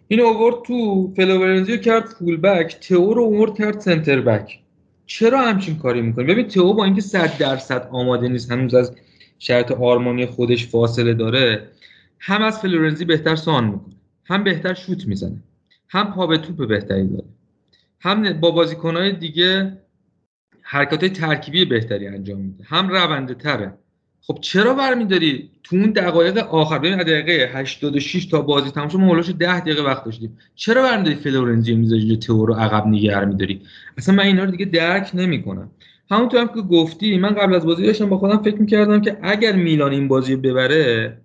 [0.08, 4.58] این اوورد تو فلورنزی رو کرد full back تئو رو اوورد کرد center back
[5.06, 8.96] چرا همچین کاری می‌کنی؟ ببین تئو با اینکه 100 درصد آماده نیست هنوز از
[9.42, 11.68] شرط آرمانی خودش فاصله داره
[12.18, 15.42] هم از فلورنزی بهتر سان می‌کنه هم بهتر شوت می‌زنه
[15.88, 17.24] هم پا به توپ بهتری داره
[18.00, 19.78] هم با بازیکنهای دیگه
[20.62, 23.74] حرکات ترکیبی بهتری انجام میده هم رونده تره.
[24.22, 29.20] خب چرا برمیداری تو اون دقایق آخر؟ ببین دقیقه 86 تا بازی تمام شد ما
[29.20, 30.38] 10 دقیقه وقت داشتیم.
[30.54, 33.62] چرا برمیداری فلورنزی می‌ذاری تو رو عقب نگه میداری؟
[33.98, 35.70] اصلا من اینا رو دیگه درک نمی‌کنم.
[36.10, 39.56] همونطور هم که گفتی من قبل از بازی داشتم با خودم فکر می‌کردم که اگر
[39.56, 41.16] میلان این بازی ببره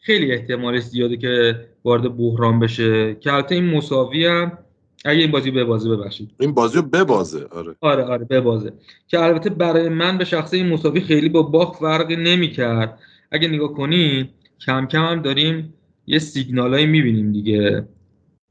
[0.00, 3.14] خیلی احتمالش زیاده که وارد بحران بشه.
[3.14, 4.58] که البته این مساوی هم
[5.04, 6.30] اگه این بازی ببازه ببخشید.
[6.40, 7.74] این بازی رو ببازه آره.
[7.80, 8.72] آره آره ببازه.
[9.08, 12.98] که البته برای من به شخصه این مساوی خیلی با باخ فرقی نمی‌کرد.
[13.30, 14.30] اگه نگاه کنی
[14.66, 15.74] کم کم هم داریم
[16.06, 17.84] یه سیگنالایی می‌بینیم دیگه.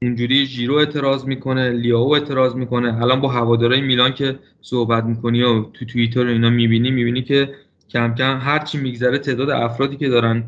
[0.02, 3.02] اونجوری ژیرو اعتراض می‌کنه لیاو اعتراض می‌کنه.
[3.02, 7.50] الان با هوادارای میلان که صحبت می‌کنی و تو توییتر اینا می‌بینی می‌بینی که
[7.90, 10.44] کم کم هر چی میگذره تعداد افرادی که دارن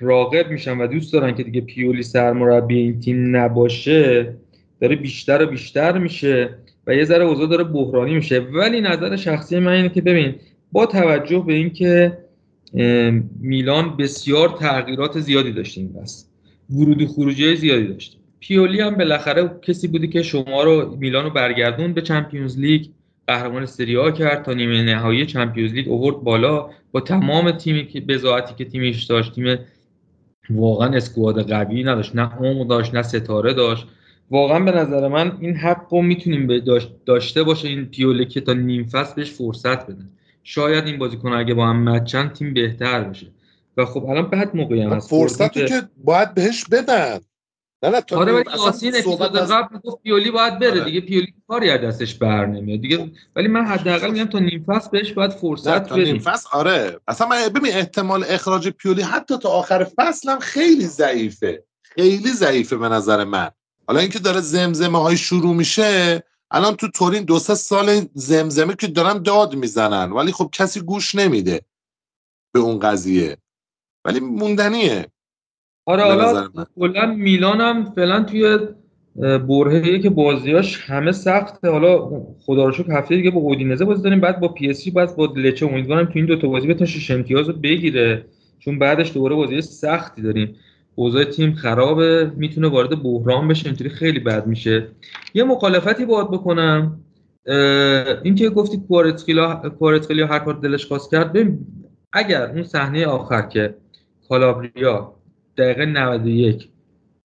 [0.00, 4.34] راقب میشن و دوست دارن که دیگه پیولی سرمربی این تیم نباشه
[4.80, 6.50] داره بیشتر و بیشتر میشه
[6.86, 8.40] و یه ذره اوضاع داره بحرانی میشه.
[8.40, 10.34] ولی نظر شخصی من اینه که ببین
[10.72, 12.18] با توجه به اینکه
[13.40, 16.25] میلان بسیار تغییرات زیادی داشتیم بس.
[16.70, 21.30] ورود و خروجی زیادی داشتیم پیولی هم بالاخره کسی بودی که شما رو میلان رو
[21.30, 22.86] برگردون به چمپیونز لیگ
[23.26, 26.70] قهرمان سری کرد تا نیمه نهایی چمپیونز لیگ اوورد بالا.
[26.92, 29.58] با تمام تیمی که بزاعتی که تیمش داشت تیم
[30.50, 32.16] واقعا اسکواد قوی نداشت.
[32.16, 33.86] نه عمق داشت نه ستاره داشت.
[34.30, 36.62] واقعا به نظر من این حق رو می‌تونیم
[37.06, 40.08] داشته باشه این پیوله که تا نیم فصل بهش فرصت بدن.
[40.44, 43.26] شاید این بازیکن اگه با هم مچن تیم بهتر بشه.
[43.76, 45.10] و خب الان بعد موقعی هم هست.
[45.10, 47.20] فرصتی که باید بهش بدن.
[47.82, 50.84] نه نه آره ولی یاسین اپیزود قبل گفت پیولی باید بره آره.
[50.84, 53.10] دیگه پیولی کاری از دستش بر نمیاد دیگه.
[53.36, 57.00] ولی من حداقل میگم تا نیم فصل بهش باید فرصت بدیم نیم فصل آره.
[57.08, 61.64] اصلا من ببین احتمال اخراج پیولی حتی تا آخر فصل هم خیلی ضعیفه.
[61.82, 63.50] خیلی ضعیفه به نظر من.
[63.88, 68.86] حالا اینکه داره زمزمه های شروع میشه الان تو تورین دو سه سال زمزمه که
[68.86, 70.12] دارن داد می‌زنن.
[70.12, 71.60] ولی خب کسی گوش نمیده
[72.52, 73.36] به اون قضیه.
[74.06, 75.06] ولی موندنیه.
[75.86, 76.48] آره حالا
[76.80, 78.58] کلا میلان هم فعلا توی
[79.48, 81.70] برهه که بازیاش همه سخته.
[81.70, 84.90] حالا خدا رو شکر هفته دیگه با اودینزه بازی داریم بعد با پی اس جی
[84.90, 85.66] بعد با لچه.
[85.66, 88.24] امیدوارم تو این دو تا بازی بتونه شش امتیاز رو بگیره
[88.58, 90.56] چون بعدش دوباره بازی سختی داریم.
[90.94, 94.88] اوضاع تیم خرابه می‌تونه وارد بحران بشه اینطوری خیلی بد میشه.
[95.34, 97.00] یه مخالفتی باید بکنم
[98.22, 98.82] این که گفتی
[99.78, 101.32] کوارتخیلا هر کار دلش خواست کرد.
[101.32, 101.58] ببین
[102.12, 103.74] اگر اون صحنه آخر که
[104.28, 105.14] کالابریا
[105.56, 106.68] دقیقه 91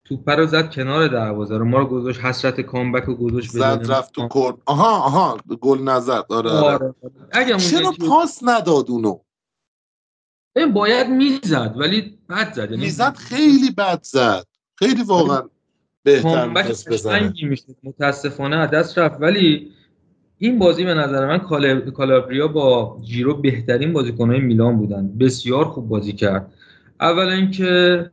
[0.04, 1.64] توپ رو زد کنار دروازه رو.
[1.64, 6.24] ما رو گذاشت حسرت کامبک رو گذاشت زد رفت تو کورن آها آها گل نزد.
[6.28, 6.74] آره, آره.
[6.74, 6.94] آره.
[7.32, 9.18] اگه چرا پاس نداد اونو؟
[10.56, 12.70] این باید می‌زد ولی بد زد.
[12.70, 14.46] یعنی می‌زد خیلی بد زد.
[14.74, 15.42] خیلی واقعا
[16.02, 16.48] بهتر
[16.90, 17.34] بزنه.
[17.82, 19.20] متاسفانه دست رفت.
[19.20, 19.72] ولی
[20.38, 21.38] این بازی به نظر من
[21.92, 25.18] کالابریا با جیرو بهترین بازیکنهای میلان بودن.
[25.18, 26.52] بسیار خوب بازی کرد.
[27.00, 28.10] اولا اینکه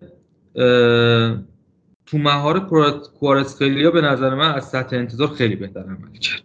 [2.06, 2.60] تو مهار
[3.20, 6.42] کوارسخلیا به نظر من از سطح انتظار خیلی بهتر عمل کرد.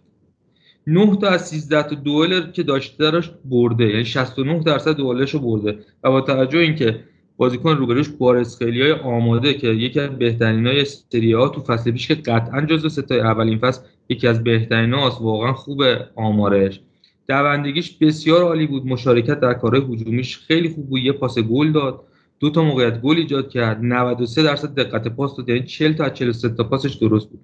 [0.87, 5.39] 9 تا از 13 تا دوئل که داشته داشت برده یعنی 69 درصد دوئلش رو
[5.39, 5.79] برده.
[6.03, 7.03] و با توجه اینکه
[7.37, 12.15] بازیکن روبروش کوارسخلیا آماده که یکی از بهترین های سری ها تو فصل پیش که
[12.15, 15.83] قطعا جزو ستای اولین فصل یکی از بهترین هاست واقعا خوب
[16.15, 16.79] آمارش
[17.27, 22.03] دوندگیش بسیار عالی بود مشارکت در کارهای هجومیش خیلی خوب بود یه پاس گل داد.
[22.43, 23.79] دو تا موقعیت گل ایجاد کرد.
[23.81, 27.39] 93 درصد دقت پاس داد یعنی 40 تا 43 تا پاسش درست بود.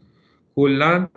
[0.55, 1.07] کلا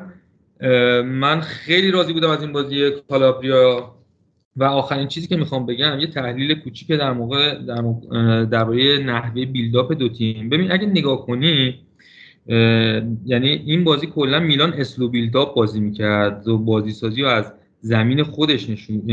[1.04, 3.94] من خیلی راضی بودم از این بازی کالابریا.
[4.56, 7.82] و آخرین چیزی که می‌خوام بگم یه تحلیل کوچیک در موقع در
[8.44, 10.48] درباره نحوه بیلداپ دو تیم.
[10.48, 11.78] ببین اگه نگاه کنی
[13.26, 18.22] یعنی این بازی کلا میلان اسلو بیلداپ بازی می‌کرد و بازی سازی رو از زمین
[18.22, 18.70] خودش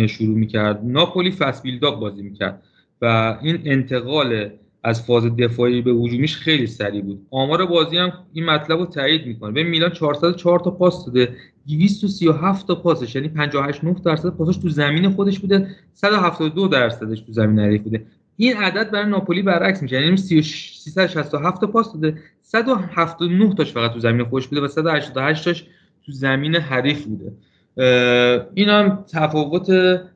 [0.07, 0.81] شروع می‌کرد.
[0.83, 2.63] ناپولی فست بیلداپ بازی می‌کرد.
[3.01, 4.49] و این انتقال
[4.83, 7.27] از فاز دفاعی به هجومیش خیلی سریع بود.
[7.31, 9.51] آمار بازی هم این مطلب رو تایید می‌کنه.
[9.51, 11.35] به میلان 404 تا پاس داده
[11.67, 17.31] 237 تا پاسش یعنی 58 9 درصد پاسش تو زمین خودش بوده 172 درصدش تو
[17.31, 18.05] زمین حریف بوده.
[18.37, 23.99] این عدد برای ناپولی برعکس میشه یعنی 367 تا پاس داده 179 تاش فقط تو
[23.99, 25.65] زمین خودش بوده و 188 تاش
[26.05, 27.31] تو زمین حریف بوده.
[28.53, 29.67] این هم تفاوت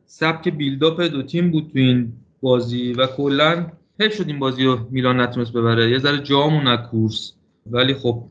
[0.05, 2.13] سبک build-up دو تیم بود تو این
[2.43, 5.91] بازی و کلا حیف شد این بازی رو میلان نتونست ببره.
[5.91, 7.33] یه ذره جامون از کورس
[7.71, 8.23] ولی خب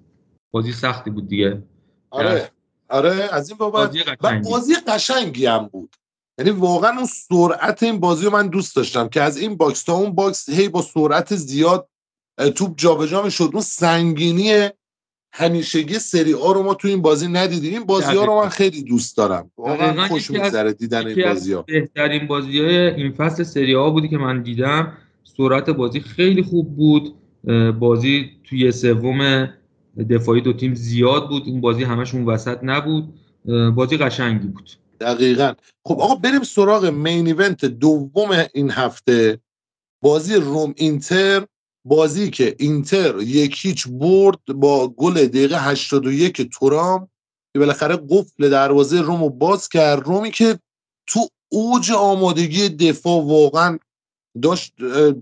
[0.51, 1.63] بازی سختی بود دیگه.
[2.11, 2.51] آره.
[2.89, 4.51] آره از این بابت بازی قشنگی.
[4.51, 5.97] بازی قشنگی هم بود.
[6.39, 9.95] یعنی واقعا اون سرعت این بازی رو من دوست داشتم که از این box تا
[9.95, 11.89] اون box هی با سرعت زیاد
[12.55, 13.51] توپ جابجا می‌شد.
[13.53, 14.69] اون سنگینی
[15.35, 17.73] همیشگی سری آ رو ما تو این بازی ندیدیم.
[17.73, 19.51] این بازی ها رو من خیلی دوست دارم.
[19.57, 24.09] واقعا خوش میگذره دیدن این بازی ها بهترین بازی های این فصل سری ها بودی
[24.09, 24.93] که من دیدم.
[25.37, 27.15] سرعت بازی خیلی خوب بود.
[27.79, 29.49] بازی توی سوم
[30.11, 31.43] دفاعی دو تیم زیاد بود.
[31.47, 33.15] این بازی همشون وسط نبود.
[33.75, 34.71] بازی قشنگی بود.
[35.01, 35.53] دقیقا.
[35.85, 39.39] خب آقا بریم سراغ مین ایونت دوم این هفته.
[40.03, 41.47] بازی روم اینتر
[41.85, 47.09] بازی که اینتر یک هیچ برد با گل دقیقه 81 تورام
[47.53, 50.03] که بالاخره قفل دروازه روم رو باز کرد.
[50.03, 50.59] رومی که
[51.07, 53.79] تو اوج آمادگی دفاع واقعا
[54.43, 54.75] داشت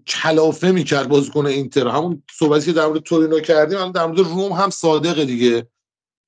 [0.07, 1.89] کلافه می‌کرد بازیکن اینتر.
[1.89, 5.67] همون صحبتی که در مورد تورینو کردیم الان در مورد روم هم صادقه دیگه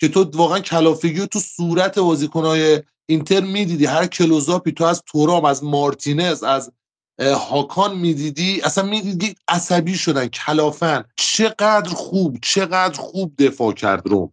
[0.00, 3.86] که تو واقعا کلافگی تو صورت بازیکنهای اینتر می‌دیدی.
[3.86, 6.72] هر کلوزاپی تو از تورام از مارتینز از
[7.20, 11.04] هاکان می‌دیدی؟ اصلا می‌دیدی عصبی شدن کلافن.
[11.16, 14.32] چقدر خوب چقدر خوب دفاع کرد روم.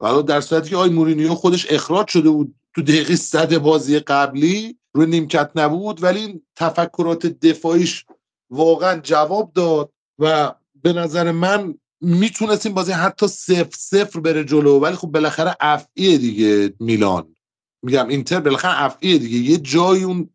[0.00, 4.78] حالا در صورتی که آی مورینیو خودش اخراج شده بود تو دقیقه صد بازی قبلی
[4.92, 8.06] روی نیمکت نبود ولی این تفکرات دفاعیش
[8.50, 14.80] واقعا جواب داد و به نظر من می‌تونست این بازی حتی صفر صفر بره جلو
[14.80, 17.36] ولی خب بالاخره افعیه دیگه میلان.
[17.82, 19.50] میگم اینتر بالاخره افعیه دیگه.
[19.50, 20.30] یه جای اون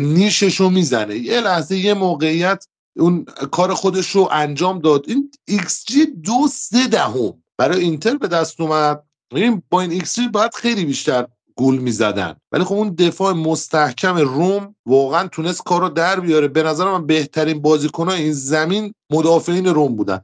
[0.00, 1.16] نیشش رو می‌زنه.
[1.16, 2.66] یه لحظه یه موقعیت
[2.96, 5.04] اون کار خودش رو انجام داد.
[5.08, 7.42] این ایکس جی دو سه دهم.
[7.58, 9.02] برای اینتر به دست اومد.
[9.30, 11.26] ببین با این ایکس جی باید خیلی بیشتر
[11.56, 12.36] گل می‌زدن.
[12.52, 16.48] ولی خب اون دفاع مستحکم روم واقعا تونست کار رو در بیاره.
[16.48, 20.20] به نظر من بهترین بازیکنان این زمین مدافعین روم بودن.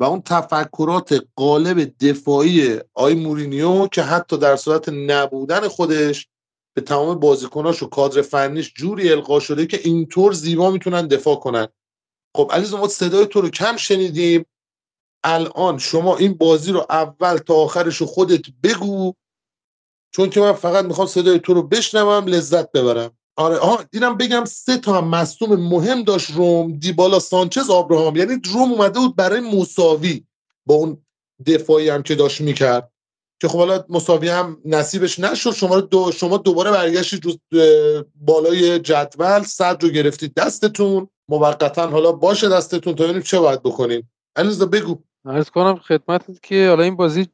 [0.00, 6.28] و اون تفکرات قالب دفاعی آقای مورینیو که حتی در صورت نبودن خودش
[6.74, 11.68] به تمام بازیکناش و کادر فنیش جوری القا شده که اینطور زیبا می‌تونن دفاع کنن.
[12.36, 14.46] خب علیز ما صدای تو رو کم شنیدیم.
[15.24, 19.14] الان شما این بازی رو اول تا آخرش رو خودت بگو.
[20.14, 23.10] چون که من فقط می‌خوام صدای تو رو بشنوم لذت ببرم.
[23.36, 26.78] آره آها دیدم بگم سه تا هم مصدوم مهم داشت روم.
[26.78, 30.24] دیبالا سانچز آبراهام یعنی روم اومده بود برای مساوی
[30.66, 31.06] با اون
[31.46, 32.92] دفاعی هم که داشت می‌کرد.
[33.40, 35.50] که خب حالا مساوی هم نصیبش نشد.
[35.50, 41.08] شما دو شما دوباره برگشتید اه، بالای جدول صد رو گرفتید دستتون.
[41.28, 44.10] موقتا حالا باشه دستتون تا ببینیم چه باید بکنیم.
[44.36, 44.98] علیرضا بگو.
[45.24, 47.26] عرض کنم خدمتت که حالا این بازی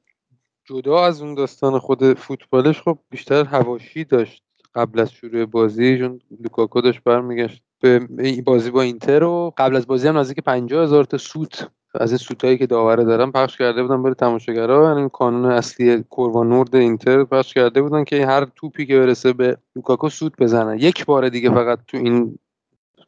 [0.64, 4.42] جدا از اون داستان خود فوتبالش خب بیشتر هواشی داشت
[4.74, 8.08] قبل از شروع بازی چون لوکاکو داشت برمیگشت به
[8.44, 11.68] بازی با اینتر و قبل از بازی هم نزدیک 50 هزار تا سوت
[12.00, 14.88] از این سوتایی که داوره دارن پخش کرده بودن برای تماشاگرها.
[14.88, 19.32] یعنی این کانون اصلی Curva Nord اینتر پخش کرده بودن که هر توپی که برسه
[19.32, 22.38] به لوکاکو سوت بزنن یک بار دیگه فقط تو این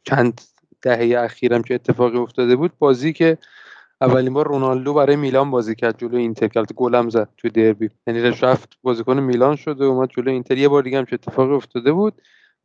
[0.03, 0.41] چند
[0.81, 3.37] دهه اخیرم که اتفاقی افتاده بود بازی که
[4.01, 7.89] اولین بار رونالدو برای میلان بازی کرد جلو اینتر که البته گلم زد توی دربی.
[8.07, 10.57] یعنی رفت بازیکن میلان شده و اومد جلو اینتر.
[10.57, 12.13] یه بار دیگه هم چه اتفاقی افتاده بود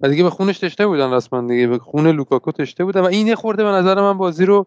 [0.00, 3.34] و دیگه به خونش تشنه بودن رسما دیگه به خون لوکاکو تشنه بودن و این
[3.34, 4.66] خورده به نظر من بازی رو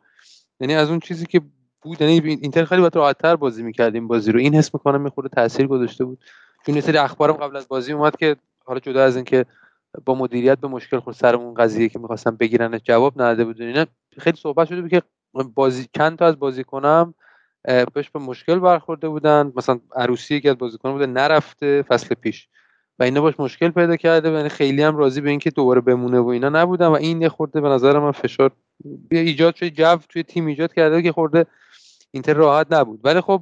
[0.60, 1.42] یعنی از اون چیزی که
[1.82, 4.40] بود یعنی اینتر خیلی باید راحت‌تر بازی می‌کرد این بازی رو.
[4.40, 6.24] این حس می‌کنم یه خورده تاثیر گذاشته بود.
[6.66, 9.46] چون سری اخبارم قبل از بازی اومد که حالا جدا از اینکه
[10.06, 13.86] با مدیریت به مشکل خورد سر اون قضیه که می‌خواستن بگیرن جواب نداده بود اینا
[14.18, 15.02] خیلی صحبت شده بود که
[15.56, 17.14] بازی چند تا از بازیکنام
[17.66, 19.54] اه، بهش به مشکل برخورده بودن.
[19.56, 22.48] مثلا عروسی یکی از بازیکنان بوده نرفته فصل پیش.
[23.00, 26.20] و اینا باش مشکل پیدا کرده و یعنی خیلی هم راضی به اینکه دوباره بمونه
[26.20, 28.52] و اینا نبودن و این یه خورده به نظر من فشار
[29.12, 31.46] ایجاد شده جو توی تیم ایجاد کرده که خورده
[32.12, 33.00] اینتر راحت نبود.
[33.04, 33.42] ولی خب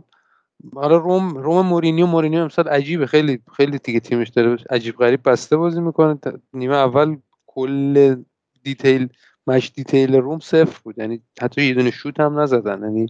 [0.75, 3.05] حالا روم روم مورینیو مورینیو امسال عجیبه.
[3.07, 6.19] خیلی خیلی دیگه تیمش داره عجیب غریب بسته بازی می‌کنه.
[6.53, 7.17] نیمه اول
[7.47, 8.15] کل
[8.63, 9.09] detail
[9.47, 10.97] match detail روم صفر بود.
[10.97, 12.81] یعنی حتی یه دونه شوت هم نزدن.
[12.83, 13.05] یعنی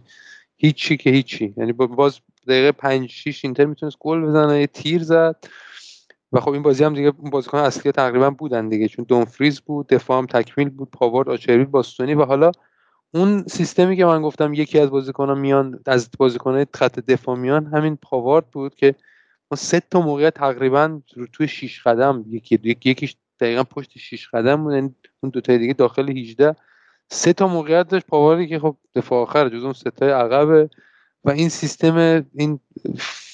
[0.58, 1.54] هیچی که هیچی.
[1.58, 5.36] یعنی با- باز دقیقه 5 6 اینتر می‌تونست گل بزنه یه تیر زد.
[6.34, 8.88] و خب این بازی هم دیگه بازیکن اصلی تقریبا بودن دیگه.
[8.88, 12.52] چون دامفریز بود دفاع هم تکمیل بود پاوارد آچربی باستونی و حالا
[13.14, 17.96] اون سیستمی که من گفتم یکی از بازیکنان میان از بازیکنان خط دفاع میان همین
[17.96, 18.96] پاوارد بود که
[19.52, 24.30] ما سه تا موقعیت تقریبا رو توی شیش قدم یکی یکی- یکیش دقیقا پشت شیش
[24.30, 26.56] قدم بود یعنی اون دو تا دیگه داخل 18
[27.10, 30.70] سه تا موقعیت داشت پاواردی که خب دفاع آخر جز اون سه تای عقبه.
[31.24, 32.60] و این سیستم این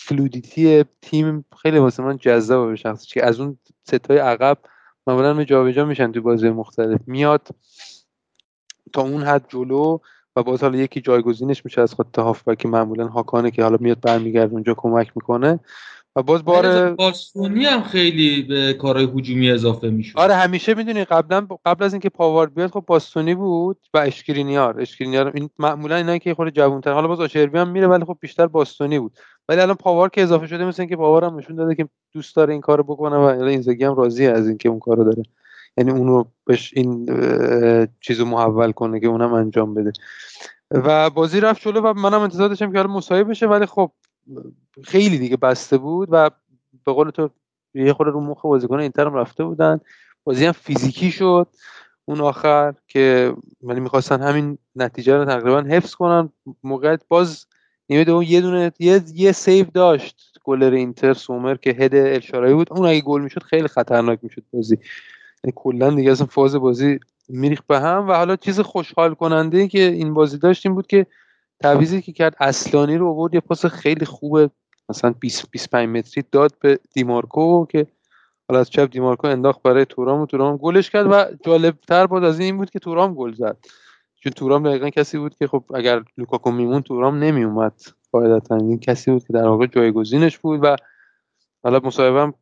[0.10, 4.57] fluidity تیم خیلی واسه من جذابه به شخصه که از اون ستای عقب
[5.07, 7.02] معمولا جابجا میشن تو بازی مختلف.
[7.07, 7.48] میاد
[8.94, 9.99] تا اون حد جلو
[10.36, 14.53] و باز حالا یکی جایگزینش میشه از خط هافبک معمولا هاکانه که حالا میاد برمیگرده
[14.53, 15.60] اونجا کمک می‌کنه.
[16.15, 21.48] و باز بار باستونی هم خیلی به کارهای هجومی اضافه میشه آره همیشه می‌دونی قبلا
[21.65, 26.34] قبل از اینکه پاوارد بیاد خب باستونی بود و اشکرینیار اشکرینیار این معمولا اینا که
[26.34, 29.19] خود جوانتر حالا باز آشربی هم میره ولی خب بیشتر باستونی بود.
[29.49, 32.53] ولی الان پاوار که اضافه شده مثل اینکه پاوار هم نشون داده که دوست داره
[32.53, 35.23] این کارو بکنه و اینزاگی هم راضی از اینکه اون کارو داره.
[35.77, 37.06] یعنی اونو بهش این
[38.02, 39.91] چیزو محول کنه که اونم انجام بده.
[40.72, 43.91] و بازی رفت جلو و منم انتظار داشتم که حالا مساوی بشه ولی خب
[44.84, 46.30] خیلی دیگه بسته بود و
[46.85, 47.30] به قول تو
[47.73, 49.80] یه خورده رو مخ بازیکن اینتر هم رفته بودن.
[50.23, 51.47] بازی هم فیزیکی شد.
[52.06, 53.34] اون آخر که
[53.64, 56.30] ولی می‌خواستن همین نتیجه رو تقریبا حفظ کنن.
[56.64, 57.45] موقعیت باز
[57.89, 62.73] نیمه دوم یه دونه یه یه save داشت گلر اینتر سومر که head الشارایی بود.
[62.73, 64.77] اون اگه گل می‌شد خیلی خطرناک می‌شد بازی.
[65.43, 66.99] یعنی کلا دیگه اصلا فاز بازی
[67.30, 71.06] میریخ به هم و حالا چیز خوشحال کننده که این بازی داشت این بود که
[71.60, 74.49] تعویزی که کرد اصلانی رو آورد یه پاس خیلی خوبه
[74.90, 77.88] مثلا 20 25 متری داد به دیمارکو که
[78.49, 82.23] حالا از چپ دیمارکو انداخت برای تورام و تورام گلش کرد و جالب تر بود
[82.23, 83.57] از این بود که تورام گل زد.
[84.15, 87.81] چون تورام دقیقا کسی بود که خب اگر لوکاکو میمون تورام نمی اومد
[88.11, 90.76] قاعدتا این کسی بود که در واقع جایگزینش بود و
[91.64, 92.34] حالا مصاحبه هم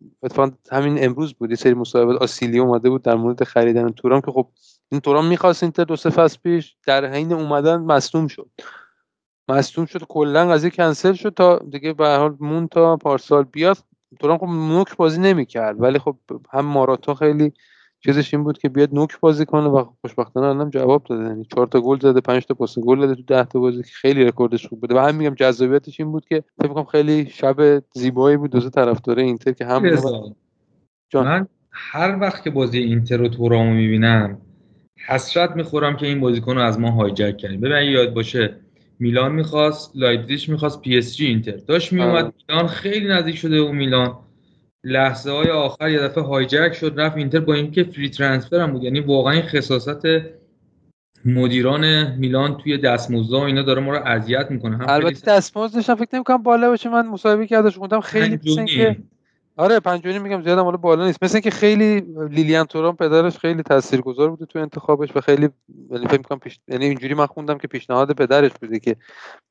[0.72, 1.50] همین امروز بود.
[1.50, 4.48] یه سری مصاحبه آسیلیو اومده بود در مورد خریدن تورام که خب
[4.92, 8.50] این تورام می‌خواست اینتر دو سه فصل پیش در حین اومدن مصدوم شد.
[9.50, 13.78] مصدوم شد کلا قضیه کنسل شد تا دیگه به حال موند تا پارسال بیاد.
[14.20, 16.16] تورام خب نوک بازی نمی‌کرد ولی خب
[16.52, 17.54] هم ماراتا خیلی
[18.00, 21.24] چیزش این بود که بیاد نوک بازی کنه و خوشبختانه الان جواب داده.
[21.24, 23.90] یعنی 4 تا گل زده 5 تا پاس گل داده تو 10 تا بازی که
[23.94, 24.96] خیلی رکوردش خوب بوده.
[24.96, 29.20] و هم میگم جذابیتش این بود که فکر کنم خیلی شب زیبایی بود دو طرفدار
[29.20, 29.96] اینتر که هم
[31.10, 31.26] جان.
[31.26, 34.38] من هر وقت که بازی اینتر و تورامو می‌بینم
[35.08, 37.62] حسرت می‌خورم که این بازیکن رو از ما hijack کردیم.
[37.62, 38.60] ببین یاد باشه
[39.00, 41.52] میلان می‌خواست لایپزیگ می‌خواست پی اس جی اینتر.
[41.52, 44.20] داشت میومد میلان خیلی نزدیک شده و میلان.
[44.84, 48.84] لحظه های آخر یه دفعه hijack شد رفت اینتر با اینکه free transfer هم بود.
[48.84, 50.02] یعنی واقعا این خساست
[51.26, 54.78] مدیران میلان توی دستمزد و اینا داره ما رو اذیت می‌کنه.
[54.78, 58.98] هم البته دستمزدش فکر نمی‌کنم بالا باشه من مصاحبه کردش خوندم خیلی که
[59.58, 61.24] آره پنجونی میگم زیادم حالا بالا نیست.
[61.24, 65.50] مثل اینکه خیلی لیلیان توران پدرش خیلی تاثیرگذار بوده تو انتخابش و خیلی
[65.92, 66.60] یعنی فکر می‌کنم پیش...
[66.68, 68.96] یعنی اینجوری من خوندم که پیشنهاد پدرش بوده که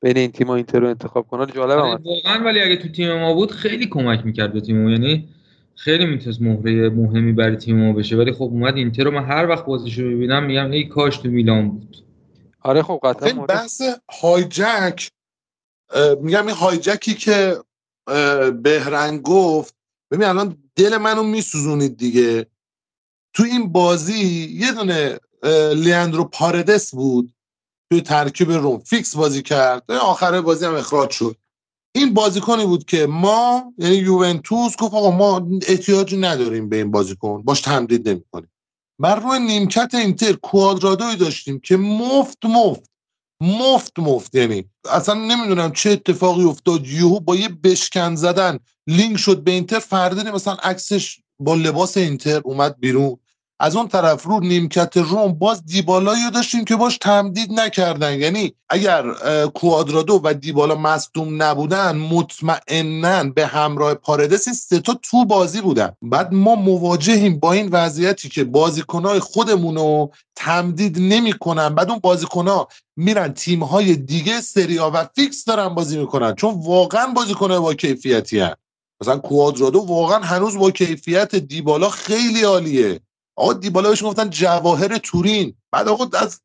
[0.00, 1.46] بین این تیم‌ها اینتر رو انتخاب کنه.
[1.46, 5.28] جالب آره واقعا ولی اگه تو تیم ما بود خیلی کمک می‌کرد به تیم یعنی
[5.74, 8.16] خیلی می‌تونست مهره مهمی برای تیم ما بشه.
[8.16, 9.10] ولی خب اومد اینتر رو.
[9.10, 11.96] من هر وقت بازیشو ببینم میگم ای کاش تو میلان بود.
[12.60, 13.82] آره خب قطعا بحث
[14.22, 15.08] هایجک
[16.20, 17.56] میگم این هایجکی که
[18.62, 19.75] بهرنگ گفت
[20.10, 22.46] ببین الان دل منو میسوزونید دیگه.
[23.34, 25.18] تو این بازی یه دونه
[25.74, 27.34] لیاندرو پاردس بود
[27.90, 28.78] توی ترکیب روم.
[28.78, 29.92] فیکس بازی کرد.
[29.92, 31.36] آخر بازی هم اخراج شد.
[31.94, 37.42] این بازیکنی بود که ما یعنی یوونتوس گفت آقا ما احتیاجی نداریم به این بازیکن.
[37.42, 38.50] باش تمدید نمی‌کنیم.
[38.98, 42.90] بر روی نیمکت اینتر کوادرادوی داشتیم که مفت مفت.
[43.40, 44.34] مفت مفت.
[44.34, 46.86] یعنی اصلا نمی‌دونم چه اتفاقی افتاد.
[46.86, 52.40] یهو با یه بشکن زدن لینک شد به اینتر فردی مثلا عکسش با لباس اینتر
[52.44, 53.18] اومد بیرون.
[53.60, 58.18] از اون طرف رو نیمکت روم باز دیبالایی داشتیم که باش تمدید نکردن.
[58.18, 59.12] یعنی اگر
[59.54, 65.92] کوادرادو و دیبالا مصدوم نبودن مطمئنا به همراه پاردس این ستا تو بازی بودن.
[66.02, 71.68] بعد ما مواجهیم با این وضعیتی که بازیکنهای خودمون رو تمدید نمی‌کنن.
[71.68, 76.34] بعد اون بازیکنها میرن تیمهای دیگه سریا و فیکس دارن بازی می‌کنن.
[76.34, 78.54] چون واقعا بازیکنهای با کیفیتی هن.
[79.02, 83.00] مثلا کوادرادو واقعا هنوز با کیفیت دیبالا خیلی عالیه.
[83.36, 85.54] آقا دیبالا بهش گفتن جواهر تورین.
[85.72, 86.40] بعد آقا از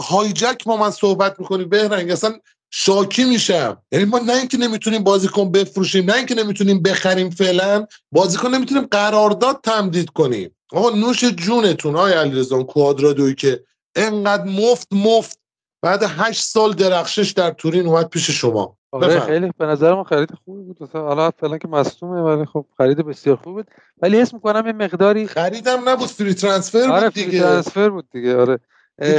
[0.00, 2.10] هایجک ما من صحبت می‌کنیم بهرنگ.
[2.10, 2.34] اصلا
[2.70, 3.82] شاکی میشم.
[3.92, 9.60] یعنی ما نه اینکه نمی‌تونیم بازیکن بفروشیم نه اینکه نمی‌تونیم بخریم فعلا بازیکن نمی‌تونیم قرارداد
[9.62, 10.56] تمدید کنیم.
[10.72, 13.64] آقا نوش جونتون های علیرضا کوادرادوی که
[13.96, 15.38] انقدر مفت مفت
[15.82, 18.76] بعد هشت سال درخشش در تورین اومد پیش شما.
[18.92, 20.90] آره خیلی به نظر من خرید خوبی بود.
[20.92, 23.70] حالا فعلا که مصدومه ولی خب خرید بسیار خوب بود.
[24.02, 27.30] ولی اسم می‌کنم یه مقداری خریدم نبود فری ترانسفر آره بود دیگه.
[27.30, 28.58] فری ترانسفر بود دیگه آره.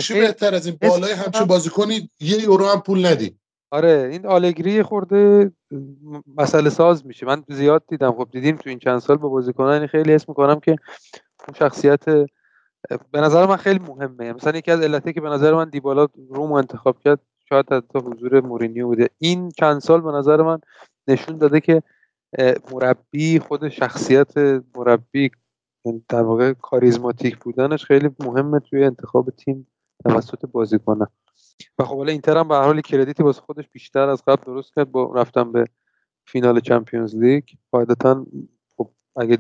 [0.01, 3.37] چی بهتر از این بالای همچه بازیکنی یه یورو هم پول ندی
[3.71, 5.51] آره این آلگری خورده
[6.37, 7.25] مسئله ساز میشه.
[7.25, 8.11] من زیاد دیدم.
[8.11, 10.71] خب دیدیم تو این چند سال با بازیکنان خیلی اسم می‌کنم که
[11.47, 12.05] اون شخصیت
[13.11, 14.33] به نظر من خیلی مهمه.
[14.33, 18.41] مثلا یکی از علته که به نظر من دیبالا روم انتخاب کرد شاید حتی حضور
[18.41, 19.09] مورینیو بوده.
[19.17, 20.59] این چند سال به نظر من
[21.07, 21.83] نشون داده که
[22.71, 24.37] مربی خود شخصیت
[24.75, 25.31] مربی
[25.85, 29.67] یعنی در واقع کاریزماتیک بودنش خیلی مهمه توی انتخاب تیم
[30.03, 31.07] توسط بازیکنان.
[31.79, 34.91] و خب حالا اینتر هم به حال کردیتی واسه خودش بیشتر از قبل درست کرد
[34.91, 35.65] با رفتن به
[36.25, 37.43] فینال چمپیونز لیگ.
[37.71, 38.25] قاعدتا
[39.17, 39.37] اگه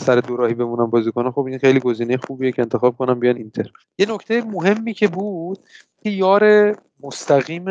[0.00, 3.36] سر دو راهی بمونم بازی کنه خب این خیلی گزینه خوبیه که انتخاب کنم بیان
[3.36, 3.70] اینتر.
[3.98, 5.58] یه نکته مهمی که بود
[6.02, 7.68] که یار مستقیم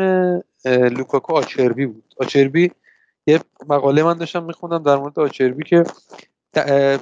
[0.64, 2.14] لوکاکو آچربی بود.
[2.20, 2.70] آچربی
[3.26, 5.84] یه مقاله من داشتم میخوندم در مورد آچربی که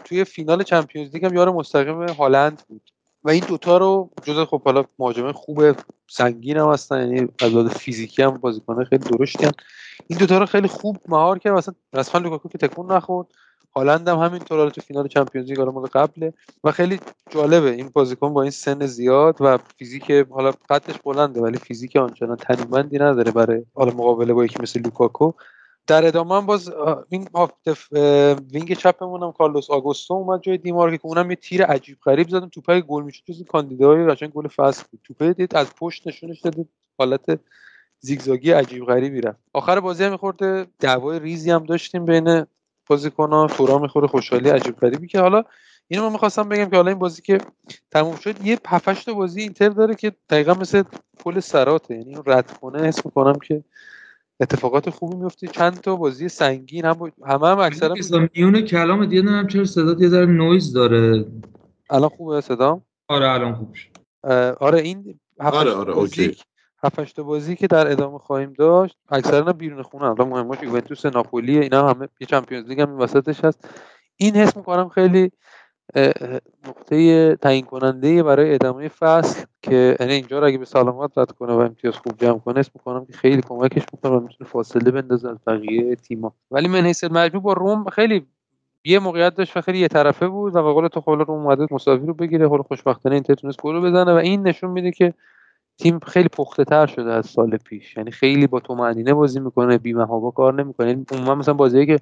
[0.04, 2.90] توی فینال Champions League هم یار مستقیم هالند بود.
[3.24, 5.76] و این دوتا رو جز خب حالا مهاجمه خوب
[6.08, 9.52] سنگین هم هستن یعنی از فیزیکی هم بازیکنه خیلی درشتی هم.
[10.06, 13.26] این دوتا رو خیلی خوب مهار کرد مثلا رسما لوکاکو که تکون نخورد.
[13.76, 16.32] هالند هم همینطور تو فینال Champions League مال قبله.
[16.64, 21.58] و خیلی جالبه این بازیکن با این سن زیاد و فیزیک حالا قدش بلنده ولی
[21.58, 25.32] فیزیک آنچنان تنومندی نداره برای حالا مقابله با یکی مثل لوکاکو.
[25.86, 26.72] در ادامه هم باز
[27.08, 27.28] این
[28.52, 32.48] wing چپمون هم کارلوس آگوستو اومد جای دیمارکو که اونم یه تیر عجیب غریب زدن
[32.48, 35.00] توپای گل می‌شد جز کاندیدای قشنگ گل فصل بود.
[35.04, 36.54] توپه دید از پشت نشونش داد
[36.98, 37.40] حالت
[38.00, 39.38] زیگزاگی عجیب غریبی رفت.
[39.52, 42.46] آخر بازی هم میخورده دعوای ریزی هم داشتیم بین
[42.90, 45.44] بازیکن‌ها تورا می‌خوره خوشحالی عجیب غریبی که حالا
[45.88, 47.38] اینو من می‌خواستم بگم که حالا این بازی که
[47.90, 50.82] تموم شد یه 7 بازی اینتر داره که دقیقا مثل
[51.18, 51.94] پل سراته.
[51.94, 53.64] یعنی رد کنه حس می‌کنم که
[54.40, 57.94] اتفاقات خوبی میفته چند تا بازی سنگین هم همه هم اکثرا
[58.34, 61.24] میون کلام دیگه نمی‌دونم چرا صدا یه ذره نویز داره؟
[61.90, 63.90] الان خوبه صدا؟ آره الان خوب شد.
[64.60, 66.36] آره این آره آره اوکی.
[66.84, 68.96] هفت بازی که در ادامه خواهیم داشت.
[69.08, 73.68] اکثرا بیرون خونه الان مهمش یوونتوس ناپولی اینا همه یه چمپیونز لیگ هم وسطش هست.
[74.16, 75.32] این حس می‌کنم خیلی
[76.68, 81.52] نقطه تعیین کننده برای ادامه فصل که یعنی اینجا رو اگه به سلامت رد کنه
[81.52, 85.30] و امتیاز خوب جمع کنه اسم می‌کنم که خیلی کمکش می‌کنه و می‌تونه فاصله بندازه
[85.30, 88.26] از بقیه تیما ولی من حیث مجموع با روم خیلی
[88.84, 91.66] یه موقعیت داشت و خیلی یه طرفه بود و به قول تو خب روم اومده
[91.70, 95.14] مساوی رو بگیره حالا خوشبختانه این تونست گل بزنه و این نشون میده که
[95.80, 97.96] تیم خیلی پخته تر شده از سال پیش.
[97.96, 98.74] یعنی خیلی با تو
[99.14, 99.94] بازی می‌کنه بی
[100.34, 100.88] کار نمی‌کنه.
[100.88, 101.98] یعنی عموما مثلا بازی که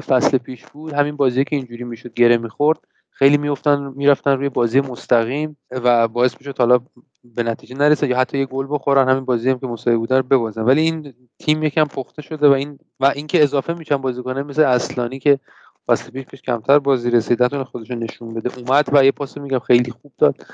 [0.00, 2.78] فصل پیش بود همین بازی که اینجوری می‌شد گره می‌خورد
[3.10, 6.78] خیلی میفتن می‌رفتن روی بازی مستقیم و باعث می‌شد حالا
[7.24, 9.08] به نتیجه نرسه یا حتی یه گل بخورن.
[9.08, 10.62] همین بازی هم که مساوی بوده رو ببازن.
[10.62, 15.18] ولی این تیم یکم پخته شده و این و اینکه اضافه میشن بازیکنه مثل اصلانی
[15.18, 15.38] که
[15.86, 18.58] فصل پیش پیش کمتر بازی رسید نتونه خودشون نشون بده.
[18.58, 20.46] اومد و یه پاس میگم خیلی خوب داد.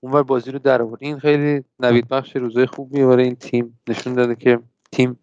[0.00, 0.98] اونور بازی رو در آورد.
[1.02, 4.58] این خیلی نوید بخش روزای خوبی برای این تیم نشون داده که
[4.92, 5.18] تیم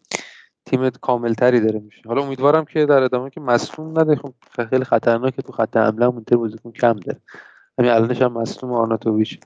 [0.66, 2.02] تیم کاملتری داره میشه.
[2.06, 4.16] حالا امیدوارم که در ادامه که مصوم نده.
[4.16, 4.34] خب
[4.70, 7.20] خیلی خطرناکه تو خط حمله مونتر بازیکن کم داره.
[7.80, 9.40] همین الانش هم مصوم آرناتوویچ.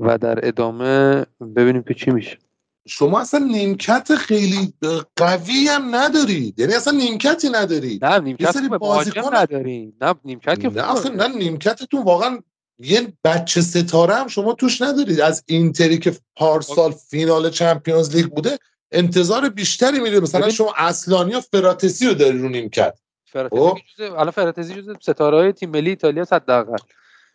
[0.00, 1.24] و در ادامه
[1.56, 2.38] ببینیم که چی میشه.
[2.86, 4.74] شما اصلا نیمکت خیلی
[5.16, 11.10] قوی هم ندارید یعنی اصلا نیمکتی ندارید نه نیمکت بازیکن ندارید نه نیمکت که نه
[11.16, 12.38] نه نیمکتتون واقعا
[12.82, 15.20] یه بچه ستاره هم شما توش ندارید.
[15.20, 18.58] از اینتری که پارسال فینال چمپیونز لیگ بوده
[18.92, 20.20] انتظار بیشتری میره.
[20.20, 25.36] مثلا شما اصلانی و فراتسی رو داری رو نیمکت فراتسی خب؟ الان فراتسی جزو ستاره
[25.36, 26.76] های تیم ملی ایتالیا صد دقیقه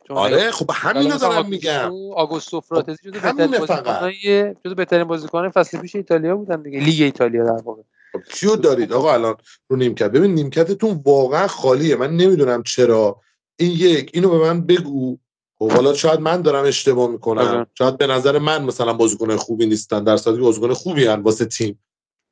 [0.09, 1.91] آره خب همین رو دارم میگم.
[2.15, 6.79] آگوستو فراتسی جزو بهترین جزو بهترین بازیکن فصل پیش ایتالیا بودن دیگه.
[6.79, 7.81] لیگ ایتالیا در واقع.
[8.13, 9.35] خب کیو دارید آقا الان
[9.67, 11.95] رو نیمکت ببین نیمکتتون واقعا خالیه.
[11.95, 13.21] من نمی‌دونم چرا.
[13.59, 15.17] این یک اینو به من بگو.
[15.59, 17.41] خب حالا شاید من دارم اشتباه می‌کنم.
[17.41, 17.67] آره.
[17.77, 20.03] شاید به نظر من مثلا بازیکن خوبی نیستن.
[20.03, 21.83] در صورتی بازیکن خوبی هن واسه تیم.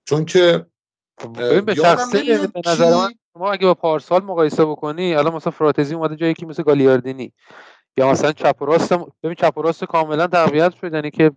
[0.05, 0.65] چون که
[1.33, 1.75] به به
[2.65, 6.63] نظر من شما اگه با پارسال مقایسه بکنی الان مثلا فراتزی اومده جایی که مثل
[6.63, 7.33] گالیاردینی.
[7.97, 8.93] یا مثلا چپ و راست
[9.23, 11.31] ببین چپ و راست کاملا تقویت شد یعنی که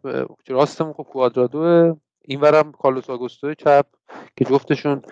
[0.49, 3.87] راستمون خب کوادرادو اینورم کارلوس آگوستو چپ
[4.37, 5.03] که جفتشون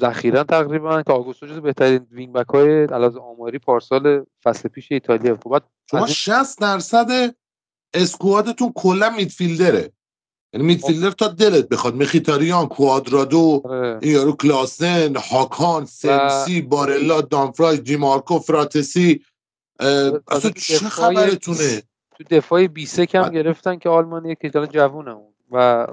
[0.00, 5.34] ذخیرا تقریبا که آگوستو جز بهترین وینگ بک های الاز آماری پارسال فصل پیش ایتالیا
[5.34, 5.62] بود.
[5.62, 7.34] خب، شما 60 درصد
[7.94, 9.92] اسکوادتون کلا میدفیلدره.
[10.52, 11.16] یعنی میدفیلدر خب.
[11.16, 11.94] تا دلت بخواد.
[11.94, 13.98] مخیتاریان کوادرادو آره.
[14.02, 16.68] این یارو کلاسن هاکان سنسی و...
[16.68, 19.24] بارلا دامفرای جیمارکو فراتسی.
[19.80, 21.82] آره، اصلا چه خبرتونه؟
[22.16, 25.86] تو دفاع 23 کم گرفتن که آلمانی که جوونه اون و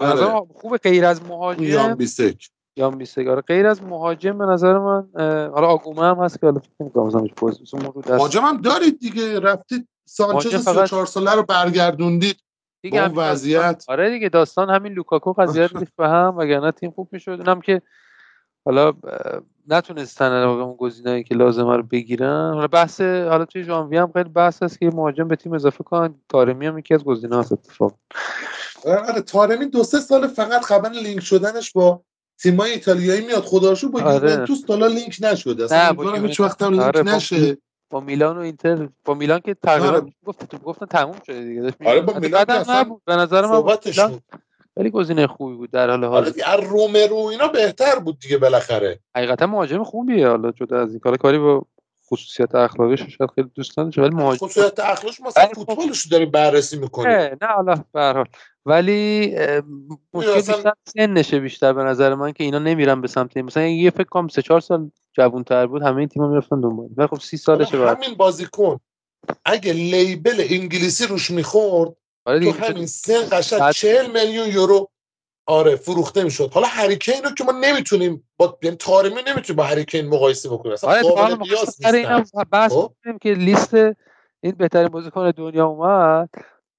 [0.00, 0.46] آره.
[0.54, 1.94] خوب غیر از مهاجم.
[1.94, 2.34] 23
[2.78, 5.08] جام بیستگان غیر از مهاجم به نظر من
[5.54, 7.74] حالا آگومه هم هست که حالا فکر نمی‌کنم مثلا پست
[8.08, 9.40] مهاجم هم دارید دیگه.
[9.40, 12.36] رفتید سانچز 34 ساله رو برگردوندید
[12.82, 13.84] دیگه اون وضعیت.
[13.88, 17.30] آره دیگه داستان همین لوکاکو قضیه رو به هم وگرنه تیم خوب می‌شد.
[17.30, 17.82] اونم که
[18.64, 18.92] حالا
[19.68, 22.52] نتونستن اون گزینه‌ای که لازمه رو بگیرن.
[22.54, 26.14] حالا بحث حالا توی ژانویه هم خیلی بحث هست که مهاجم به تیم اضافه کن
[26.28, 27.94] تارمی هم یکی از گزینه‌ها هست اتفاق
[28.86, 32.02] آره،, آره تارمی دو سه سال فقط خبر لینک شدنش با
[32.42, 34.30] تیمای ایتالیایی میاد خدا رو با آره.
[34.32, 37.58] یوونتوس تا لینک نشده اصلا امیدوارم هیچ وقت هم لینک آره نشه
[37.90, 40.12] با میلان و اینتر با میلان که تقریبا آره.
[40.24, 42.18] گفت گفتن تموم شده دیگه داشت آره، با.
[42.18, 43.02] میلان اصلا نبود.
[43.06, 43.78] به نظر من.
[44.74, 49.00] خیلی گزینه خوبی بود در حال آره دیگه، از رومرو اینا بهتر بود دیگه بالاخره
[49.16, 51.66] حقیقتا مهاجم خوبیه حالا جدا از این کار کاری با
[52.10, 56.30] خصوصیت اخلاقیش شاید خیلی دوست نداشته ولی مهاجم خصوصیت اخلاقش مثلا ولی خب- فوتبالش داریم
[56.30, 58.26] بررسی می‌کنیم نه حالا به هر حال
[58.66, 59.36] ولی
[60.14, 63.46] مشکل بیشتر سنشه بیشتر به نظر من که اینا نمیرن به سمت این.
[63.46, 66.88] مثلا یه فکر کنم سه چهار سال جوان‌تر بود همه این تیم‌ها می‌رفتن دنبال.
[66.96, 68.04] ولی خب سی سالشه حالا بعد.
[68.04, 68.80] همین بازیکن.
[69.44, 74.88] اگه لیبل انگلیسی روش می‌خورد آره تو همین سن قشنگ بعد- 40 میلیون یورو
[75.46, 76.50] آره فروخته می‌شد.
[76.52, 80.72] حالا هریکین رو که ما نمی‌تونیم با یعنی تارمی نمی‌تونیم با هریکین مقایسه بکنیم.
[80.72, 81.78] اصلا آره قابل قیاس
[82.52, 83.74] بحث؟ کنیم که لیست
[84.40, 86.28] این بهترین بازیکن دنیا اومد.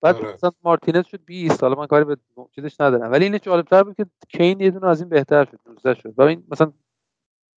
[0.03, 0.33] بعد آره.
[0.33, 2.17] مثلا مارتینز شد 20 حالا من کاری به
[2.55, 3.11] چیزش ندارم.
[3.11, 6.13] ولی این جالب‌تر بود که کین یه دونه از این بهتر شد 19 شد.
[6.17, 6.73] و این مثلا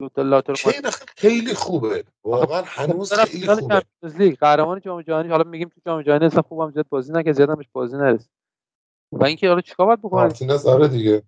[0.00, 2.04] دو تا لاتر کین خیلی خوبه.
[2.24, 3.82] واقعا هنوز طرف خیلی خوبه.
[4.02, 4.38] لیگ.
[4.38, 7.56] قهرمان جام جهانی حالا میگیم تو جام جهانی اصلا خوبم زیاد بازی نکرد زیاد هم
[7.56, 8.30] بهش بازی نرسید.
[9.12, 11.22] و اینکه حالا چیکار باید بکنن مارتینز آره دیگه.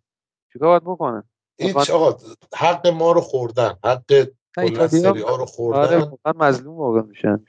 [0.52, 1.24] چیکار باید بکنن
[1.58, 2.18] هیچ آقا
[2.56, 6.74] حق ما رو خوردن حق نه، کلا ایتالیا سری ها رو آره خوردن واقعا مظلوم
[6.74, 7.44] واقعا میشن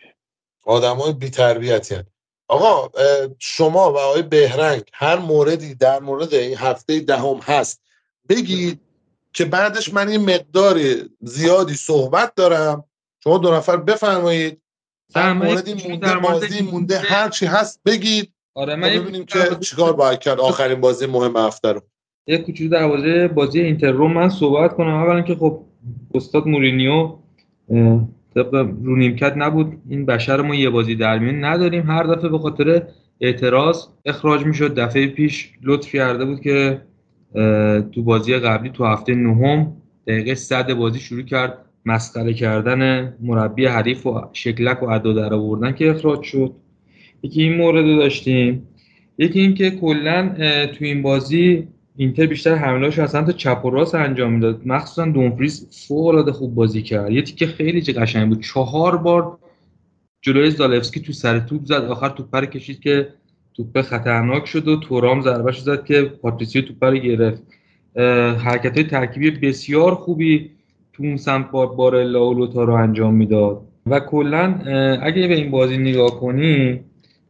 [0.65, 1.95] آدمای بی‌تربیتی
[2.49, 2.89] آقا
[3.39, 7.81] شما و آقای بهرنگ هر موردی در مورد این هفته دهم هست
[8.29, 8.79] بگید
[9.33, 10.79] که بعدش من این مقدار
[11.21, 12.83] زیادی صحبت دارم.
[13.23, 14.61] شما دو نفر بفرمایید.
[15.15, 19.55] هر موردی مونده در بازی مونده هر چی هست بگید آره من ببینیم که در
[19.55, 20.39] چیکار باید کرد.
[20.39, 21.81] آخرین بازی مهم هفته رو.
[22.27, 24.93] یه کوچولو دروازه بازی اینتر روم من صحبت کنم.
[24.93, 25.65] اولا که خب
[26.13, 27.15] استاد مورینیو
[28.35, 29.81] طبق رو نیمکت نبود.
[29.89, 31.89] این بشر ما یه بازی در میون نداریم.
[31.89, 32.83] هر دفعه به خاطر
[33.21, 34.79] اعتراض اخراج می‌شد.
[34.79, 36.81] دفعه پیش لطف کرده بود که
[37.91, 39.73] تو بازی قبلی تو هفته نهم
[40.07, 41.57] دقیقه صد بازی شروع کرد.
[41.85, 46.51] مسخره کردن مربی حریف و شکلک و ادا در آوردن که اخراج شد.
[47.23, 48.67] یکی این مورد داشتیم.
[49.17, 50.35] یکی اینکه کلا
[50.67, 51.67] تو این بازی
[51.99, 54.61] اینتر بیشتر حملهاش از سمت چپ و راست انجام می‌داد.
[54.65, 57.11] مخصوصا دومفریز فوق العاده خوب بازی کرد.
[57.11, 58.43] یه تیکه خیلی چه قشنگ بود.
[58.43, 59.37] چهار بار
[60.21, 61.73] جلوی زالفسکی تو سر توپ زد.
[61.73, 63.07] آخر توپ رو کشید که
[63.53, 67.43] توپ خطرناک شد و تورام ضربهش زد که پاتریسیو توپ رو گرفت.
[68.45, 70.49] حرکت های ترکیبی بسیار خوبی
[70.93, 73.61] تو اون سمت با بارلا و لوتارو انجام می‌داد.
[73.85, 74.53] و کلا
[75.01, 76.79] اگه به این بازی نگاه کنی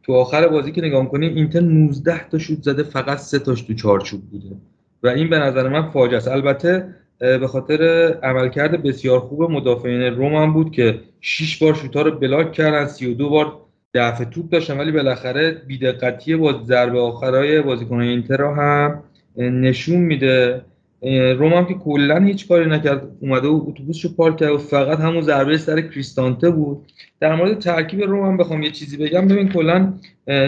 [0.02, 3.74] تو آخر بازی که نگاه کنیم اینتر 19 تا شوت زده فقط 3 تاش تو
[3.74, 4.56] چارچوب بوده.
[5.02, 6.28] و این به نظر من فاجعه است.
[6.28, 7.82] البته به خاطر
[8.22, 13.28] عملکرد بسیار خوب مدافعین روم هم بود که 6 بار شوتا رو بلاک کردن 32
[13.28, 13.56] بار
[13.94, 14.78] دفع توپ داشتن.
[14.78, 19.02] ولی بالاخره بیدقتی با ضربه آخرای بازیکنان اینتر رو هم
[19.36, 20.64] نشون میده.
[21.02, 23.08] روم هم که کلا هیچ کاری نکرد.
[23.20, 26.78] اومده و اتوبوسشو پارک کرد و فقط همون ضربه سر کریستانته بود.
[27.20, 29.28] در مورد ترکیب روم بخوام یه چیزی بگم.
[29.28, 29.92] ببین کلا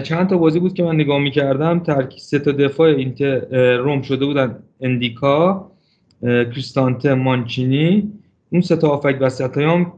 [0.02, 1.78] چند تا بازی بود که من نگاه می‌کردم.
[1.78, 4.56] ترکیب سه تا دفاع اینتر روم شده بودن.
[4.80, 5.70] اندیکا
[6.22, 8.12] کریستانته مانچینی.
[8.52, 9.92] اون سه تا آفک وسط هم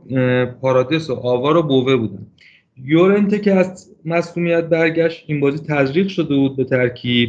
[0.61, 2.27] پارادیس و آوار و بوه بودن.
[2.85, 7.29] یورنته که از مصونیت برگشت این بازی تزریق شده بود به ترکیب.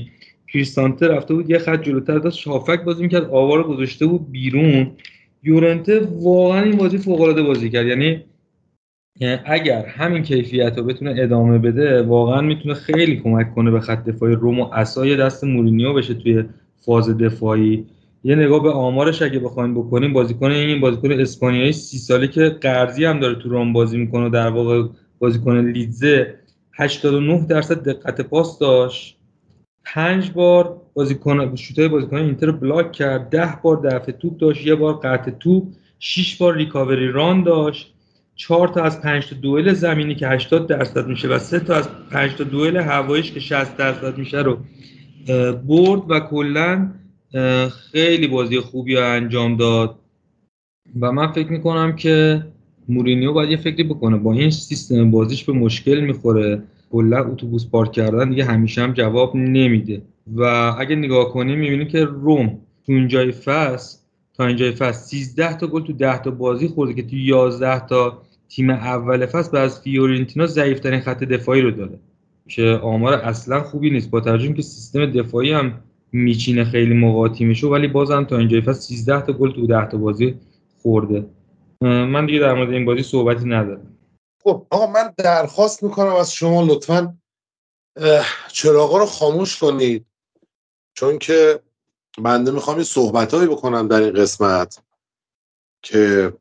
[0.56, 2.40] کریستانته رفته بود یه خط جلوتر داشت.
[2.40, 4.92] شافک بازی می‌کرد آوار گذاشته بود بیرون.
[5.44, 7.88] یورنته واقعا این بازی فوق العاده بازی کرد.
[7.88, 8.24] یعنی
[9.20, 14.06] یعنی اگر همین کیفیت رو بتونه ادامه بده واقعا می‌تونه خیلی کمک کنه به خط
[14.06, 16.44] دفاعی روم و اسای دست مورینیو بشه توی
[16.86, 17.86] فاز دفاعی.
[18.24, 23.06] یه نگاه به آمارش اگه بخوایم بکنیم بازیکن این بازیکن اسپانیایی سی ساله که قرضی
[23.06, 24.84] هم داره تو روم بازی می‌کنه و در واقع
[25.20, 26.36] بازیکن لیدزه
[26.74, 29.18] 89 درصد دقت پاس داشت.
[29.86, 34.76] پنج بار بازیکن شوتای بازیکن اینتر رو بلاک کرد ده بار دفع توپ داشت یه
[34.76, 35.64] بار قطع توپ
[36.00, 37.92] شش بار ریکاوری ران داشت.
[38.36, 41.90] چهار تا از پنج تا دوئل زمینی که 80 درصد میشه و سه تا از
[42.12, 44.58] پنج تا دوئل هواییش که 60 درصد میشه رو
[45.68, 46.92] برد و کلا
[47.92, 49.96] خیلی بازی خوبی رو انجام داد.
[51.00, 52.46] و من فکر می‌کنم که
[52.90, 54.18] مورینیو باید یه فکری بکنه.
[54.18, 56.64] با این سیستم بازیش به مشکل می‌خوره.
[56.92, 60.02] کلا اتوبوس پارک کردن دیگه همیشه هم جواب نمیده.
[60.36, 60.44] و
[60.80, 63.98] اگه نگاه کنیم می‌بینیم که روم تو اینجای فصل
[64.34, 68.22] تا اینجای فصل 13 تا گل تو 10 تا بازی خورده که تو 11 تا
[68.50, 72.00] تیم اول فصل بعد از فیورنتینا ضعیفترین خط دفاعی رو داره
[72.48, 74.10] که آمار اصلا خوبی نیست.
[74.10, 75.74] با توجه که سیستم دفاعی هم
[76.12, 79.98] میچینه خیلی موقع تیمشو ولی بازم تا اینجای فصل 13 تا گل تو 10 تا
[79.98, 80.36] بازی
[80.82, 81.26] خورده.
[81.82, 83.95] من دیگه در مورد این بازی صحبتی ندارم.
[84.48, 87.18] خب آقا من درخواست می‌کنم از شما لطفا
[88.52, 90.06] چراغا رو خاموش کنید.
[90.94, 91.60] چون که
[92.18, 94.84] بنده می‌خوام یه صحبتهایی بکنم در این قسمت
[95.82, 96.34] که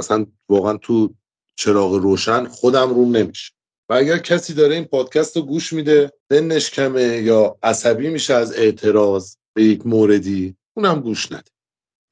[0.00, 1.14] مثلا واقعا تو
[1.56, 3.52] چراغ روشن خودم روم نمیشه.
[3.88, 8.52] و اگر کسی داره این پادکست رو گوش میده دنش کمه یا عصبی میشه از
[8.52, 11.50] اعتراض به یک موردی اونم گوش نده.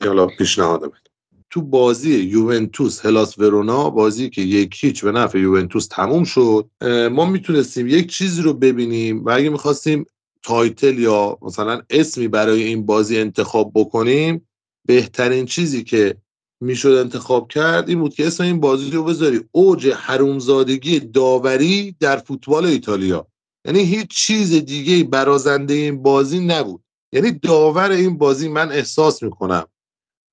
[0.05, 1.06] حالا پیشنهاد بده
[1.51, 6.71] تو بازی یوونتوس هلاس ورونا بازی که یک هیچ به نفع یوونتوس تموم شد
[7.13, 10.05] ما می‌تونستیم یک چیزی رو ببینیم و اگه می‌خواستیم
[10.43, 14.49] تایتل یا مثلا اسمی برای این بازی انتخاب بکنیم
[14.87, 16.17] بهترین چیزی که
[16.61, 19.41] می‌شد انتخاب کرد این بود که اسم این بازی رو بذاری.
[19.53, 23.27] اوج حرومزادگی داوری در فوتبال ایتالیا.
[23.65, 26.83] یعنی هیچ چیز دیگه برازنده این بازی نبود.
[27.13, 29.67] یعنی داور این بازی من احساس می‌کنم.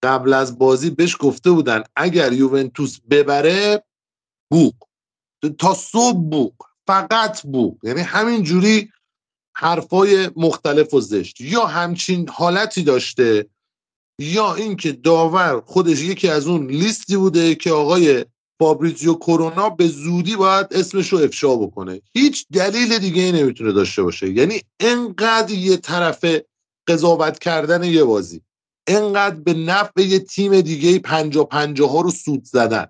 [0.03, 3.83] قبل از بازی بهش گفته بودن اگر یوونتوس ببره
[4.51, 4.73] بوق.
[5.59, 6.53] تا صبح بوق
[6.87, 7.77] فقط بوق.
[7.83, 8.89] یعنی همین جوری
[9.55, 11.41] حرفای مختلف و زشت.
[11.41, 13.45] یا همچین حالتی داشته
[14.19, 18.25] یا اینکه داور خودش یکی از اون لیستی بوده که آقای
[18.59, 22.01] فابریزیو کرونا به زودی باید اسمش رو افشا بکنه.
[22.13, 24.29] هیچ دلیل دیگه ای نمی‌تونه داشته باشه.
[24.29, 26.25] یعنی انقدر یه طرف
[26.87, 28.41] قضاوت کردن یه بازی.
[28.87, 32.85] انقدر به نفع یه تیم دیگه پنجا پنجا ها رو سود زدن.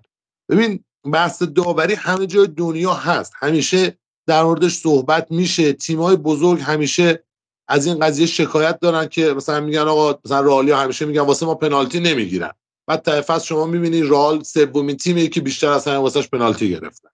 [0.48, 3.32] ببین بحث داوری همه جای دنیا هست.
[3.36, 5.72] همیشه در موردش صحبت میشه.
[5.72, 7.24] تیمای بزرگ همیشه
[7.68, 11.54] از این قضیه شکایت دارن که مثلا میگن آقا مثلا رالیا همیشه میگن واسه ما
[11.54, 12.50] پنالتی نمی‌گیرن.
[12.86, 17.08] بعد تا شما می‌بینی رال سومین تیمی که بیشتر از همه واسش پنالتی گرفتن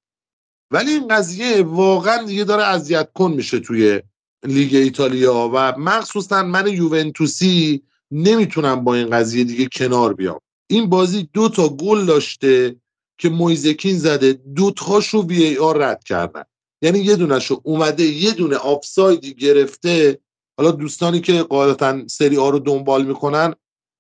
[0.70, 4.02] ولی این قضیه واقعا دیگه داره اذیت کن میشه توی
[4.44, 10.41] لیگ ایتالیا و مخصوصا من یوونتوسی نمی‌تونم با این قضیه دیگه کنار بیام.
[10.70, 12.77] این بازی دو تا گل داشته
[13.19, 16.43] که مویزکین زده دو تاشو وی ای آر رد کردن.
[16.82, 20.19] یعنی یه دونشو اومده یه دونه آفسایدی گرفته.
[20.59, 23.55] حالا دوستانی که قاعدتا سری آ رو دنبال می‌کنن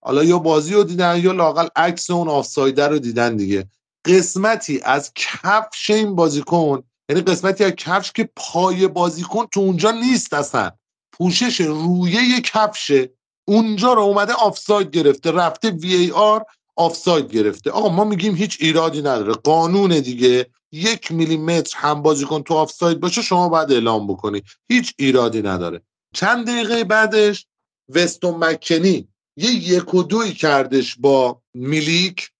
[0.04, 3.68] حالا یا بازی رو دیدن یا لاقل عکس اون آفسایده رو دیدن دیگه.
[4.04, 10.34] قسمتی از کفش این بازیکن یعنی قسمتی از کفش که پای بازیکن تو اونجا نیست
[10.34, 10.70] اصلا.
[11.12, 13.10] پوشش رویه کفشه.
[13.50, 16.44] اونجا رو اومده آفساید گرفته رفته VAR
[16.76, 17.70] آفساید گرفته.
[17.70, 20.46] آقا ما میگیم هیچ ایرادی نداره قانون دیگه.
[20.72, 24.42] یک میلیمتر هم بازیکن تو آفساید باشه شما باید اعلام بکنی.
[24.68, 25.82] هیچ ایرادی نداره.
[26.14, 27.46] چند دقیقه بعدش
[27.88, 32.30] وستون مکنی یه یک و دوی کردش با میلیک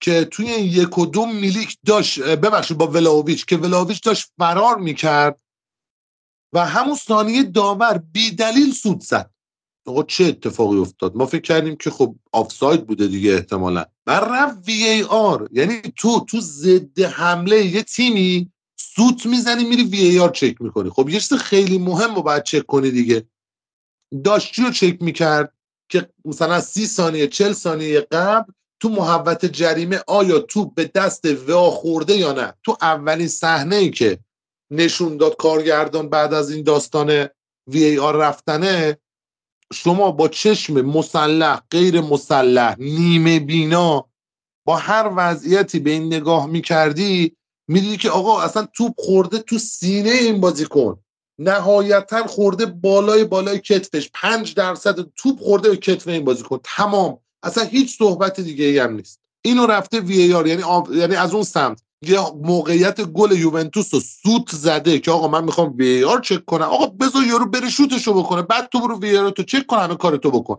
[0.00, 4.78] که توی این یک و دو میلیک داشت ببخشید با ولاویچ که ولاویچ داشت فرار
[4.78, 5.40] می‌کرد
[6.52, 9.33] و همون ثانیه داور بی دلیل سود زد.
[9.86, 13.84] آقا چه اتفاقی افتاد؟ ما فکر کردیم که خب آفساید بوده دیگه احتمالا.
[14.06, 15.48] من رفت وی ای آر.
[15.52, 20.90] یعنی تو تو ضد حمله یه تیمی سوت می‌زنی میری وی ای آر چک می‌کنی.
[20.90, 23.26] خب یه چیز خیلی مهم رو باید چک کنی دیگه.
[24.24, 25.52] داشتی رو چک می‌کرد
[25.88, 31.70] که مثلا سی ثانیه چل ثانیه قبل تو محوت جریمه آیا تو به دست وا
[31.70, 34.18] خورده یا نه؟ تو اولین صحنه ای که
[34.70, 37.28] نشون داد کارگردان بعد از این داستان
[37.68, 38.98] وی ای آر رفتنه
[39.74, 44.06] شما با چشم مسلح غیر مسلح نیمه بینا
[44.64, 47.36] با هر وضعیتی به این نگاه می‌کردی
[47.68, 50.98] می‌دیدی که آقا اصلا توپ خورده تو سینه این بازیکن
[51.38, 54.10] نهایتا خورده بالای بالای کتفش.
[54.14, 57.18] پنج درصد توپ خورده به کتف این بازیکن تمام.
[57.42, 59.20] اصلا هیچ صحبت دیگه ای هم نیست.
[59.42, 61.82] اینو رفته وی ای آر یعنی, یعنی از اون سمت.
[62.08, 66.62] یه موقعیت گل یوونتوس رو سوت زده که آقا من می‌خوام وی آر چک کنم.
[66.62, 69.94] آقا بذار یارو بره شوتشو بکنه بعد تو برو وی آر تو چک کن همه
[69.94, 70.56] کارتو بکن.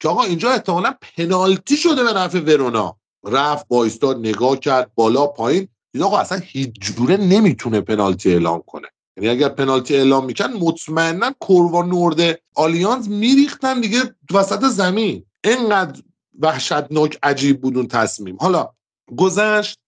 [0.00, 2.96] که آقا اینجا احتمالا پنالتی شده به نفع ورونا.
[3.24, 5.68] رفت وایستاد نگاه کرد بالا پایین.
[5.92, 8.88] دید آقا اصلا هیچ جوره نمی‌تونه پنالتی اعلام کنه.
[9.16, 15.24] یعنی اگر پنالتی اعلام میکن مطمئنا کوروا نورد آلیانز میریختن دیگه وسط زمین.
[15.44, 16.02] اینقدر
[16.38, 18.36] وحشتناک عجیب بود تصمیم.
[18.40, 18.68] حالا
[19.16, 19.78] گذشت.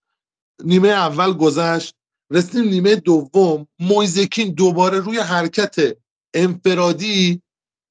[0.65, 1.95] نیمه اول گذشت
[2.31, 3.67] رسیدیم نیمه دوم.
[3.79, 5.77] مویزکین دوباره روی حرکت
[6.35, 7.43] انفرادی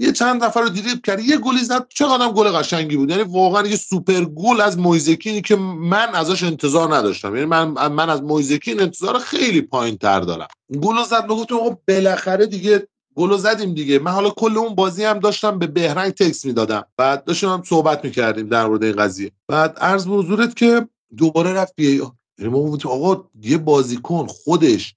[0.02, 1.20] یه چند نفر رو دیریب کرد.
[1.20, 1.88] یه گلی زد.
[1.90, 3.10] چقدر گل قشنگی بود.
[3.10, 7.36] یعنی واقعا یه سوپر گل از مویزکینی که من ازش انتظار نداشتم.
[7.36, 10.48] یعنی من من از مویزکین انتظار خیلی پایین تر دارم.
[10.82, 11.28] گل زد.
[11.28, 14.00] گفتم آقا بالاخره دیگه گل زدیم دیگه.
[14.00, 16.86] من حالا کل اون بازی هم داشتم به بهرنگ تکس می‌دادم.
[16.98, 19.32] بعد داشتم هم صحبت می‌کردیم در مورد این قضیه.
[19.48, 20.88] بعد عرض به حضورت که
[21.18, 24.96] دوباره رفت بیا یعنی ما آقا یه بازیکن خودش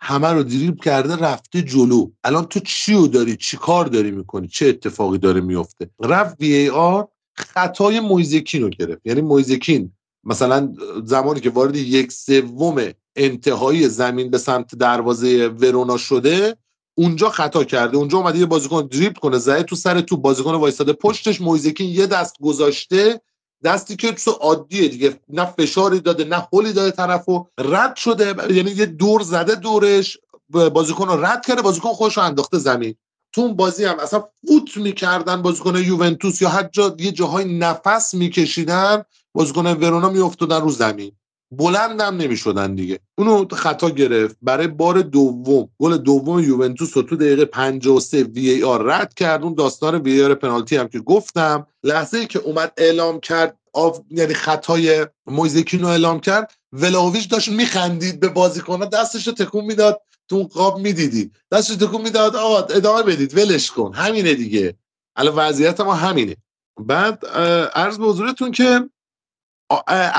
[0.00, 2.10] همه رو دریبل کرده رفته جلو.
[2.24, 6.52] الان تو چی رو داری؟ چی کار داری می‌کنی؟ چه اتفاقی داره میفته رفت وی
[6.54, 9.00] ای آر خطای مویزکین رو گرفت.
[9.04, 9.92] یعنی مویزکین
[10.24, 16.56] مثلا زمانی که وارد یک سوم انتهایی زمین به سمت دروازه ورونا شده
[16.94, 17.96] اونجا خطا کرده.
[17.96, 22.06] اونجا اومده یه بازیکن دریبل کنه زده تو سر تو بازیکن وایستاده پشتش مویزکین یه
[22.06, 23.20] دست گذاشته
[23.64, 25.20] دستی که تو عادیه دیگه.
[25.28, 27.46] نه فشاری داده نه هولی داده طرفو.
[27.58, 28.54] رد شده.
[28.54, 30.18] یعنی یه دور زده دورش.
[30.48, 32.94] بازیکن رو رد کرده بازیکن خودش رو انداخته زمین.
[33.32, 38.14] تو اون بازی هم اصلا فوت می‌کردن بازیکن یوونتوس یا هر جا یه جاهای نفس
[38.14, 39.02] میکشیدن
[39.34, 41.12] بازیکن ورونا میافتادن رو زمین.
[41.56, 42.98] بلندم نمی‌شدن دیگه.
[43.18, 44.36] اونو خطا گرفت.
[44.42, 49.42] برای بار دوم گل دوم یوونتوس رو تو دقیقه 53 VAR رد کرد.
[49.42, 51.66] اون داستان VAR پنالتی هم که گفتم.
[51.84, 54.00] لحظه ای که اومد اعلام کرد آف...
[54.10, 56.52] یعنی خطای مویزکینو اعلام کرد.
[56.72, 60.00] ولاویچ داشت میخندید به بازیکن‌ها دستش رو تکون می‌داد.
[60.28, 61.30] تو اون قاب می‌دیدی.
[61.52, 62.36] دستش تکون می‌داد.
[62.36, 63.38] آقا ادامه بدید.
[63.38, 63.94] ولش کن.
[63.94, 64.74] همینه دیگه.
[65.16, 66.36] الان وضعیت ما همینه.
[66.80, 67.26] بعد
[67.74, 68.90] عرض به حضورتون که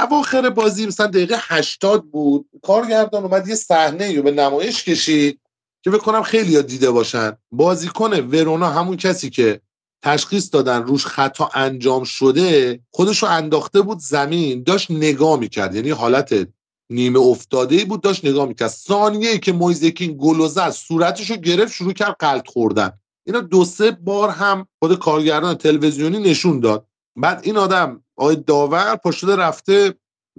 [0.01, 2.49] اواخر بازی مثلا دقیقه 80 بود.
[2.63, 5.39] کارگردان اومد یه صحنه رو به نمایش کشید
[5.83, 7.37] که بکنم خیلی ها دیده باشن.
[7.51, 9.61] بازیکن ورونا همون کسی که
[10.03, 15.75] تشخیص دادن روش خطا انجام شده خودش رو انداخته بود زمین داشت نگاه می‌کرد.
[15.75, 16.47] یعنی حالت
[16.89, 18.67] نیمه افتاده بود داشت نگاه می‌کرد.
[18.67, 22.91] ثانیه که مویزکین گل زد صورتش رو گرفت شروع کرد قلط خوردن.
[23.27, 26.87] اینا دو سه بار هم خود کارگردان تلویزیونی نشون داد.
[27.15, 29.93] بعد این آدم آقای داور پشت رفته.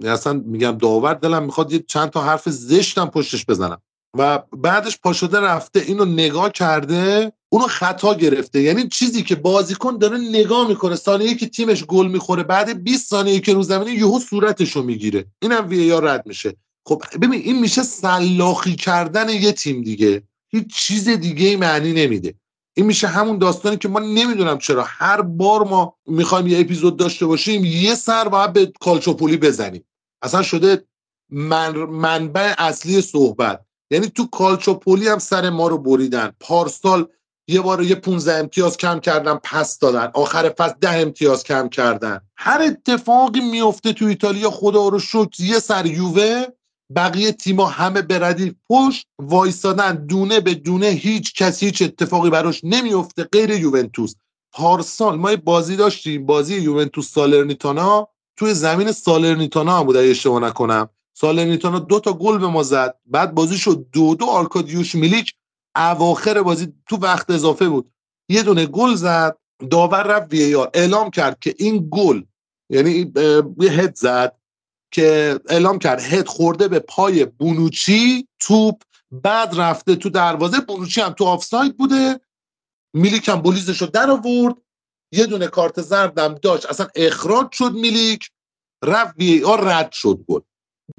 [0.05, 3.81] اصلا میگم داور دلم می‌خواد یه چند تا حرف زشتم پشتش بزنم.
[4.17, 8.61] و بعدش پاشده رفته اینو نگاه کرده اونو خطا گرفته.
[8.61, 13.39] یعنی چیزی که بازیکن داره نگاه می‌کنه ثانیه که تیمش گل می‌خوره بعد 20 ثانیه
[13.39, 15.25] که رو زمینه یهو صورتشو می‌گیره.
[15.41, 16.55] اینم وی رد میشه.
[16.85, 20.23] خب ببین این میشه سلاخی کردن یه تیم دیگه.
[20.49, 22.33] هیچ چیز دیگه ای معنی نمیده.
[22.77, 24.83] این میشه همون داستانی که ما نمی‌دونم چرا.
[24.87, 29.83] هر بار ما می‌خوایم یه اپیزود داشته باشیم یه سر باید به کالچوپولی بزنیم.
[30.21, 30.83] اصلا شده
[31.29, 33.61] من منبع اصلی صحبت.
[33.91, 36.31] یعنی تو کالچوپولی هم سر ما رو بریدن.
[36.39, 37.07] پارسال
[37.47, 40.11] یه بار یه 15 امتیاز کم کردن پس دادن.
[40.13, 42.21] آخر فصل ده امتیاز کم کردن.
[42.37, 46.45] هر اتفاقی میفته تو ایتالیا خدا رو شکر یه سر یووه
[46.95, 53.23] بقیه تیما همه بردی پشت وایستادن دونه به دونه هیچ کسی هیچ اتفاقی براش نمیفته
[53.23, 54.15] غیر یوونتوس.
[54.51, 58.07] پارسال ما بازی داشتیم بازی یوونتوس سالرنیتانا.
[58.37, 60.89] توی زمین سالرنیتانا هم بود اگه اشتباه نکنم.
[61.13, 62.95] سالرنیتانا دو تا گل به ما زد.
[63.05, 65.33] بعد بازی شد دو دو آرکادیوش میلیک
[65.75, 67.91] اواخر بازی تو وقت اضافه بود.
[68.29, 69.37] یه دونه گل زد.
[69.71, 72.23] داور رفت وی اعلام کرد که این گل
[72.69, 73.13] یعنی
[73.59, 74.35] یه هد زد.
[74.91, 78.81] که اعلام کرد هد خورده به پای بونوچی توپ
[79.11, 80.59] بعد رفته تو دروازه.
[80.59, 82.19] بونوچی هم تو آفساید بوده.
[82.93, 84.55] میلیک هم بولیزش رو در آورد.
[85.11, 86.65] یه دونه کارت زردم داشت.
[86.65, 88.29] اصلا اخراج شد میلیک.
[88.83, 90.39] رفت وی آر رد شد گل.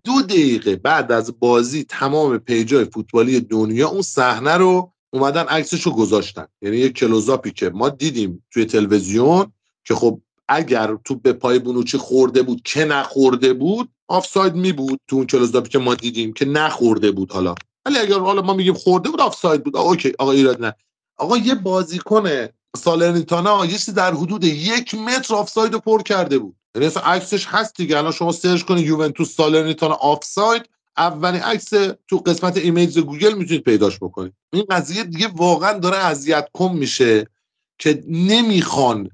[0.05, 5.93] دو دقیقه بعد از بازی تمام پیجای فوتبالی دنیا اون صحنه رو اومدن عکسش رو
[5.93, 6.47] گذاشتن.
[6.62, 9.52] یعنی یه کلوزاپی که ما دیدیم توی تلویزیون
[9.85, 15.01] که خب اگر تو به پای بونوچی خورده بود که نخورده بود آفساید می بود
[15.09, 17.55] تو اون close-up ی که ما دیدیم که نخورده بود حالا.
[17.87, 19.77] ولی اگر حالا ما میگیم خورده بود آفساید بود.
[19.77, 20.12] okay.
[20.19, 20.75] آقا ایراد نه.
[21.16, 22.47] آقا یه بازیکن
[22.77, 26.57] سالرنیتانا یه چیزی در حدود یک متر آفساید رو پر کرده بود.
[26.75, 27.99] یعنی اصلا عکسش هست دیگه.
[27.99, 30.62] الان شما search کنید یوونتوس سالرنیتانا آفساید
[30.97, 31.70] اولین عکس
[32.09, 34.33] تو قسمت image گوگل می‌تونید پیداش بکنید.
[34.53, 37.27] این قضیه دیگه واقعا داره اذیت کننده میشه
[37.79, 39.11] که نمی‌خوان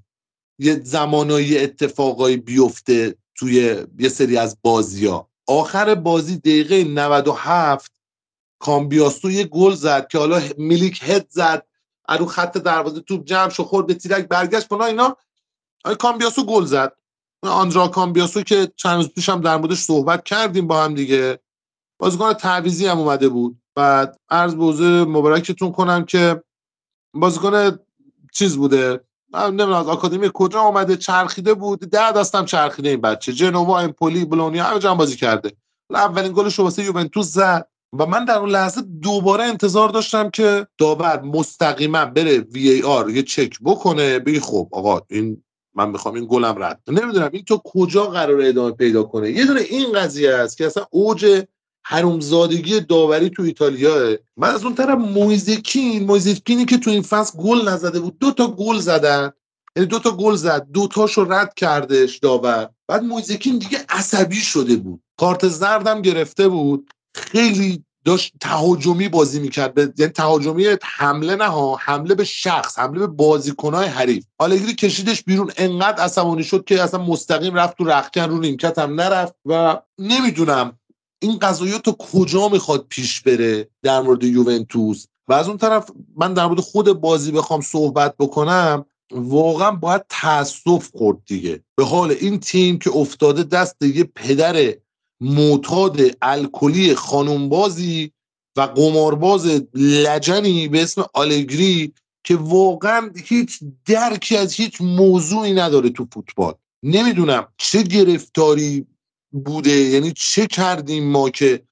[0.58, 7.92] یه زمانایی اتفاقایی بیفته توی یه سری از بازی ها آخر بازی دقیقه 97
[8.58, 11.66] کامبیاسو یه گل زد که حالا میلیک هد زد
[12.18, 15.16] رو خط دروازه توپ جمع شو خورد به تیرک برگشت کنه اینا.
[15.98, 16.96] کامبیاسو گل زد.
[17.42, 21.38] آندرا کامبیاسو که چند روز پیش هم در موردش صحبت کردیم با هم دیگه.
[21.98, 23.62] بازیکن تعویزی هم اومده بود.
[23.74, 26.42] بعد عرض به مبارکتون کنم که
[27.14, 27.78] بازیکن
[28.32, 29.00] چیز بوده؟
[29.34, 33.32] من نمی‌دونم از آکادمی کجا آمده چرخیده بود ده دستم چرخیده این بچه.
[33.32, 35.52] جنوا امپولی بلونیا همه جا بازی کرده.
[35.90, 37.68] اولین گلش رو واسه یوونتوس زد.
[37.98, 43.10] و من در اون لحظه دوباره انتظار داشتم که داور مستقیما بره وی ای آر
[43.10, 44.18] یه چک بکنه.
[44.18, 45.44] بگی خب آقا این
[45.74, 46.80] من می‌خوام این گلم رد.
[46.88, 49.30] نمی‌دونم این تو کجا قرار ادامه پیدا کنه.
[49.30, 51.44] یه دونه این قضیه است که اصلا اوج
[51.86, 54.16] حرومزادگی داوری تو ایتالیا.
[54.36, 58.46] من از اون طرف مویزکین مویزکینی که تو این فصل گل نزده بود دو تا
[58.46, 59.32] گل زدن.
[59.76, 62.68] یعنی دو تا گل زد دو تاشو رد کردش داور.
[62.88, 65.02] بعد مویزکین دیگه عصبی شده بود.
[65.16, 66.90] کارت زردم گرفته بود.
[67.14, 70.00] خیلی داشت تهاجمی بازی می‌کرد.
[70.00, 74.24] یعنی تهاجمی حمله نه حمله به شخص حمله به بازیکنهای حریف.
[74.38, 75.50] آلگری کشیدش بیرون.
[75.56, 80.78] انقدر عصبانی شد که اصلا مستقیم رفت تو رخکن رو نیمکت هم نرفت و نمی‌دونم
[81.24, 86.34] این قضایا تا کجا می‌خواد پیش بره در مورد یوونتوس؟ و از اون طرف من
[86.34, 91.60] در مورد خود بازی بخوام صحبت بکنم واقعا باید تاسف خورد دیگه.
[91.76, 94.74] به حال این تیم که افتاده دست یه پدر
[95.20, 98.12] معتاد الکلی خانومبازی
[98.56, 101.92] و قمارباز لجنی به اسم آلگری
[102.24, 106.54] که واقعا هیچ درکی از هیچ موضوعی نداره تو فوتبال.
[106.82, 108.86] نمی‌دونم چه گرفتاری
[109.34, 111.62] بوده؟ یعنی چه کردیم ما که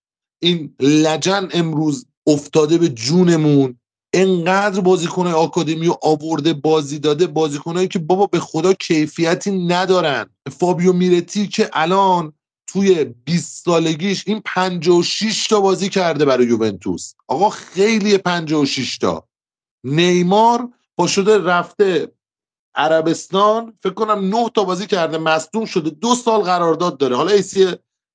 [0.43, 3.79] این لجن امروز افتاده به جونمون؟
[4.15, 10.31] انقدر بازیکنهای آکادمی و آورده بازی داده بازیکنهایی که بابا به خدا کیفیتی ندارن.
[10.59, 12.33] فابیو میرتی که الان
[12.67, 17.15] توی 20 سالگیش این 56 تا بازی کرده برای یوونتوس.
[17.29, 19.29] آقا خیلی 56 تا.
[19.85, 22.09] نیمار با شده رفته
[22.75, 25.91] عربستان فکر کنم 9 تا بازی کرده مصدوم شده.
[25.91, 27.17] دو سال قرارداد داره.
[27.17, 27.33] حالا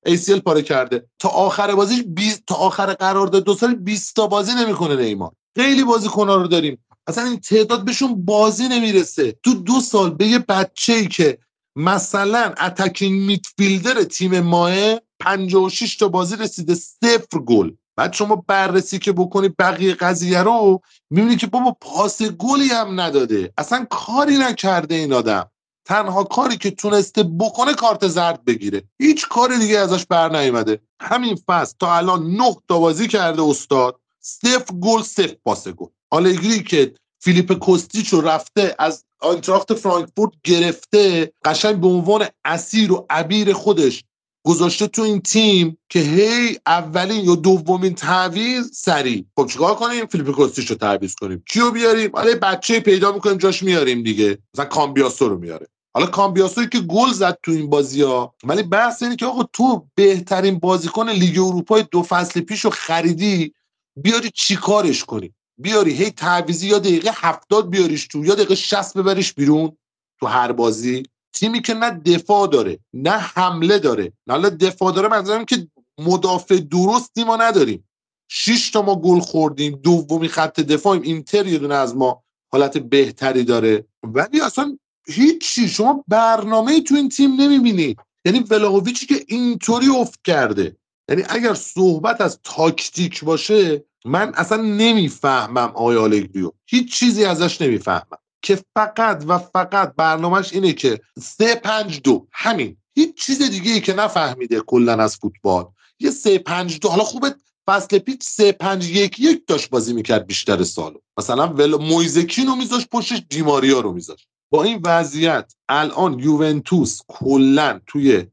[0.08, 1.06] ACL پاره کرده.
[1.18, 5.32] تا آخر بازیش 20 تا آخر قرارداد دو سال 20 تا بازی نمی‌کنه نیمار.
[5.56, 6.84] خیلی بازیکن‌ها رو داریم.
[7.06, 9.32] اصلا این تعداد بهشون بازی نمی‌رسه.
[9.42, 11.38] تو دو سال به یه بچه ای که
[11.76, 14.72] مثلا اتکینگ میتفیلدر تیم ماه
[15.20, 17.70] 56 تا بازی رسیده صفر گل.
[17.98, 20.80] بعد شما بررسی که بکنی بقیه قضیه رو
[21.10, 23.52] می‌بینی که بابا پاس گلی هم نداده.
[23.58, 25.50] اصلا کاری نکرده این آدم.
[25.84, 28.82] تنها کاری که تونسته بکنه کارت زرد بگیره.
[28.98, 30.80] هیچ کاری دیگه ازش بر نیومده.
[31.00, 34.00] همین فصل تا الان نه تا بازی کرده استاد.
[34.20, 35.86] صفر گل صفر پاس گل.
[36.10, 43.06] آلگری که فیلیپ کوستیچ رو رفته از آنتراخت فرانکفورت گرفته قشنگ به عنوان اسیر و
[43.10, 44.04] عبیر خودش
[44.48, 49.24] گذاشته تو این تیم که هی اولین یا دومین تعویض سریع.
[49.36, 51.42] خب چیکار کنیم؟ فیلیپ کوستیچ رو تعویض کنیم.
[51.48, 54.38] کیو بیاریم؟ حالا بچه پیدا می‌کنیم جاش میاریم دیگه.
[54.54, 55.66] مثلا کامبیاسو رو میاره.
[55.94, 59.86] حالا کامبیاسوی که گل زد تو این بازی ها ولی بحث اینه که آقا تو
[59.94, 63.54] بهترین بازیکن لیگ اروپای دو فصل پیش رو خریدی
[63.96, 69.34] بیاری چیکارش کنی؟ بیاری هی تعویزی یا دقیقه هفتاد بیاریش تو یا دقیقه شست ببریش
[69.34, 69.76] بیرون
[70.20, 74.12] تو هر بازی؟ تیمی که نه دفاع داره نه حمله داره.
[74.26, 75.68] نه دفاع داره منظورم که
[75.98, 77.84] مدافع درستی ما نداریم.
[78.28, 81.02] شش تا ما گل خوردیم دومی خط دفاعیم.
[81.02, 82.22] اینتر یه دونه از ما
[82.52, 83.84] حالت بهتری داره.
[84.02, 85.68] ولی اصلا هیچی.
[85.68, 87.96] شما برنامه تو این تیم نمی‌بینی.
[88.24, 90.76] یعنی ولاویچی که اینطوری افت کرده.
[91.08, 96.50] یعنی اگر صحبت از تاکتیک باشه من اصلا نمی‌فهمم آقای آلگریو.
[96.66, 98.18] هیچ چیزی ازش نمی‌فهمم.
[98.48, 102.26] که فقط و فقط برنامهش اینه که سه پنج دو.
[102.32, 102.76] همین.
[102.94, 105.66] هیچ چیز دیگه ای که نفهمیده کلا از فوتبال.
[106.00, 106.88] یه سه پنج دو.
[106.88, 107.34] حالا خوبه
[107.66, 112.56] فصل پیچ سه پنج یک یک داشت بازی می‌کرد بیشتر سالو مثلا ول مویزکین رو
[112.56, 118.26] میذاش پشتش دیماریا رو میذاش با این وضعیت الان یوونتوس کلا توی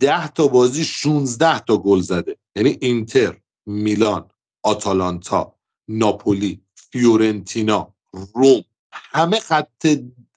[0.00, 2.36] ده تا بازی 16 تا گل زده.
[2.56, 4.30] یعنی اینتر میلان
[4.62, 5.54] آتالانتا
[5.88, 7.94] ناپولی فیورنتینا
[8.34, 8.64] روم.
[8.92, 9.86] همه خط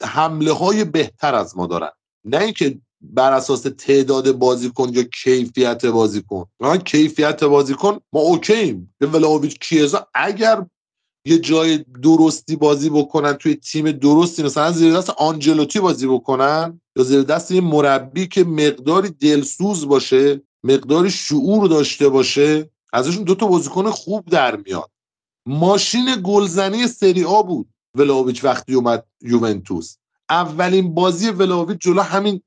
[0.04, 1.92] حمله های بهتر از ما دارن.
[2.26, 2.80] نه اینکه
[3.14, 10.08] بر اساس تعداد بازیکن یا کیفیت بازیکن نه کیفیت بازیکن ما اوکییم به ولاویچ کیزا
[10.14, 10.66] اگر
[11.26, 17.04] یه جای درستی بازی بکنن توی تیم درستی مثلا زیر دست آنجلوتی بازی بکنن یا
[17.04, 23.90] زیر دست یه مربی که مقداری دلسوز باشه مقداری شعور داشته باشه ازشون دوتا بازیکن
[23.90, 24.90] خوب در میاد.
[25.46, 27.68] ماشین گلزنی سری آ بود.
[27.96, 29.98] ولاویچ وقتی اومد یوونتوس.
[30.30, 32.42] اولین بازی ولاویچ جلو همین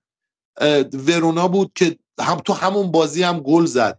[1.06, 3.98] ورونا بود که هم تو همون بازی هم گل زد.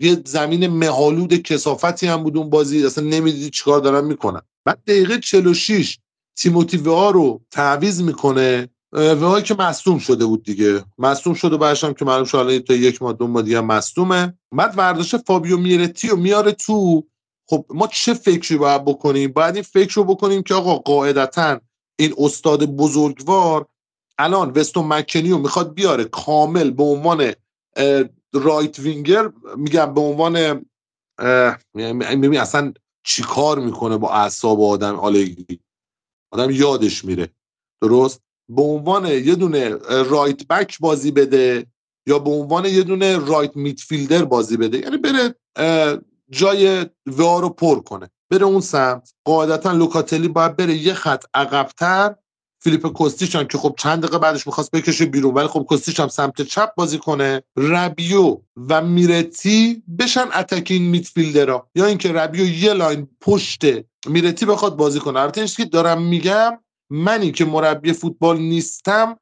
[0.00, 4.40] یه زمین مهالود کسافتی هم بود اون بازی اصلا نمی‌دیدی چیکار دارن می‌کنن.
[4.64, 5.98] بعد دقیقه 46
[6.36, 8.68] تیموتی وا رو تعویز می‌کنه.
[8.92, 10.84] وهای که مصدوم شده بود دیگه.
[10.98, 14.38] مصدوم شده بعدش هم که معلوم شد تا یک ماه دو ماه دیگه مصدومه.
[14.52, 17.04] بعد ورداشه فابیو میرتی رو میاره تو
[17.50, 21.60] خب ما چه فکری باید بکنیم؟ باید این فکر رو بکنیم که آقا قاعدتا
[21.98, 23.66] این استاد بزرگوار
[24.18, 27.32] الان وستون مکنی رو می‌خواد بیاره کامل به عنوان
[28.32, 30.64] right winger میگم به عنوان
[31.94, 32.72] میبین اصلا
[33.04, 35.60] چیکار می‌کنه با اعصاب آدم؟ آلگری.
[36.32, 37.28] آدم یادش میره.
[37.82, 39.68] درست؟ به عنوان یه دونه
[40.02, 41.66] right back بازی بده
[42.06, 44.78] یا به عنوان یه دونه right midfielder بازی بده.
[44.78, 45.34] یعنی بره
[46.30, 48.10] جای وا رو پر کنه.
[48.30, 49.14] بره اون سمت.
[49.24, 52.14] قاعدتا لوکاتلی باید بره یه خط عقبتر.
[52.62, 56.08] فیلیپ کوستیچ هم که خب چند دقیقه بعدش می‌خواست بکشه بیرون ولی خب کوستیچ هم
[56.08, 57.42] سمت چپ بازی کنه.
[57.56, 58.36] ربیو
[58.68, 63.64] و میرتی بشن attacking midfielder ا یا اینکه ربیو یه line پشت
[64.06, 65.20] میرتی بخواد بازی کنه.
[65.20, 66.58] البته که دارم میگم
[66.90, 69.16] منی که مربی فوتبال نیستم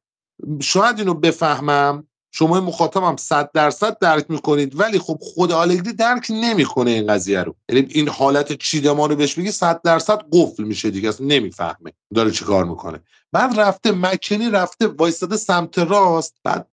[0.61, 2.08] شاید اینو بفهمم.
[2.31, 7.55] شما مخاطبم 100 درصد درک می‌کنید ولی خب خود آلگری درک نمی‌کنه این قضیه رو.
[7.69, 12.31] یعنی این حالت چیدمان رو بهش بگی 100 درصد قفل میشه دیگه اصلا نمی‌فهمه داره
[12.31, 13.01] چیکار می‌کنه.
[13.33, 16.69] بعد رفته مکنی رفته وایستاده سمت راست بعد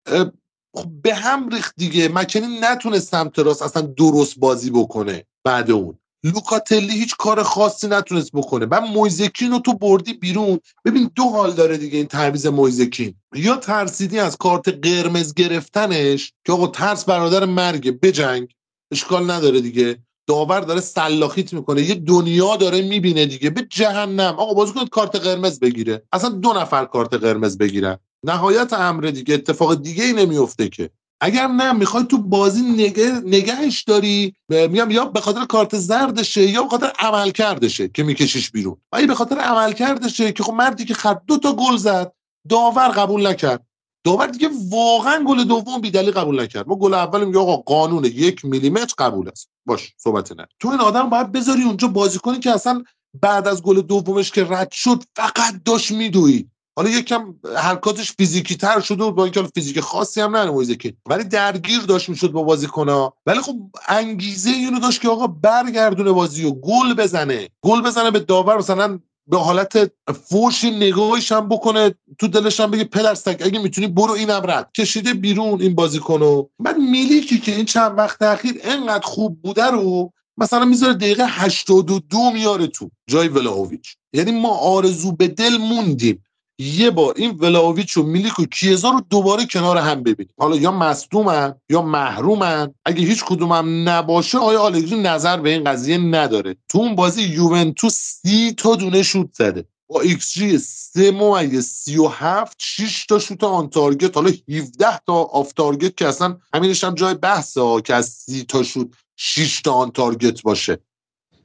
[0.76, 2.08] خب به هم ریخت دیگه.
[2.08, 5.98] مکنی نتونه سمت راست اصلا درست بازی بکنه بعد اون.
[6.24, 8.66] لوکاتلی هیچ کار خاصی نتونست بکنه.
[8.66, 10.60] بعد مویزکین رو تو بردی بیرون.
[10.84, 13.14] ببین دو حال داره دیگه این تعویض مویزکین.
[13.34, 18.48] یا ترسیدی از کارت قرمز گرفتنش که آقا ترس برادر مرگه بجنگ.
[18.92, 19.98] اشکال نداره دیگه.
[20.26, 21.82] داور داره سلاخیت می‌کنه.
[21.82, 23.50] یه دنیا داره می‌بینه دیگه.
[23.50, 24.34] به جهنم.
[24.38, 26.02] آقا بازی کنید کارت قرمز بگیره.
[26.12, 27.98] اصلا دو نفر کارت قرمز بگیرن.
[28.24, 30.90] نهایت امر دیگه اتفاق دیگه ای نمیفته که.
[31.20, 36.62] اگر نه می‌خوای تو بازی نگه، نگهش داری؟ میگم یا به خاطر کارت زردشه یا
[36.62, 38.76] به خاطر عمل کردشه که میکشیش بیرون.
[38.92, 42.12] و به خاطر عمل کردشه که خب مردی که خط دو تا گل زد
[42.48, 43.66] داور قبول نکرد.
[44.04, 46.68] داور دیگه واقعا گل دوم بیدلی قبول نکرد.
[46.68, 49.50] ما گل اول میگه آقا قانون یک میلیمتر قبول است.
[49.66, 50.46] باش صحبت نه.
[50.60, 52.84] تو این آدم باید بذاری اونجا بازی کنی که اصلا
[53.20, 56.50] بعد از گل دومش که رد شد فقط داشت میدوید.
[56.76, 61.80] حالا یکم حرکاتش فیزیکی تر شده با اینکه فیزیک خاصی هم نه که ولی درگیر
[61.80, 63.16] داشت می‌شد با بازیکن‌ها.
[63.26, 63.56] ولی خب
[63.88, 67.48] انگیزه اینو داشت که آقا برگردونه بازی و گل بزنه.
[67.62, 69.92] گل بزنه به داور مثلا به حالت
[70.24, 74.70] فوش نگاهش هم بکنه تو دلش هم بگه پدرستک اگه می‌تونی برو اینم رد.
[74.76, 76.46] کشیده بیرون این بازیکنو.
[76.58, 82.30] بعد میلیکی که این چند وقت اخیر انقدر خوب بوده رو مثلا می‌ذاره دقیقه 82
[82.30, 83.96] میاره تو جای ولاهویچ.
[84.12, 86.24] یعنی ما آرزو به دل موندیم.
[86.58, 90.34] یه بار این ولاویچ و میلیک و کیزا رو دوباره کنار هم ببینیم.
[90.38, 92.74] حالا یا مصدومن یا محرومن.
[92.84, 97.94] اگه هیچ کدومم نباشه آیا آلگری نظر به این قضیه نداره؟ تو اون بازی یوونتوس
[97.94, 99.64] سی تا دونه شوت زده.
[99.86, 104.16] با ایکس جی سه ممیز سی و هفت شیش تا شوت on target.
[104.16, 108.62] حالا 17 تا off target که اصلا همینش هم جای بحثه که از سی تا
[108.62, 110.78] شوت شیش تا on target باشه.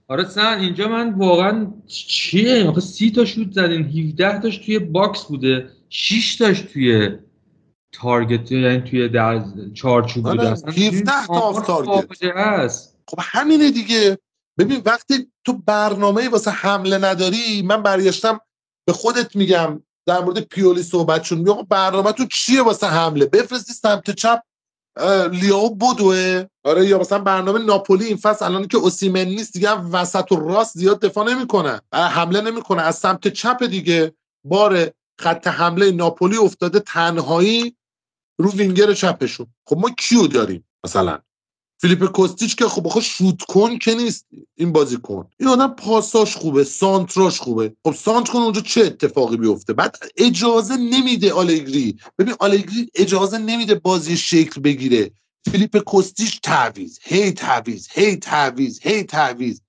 [0.09, 5.23] آره سن اینجا من واقعا چیه؟ آخه سی تا شوت زدین 17 تاش توی box
[5.23, 7.17] بوده 6 تاش توی
[7.91, 12.23] target یعنی توی در چارچوب بوده آره 17 تا off target.
[12.23, 14.17] هست خب همینه دیگه.
[14.59, 18.39] ببین وقتی تو برنامه واسه حمله نداری من برگشتم
[18.87, 23.73] به خودت میگم در مورد پیولی صحبت شد میگم برنامه تو چیه واسه حمله؟ بفرستی
[23.73, 24.41] سمت چپ
[25.31, 30.31] لیاو بدوه آره یا مثلا برنامه ناپولی این فصل الان که اوسیمن نیست دیگه وسط
[30.31, 31.81] و راست زیاد دفاع نمی‌کنه.
[31.93, 32.81] حمله نمی‌کنه.
[32.81, 34.13] از سمت چپ دیگه
[34.45, 37.75] بار خط حمله ناپولی افتاده تنهایی
[38.39, 39.47] رو وینگر چپشون.
[39.67, 41.19] خب ما کیو داریم مثلا؟
[41.81, 45.27] فیلیپ کوستیچ که خب بخواه شوت کن که نیست این بازی کن.
[45.39, 47.73] این آدم پاساش خوبه سانتراش خوبه.
[47.83, 51.97] خب سانتر کن اونجا چه اتفاقی بیفته؟ بعد اجازه نمیده آلگری.
[52.19, 55.11] ببین آلگری اجازه نمیده بازی شکل بگیره.
[55.51, 59.61] فیلیپ کوستیچ تعویض هی تعویض هی تعویض هی تعویض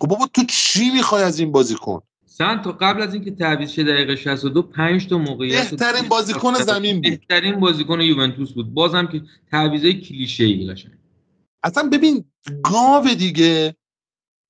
[0.00, 2.02] خب بابا تو چی می‌خوای از این بازی کن؟
[2.38, 7.10] تا قبل از اینکه تعویض شه دقیقه 62 5 تا موقعیت بهترین بازیکن زمین بود.
[7.10, 8.74] بهترین بازیکن یوونتوس بود.
[8.74, 10.66] بازم که تعویضای کلیشه ای
[11.66, 12.24] اصلا ببین
[12.64, 13.76] گاو دیگه.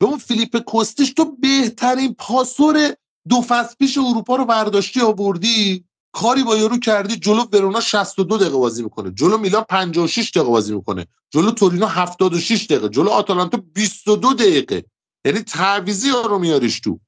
[0.01, 2.95] به اون فیلیپ کوستیش تو بهترین پاسور
[3.29, 5.85] دو فصل پیش اروپا رو برداشتی آوردی.
[6.13, 9.11] کاری با یارو کردی جلو ورونا 62 دقیقه بازی می‌کنه.
[9.11, 11.07] جلو میلان 56 دقیقه بازی می‌کنه.
[11.31, 12.89] جلو تورینو 76 دقیقه.
[12.89, 14.85] جلو آتالانتا 22 دقیقه.
[15.25, 17.01] یعنی تعویزی ها رو میاریش تو.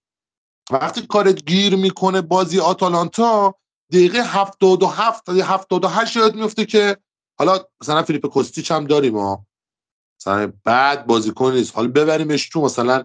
[0.70, 3.54] وقتی کارت گیر می‌کنه بازی آتالانتا
[3.92, 6.96] دقیقه 77 تا 78 یاد میفته که
[7.38, 9.47] حالا مثلا فیلیپ کوستیچ هم داریم ها.
[10.20, 11.74] مثلا بعد بازیکن نیست.
[11.76, 13.04] حالا ببریمش تو مثلا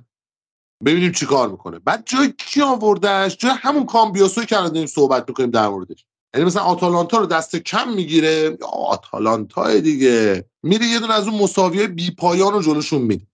[0.85, 1.80] ببینیم چی کار می‌کنه.
[1.80, 6.06] بعد جای کی آوردهش جای همون کامبیاسوی که الان صحبت می‌کنیم در موردش.
[6.34, 8.57] یعنی مثلا آتالانتا رو دست کم می‌گیره.
[8.88, 10.45] آتالانتا دیگه.
[10.64, 13.27] میره یه دونه از اون مساویه بی پایان رو جلوشون میده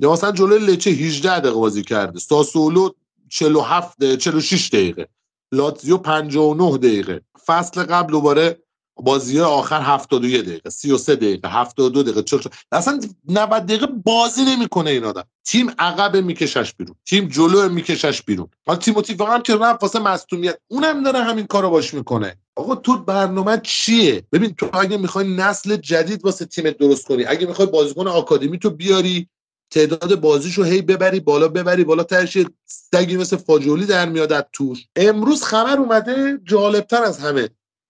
[0.00, 2.18] یا مثلا جلوی لچه 18 دقیقه بازی کرده.
[2.18, 2.90] ساسولو
[3.28, 5.08] 47 46 دقیقه
[5.52, 7.20] لاتزیو 59 دقیقه.
[7.46, 8.62] فصل قبل دوباره
[9.02, 12.38] بازی آخر 71 دقیقه 33 دقیقه 72 دقیقه چل
[12.72, 15.24] اصلا 90 دقیقه بازی نمی‌کنه این آدم.
[15.44, 16.96] تیم عقب میکشش بیرون.
[17.06, 18.48] تیم جلو میکشش بیرون.
[18.66, 22.36] حالا تیموتی واقعا که رفت واسه مصونیت اونم داره همین کارو باش می‌کنه.
[22.56, 27.46] آقا تو برنامه چیه؟ ببین تو اگه می‌خوای نسل جدید واسه تیم درست کنی اگه
[27.46, 29.28] می‌خوای بازیکن آکادمی تو بیاری
[29.70, 34.86] تعداد بازیشو هی ببری بالا ببری بالا ترش سگی مثل فاجولی در میاد توش.
[34.96, 37.48] امروز خبر اومده جالبتر از همه.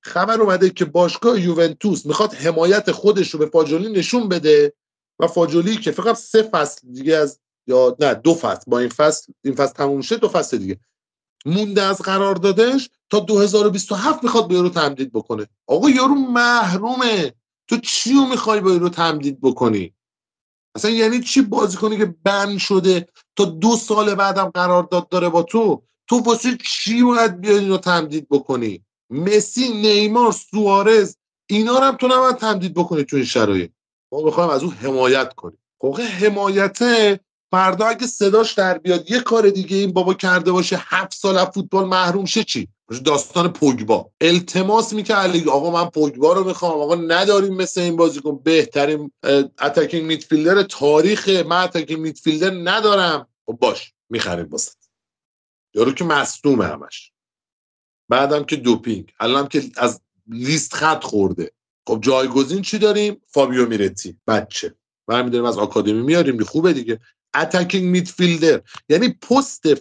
[0.08, 4.72] خبر اومده که باشگاه یوونتوس می‌خواد حمایت خودش رو به فاجولی نشون بده
[5.18, 8.64] و فاجولی که فقط سه فصل دیگه از یا نه دو فصل.
[8.66, 10.80] با این فصل این فصل تموم شه دو فصل دیگه.
[11.46, 15.46] مونده از قراردادش تا 2027 می‌خواد به یورو تمدید بکنه.
[15.66, 17.34] آقا یارو محرومه.
[17.68, 19.94] تو چیو می‌خوای با یورو تمدید بکنی؟
[20.74, 25.42] اصلا یعنی چی بازی کنی که بند شده تا دو سال بعدم قرارداد داره با
[25.42, 31.16] تو؟ تو واسه چی باید بیای اینو تمدید بکنی؟ مسی نیمار سوارز
[31.46, 33.70] اینا رو هم تو نباید تمدید بکنی تو این شرایط.
[34.12, 35.58] ما بخوایم از اون حمایت کنیم.
[35.80, 37.20] خب حمایته
[37.50, 41.46] فردا اگه صداش در بیاد یه کار دیگه این بابا کرده باشه هفت سال از
[41.46, 42.68] فوتبال محروم شه چی؟
[43.04, 44.10] داستان پوگبا.
[44.20, 46.80] التماس می‌کرد آقا من پوگبا رو می‌خوام.
[46.80, 49.12] آقا نداریم مثل این بازیکن بهترین
[49.60, 51.28] attacking midfielder تاریخ.
[51.28, 53.28] من attacking midfielder ندارم.
[53.46, 53.92] خب باش.
[54.10, 54.70] می‌خریم واسه.
[55.74, 57.12] یارو که مصدومه همش.
[58.08, 59.12] بعدم که دوپینگ.
[59.20, 61.52] الان که از لیست خط خورده.
[61.86, 64.16] خب جایگزین چی داریم؟ فابیو میرتی.
[64.26, 64.74] بچه.
[65.06, 66.44] برمیداریم از آکادمی میاریم.
[66.44, 67.00] خوبه دیگه.
[67.34, 69.74] attacking midfielder یعنی پست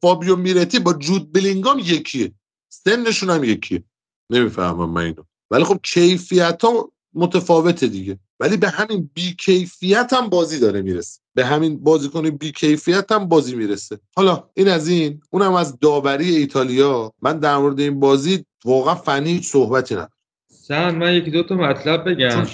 [0.00, 2.32] فابیو میرتی با جود بلینگام یکیه.
[2.68, 3.84] سنشون هم یکیه.
[4.30, 5.22] نمی‌فهمم من اینو.
[5.50, 8.18] ولی خب کیفیت ها متفاوته دیگه.
[8.40, 11.20] ولی به همین بی کیفیت هم بازی داره می‌رسه.
[11.34, 13.98] به همین بازیکن بی کیفیت هم بازی می‌رسه.
[14.16, 17.12] حالا این از این اونم از داوری ایتالیا.
[17.22, 20.12] من در مورد این بازی واقعا فنی هیچ صحبتی ندارم.
[20.48, 22.46] سن من یکی دو تا مطلب بگم.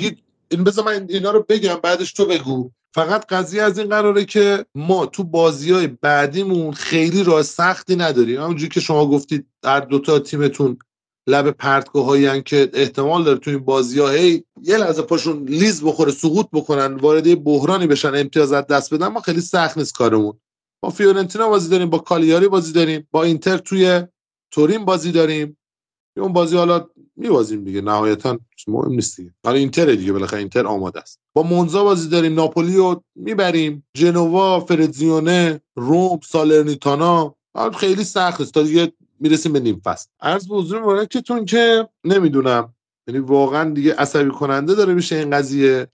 [0.49, 2.71] این بذار من اینا رو بگم بعدش تو بگو.
[2.95, 8.41] فقط قضیه از این قراره که ما تو بازی های بعدیمون خیلی راه سختی نداریم.
[8.41, 10.79] همونجوری که شما گفتید در دوتا تیمتون
[11.27, 15.85] لب پرتگاه هایی که احتمال داره تو این بازی ها هی یه لحظه پاشون لیز
[15.85, 20.35] بخوره سقوط بکنن وارد بحرانی بشن امتیاز دست بدن ما خیلی سخت نیست کارمون.
[20.81, 24.03] با فیورنتینا بازی داریم با کالیاری بازی داریم با اینتر توی
[24.51, 25.57] تورین بازی داریم.
[26.17, 28.39] اون بازی حالا میبازیم دیگه نهایتا
[28.69, 29.35] مهم نیست دیگه.
[29.45, 31.21] حالا اینتر دیگه بالاخره اینتر آماده است.
[31.33, 33.87] با مونزا بازی داریم ناپولی رو می‌بریم.
[33.95, 37.35] جنوا فرزیونه روم سالرنیتانا
[37.77, 38.93] خیلی سخت است تا دیگه
[39.25, 40.07] می‌رسیم به نیم فصل.
[40.21, 42.75] عرض به حضور تون که نمی‌دونم
[43.07, 45.89] یعنی واقعا دیگه عصبی کننده داره میشه این قضیه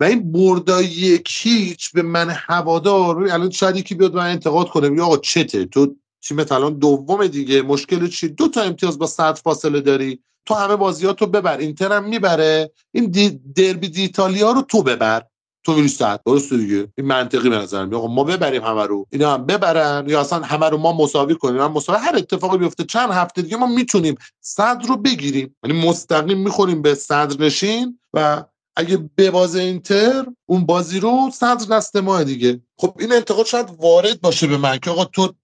[0.00, 4.96] و این بردا یک هیچ به من هوادار الان شاید یکی بیاد من انتقاد کنه
[4.96, 9.34] یا آقا چته؟ تو تیمت الان دوم دیگه مشکل چی؟ دو تا امتیاز با صد
[9.34, 10.20] فاصله داری.
[10.46, 12.72] تو همه بازیاتو ببر اینتر هم می‌بره.
[12.92, 13.10] این
[13.56, 15.22] دربی دی ایتالیا رو تو ببر.
[15.66, 16.88] تو میری صد درست دیگه.
[16.98, 18.04] این منطقی به نظر میاد.
[18.04, 19.06] ما ببریم همه رو.
[19.10, 21.60] اینا هم ببرن یا اصلا همه رو ما مساوی کنیم.
[21.60, 25.56] هم مساوی هر اتفاقی بیفته چند هفته دیگه ما می‌تونیم صد رو بگیریم.
[25.64, 28.44] یعنی مستقیم می‌خوریم به صدر نشین و
[28.76, 32.60] اگه ببازه اینتر اون بازی رو صدر دست ما دیگه.
[32.78, 35.34] خب این انتقاد شاید وارد باشه به من که آقا تو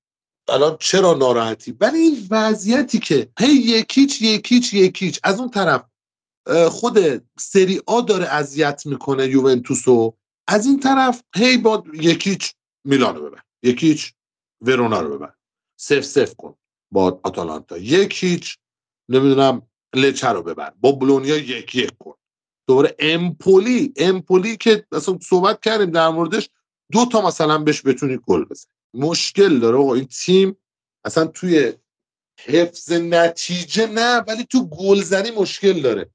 [0.49, 5.83] الان چرا ناراحتی؟ ولی این وضعیتی که هی یکیچ یکیچ یکیچ از اون طرف
[6.71, 10.15] خود سری آ داره اذیت می‌کنه یوونتوسو.
[10.49, 12.55] از این طرف هی با یکیچ
[12.85, 13.43] میلانو ببر.
[13.63, 14.13] یکیچ
[14.61, 15.33] ورونا رو ببر.
[15.77, 16.55] سف سف کن
[16.93, 17.79] با آتالانتا.
[17.79, 18.59] یکیچ
[19.09, 19.63] نمی‌دونم
[19.95, 20.73] لچه رو ببر.
[20.81, 22.15] با بلونیا یک یک کن.
[22.67, 26.51] دوباره امپولی امپولی که اصلا صحبت کردیم در موردش
[26.93, 29.95] دو تا مثلا بهش بتونی گل بزن مشکل داره آقا.
[29.95, 30.57] این تیم
[31.05, 31.73] اصلا توی
[32.41, 36.11] حفظ نتیجه نه ولی تو گلزنی مشکل داره.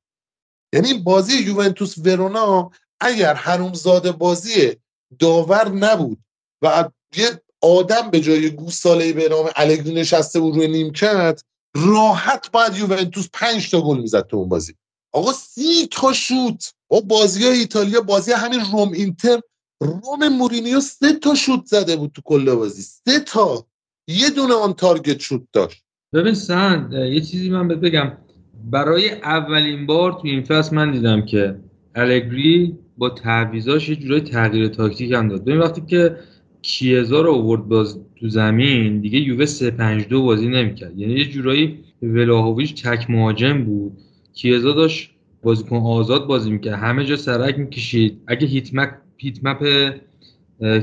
[0.73, 4.75] یعنی بازی یوونتوس ورونا اگر حرومزاده بازی
[5.19, 6.19] داور نبود
[6.61, 11.43] و یه آدم به جای گوساله به نام الگری نشسته بود روی نیمکت
[11.75, 14.75] راحت باید یوونتوس پنج تا گل می‌زد تو اون بازی.
[15.13, 16.73] آقا سی تا شوت.
[16.91, 19.41] و بازی های ایتالیا بازی همین روم اینتر
[19.81, 22.81] روم مورینیو سه تا شوت زده بود تو کل بازی.
[22.81, 23.67] سه تا.
[24.07, 25.83] یه دونه آن تارگت شوت داشت.
[26.13, 28.17] ببین سند یه چیزی من بگم.
[28.65, 31.55] برای اولین بار تو این فصل من دیدم که
[31.95, 35.43] الگری با تعویزاش یه جورای تغییر تاکتیک هم داد.
[35.43, 36.15] ببین وقتی که
[36.61, 40.99] کیزا رو آورد باز تو زمین دیگه یووه 3 5 2 بازی نمی‌کرد.
[40.99, 43.91] یعنی یه جورایی ولاهویچ تک مهاجم بود.
[44.33, 45.11] کیزا داشت
[45.43, 46.73] بازیکن آزاد بازی می‌کرد.
[46.73, 48.21] همه جا سرک می‌کشید.
[48.27, 49.93] اگه هیتمپ هیتمپ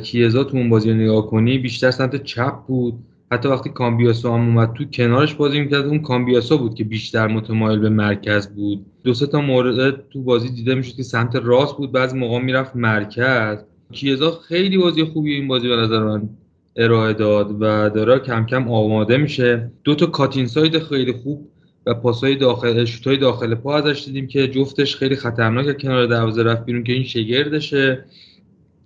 [0.02, 2.94] کیزا تو اون بازی نگاه کنی بیشتر سمت چپ بود.
[3.34, 7.78] حتی وقتی کامبیاسو هم اومد تو کنارش بازی می‌کرد اون کامبیاسو بود که بیشتر متمایل
[7.78, 8.86] به مرکز بود.
[9.04, 12.76] دو سه تا مورد تو بازی دیده می‌شد که سمت راست بود بعضی موقع می‌رفت
[12.76, 13.58] مرکز.
[13.92, 16.28] کیزا خیلی بازی خوبی این بازی به نظر من
[16.76, 19.70] ارائه داد و داره کم کم آماده میشه.
[19.84, 21.48] دو تا کاتین ساید خیلی خوب
[21.86, 26.64] و پاسای داخل شوتای داخل پا ازش دیدیم که جفتش خیلی خطرناک کنار دروازه رفت
[26.64, 28.04] بیرون که این شگردشه.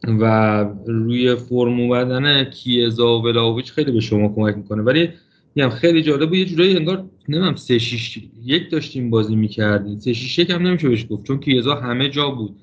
[0.05, 4.83] و روی فرم اومدن کیزا و ولاویچ خیلی به شما کمک می‌کنه.
[4.83, 5.09] ولی
[5.55, 9.99] میگم خیلی جالب بود یه جورایی انگار نمی‌دونم 3 6 یک داشتیم بازی می‌کردیم.
[9.99, 12.57] 3 6 یک هم نمیشه بهش گفت چون کیزا همه جا بود.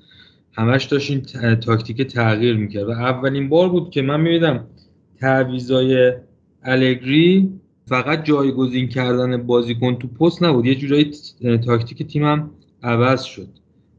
[0.52, 2.88] همش داشت تاکتیک تغییر می‌کرد.
[2.88, 4.64] و اولین بار بود که من می‌بینم
[5.20, 6.12] تعویضای
[6.62, 7.50] الگری
[7.86, 10.66] فقط جایگزین کردن بازیکن تو پست نبود.
[10.66, 11.10] یه جورایی
[11.66, 12.50] تاکتیک تیمم
[12.82, 13.48] عوض شد.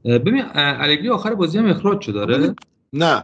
[0.06, 2.54] ببین الگری آخر بازی هم اخراج شد داره
[2.98, 3.24] نه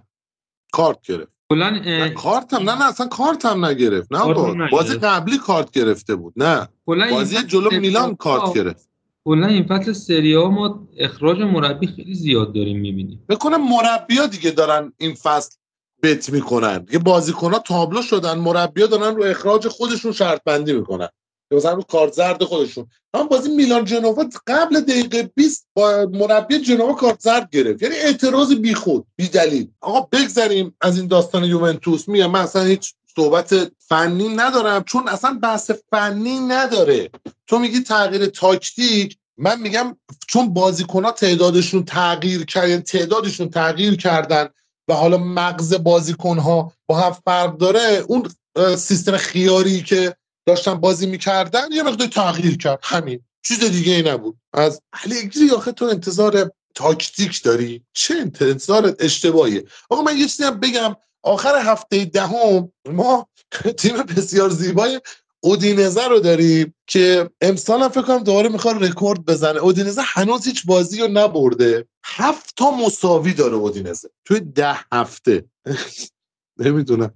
[0.72, 1.32] کارت گرفت.
[1.50, 6.34] کلا کارت هم نه نه اصلا کارت هم نگرفت نه بازی قبلی کارت گرفته بود
[6.38, 6.68] نه.
[6.86, 8.90] بازی جلو میلان کارت گرفت.
[9.26, 13.26] کلا این فصل سری ها ما اخراج مربی خیلی زیاد داریم می‌بینیم.
[13.30, 15.56] بکنم مربی ها دیگه دارن این فصل
[16.04, 16.86] بت می‌کنن.
[16.92, 21.10] یه بازیکن ها تابلو شدن مربی ها دارن رو اخراج خودشون شرط بندی می‌کنن.
[21.52, 22.88] مثلا رو کارت زرد خودشون.
[23.16, 27.84] هم بازی میلان جنوا قبل دقیقه 20 با مربی جنوا کارت زرد گرفت.
[27.84, 32.08] یعنی اعتراض بیخود بی دلیل آقا بگذریم از این داستان یوونتوس.
[32.08, 37.10] میگم من اصلا هیچ صحبت فنی ندارم چون اصلا بحث فنی نداره.
[37.48, 39.18] تو میگی تغییر تاکتیک.
[39.38, 39.98] من میگم
[40.28, 44.50] چون بازیکن ها تعدادشون تغییر کردن یعنی تعدادشون تغییر کردن
[44.88, 48.30] و حالا مغز بازیکن ها با هم فرق داره اون
[48.78, 50.16] سیستم خیاری که
[50.46, 52.80] داشتن بازی می‌کردن یه مقدار تغییر کرد.
[52.84, 53.20] همین.
[53.46, 54.38] چیز دیگه ای نبود.
[54.54, 59.64] از الگری آخه تو انتظار تاکتیک داری؟ چه انتظار اشتباهیه.
[59.90, 60.96] آقا من یه چیزی هم بگم.
[61.24, 63.28] آخر هفته دهم ما
[63.80, 65.02] تیم بسیار زیبای
[65.44, 69.60] اودینزه رو داریم که امسال هم فکر کنم دوباره می‌خواد رکورد بزنه.
[69.60, 71.88] اودینزه هنوز هیچ بازی رو نبرده.
[72.06, 74.10] هفت تا مساوی داره اودینزه.
[74.26, 75.46] توی ده هفته.
[76.60, 77.14] نمی‌دونم.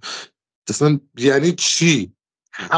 [0.70, 2.17] اصلا یعنی چی؟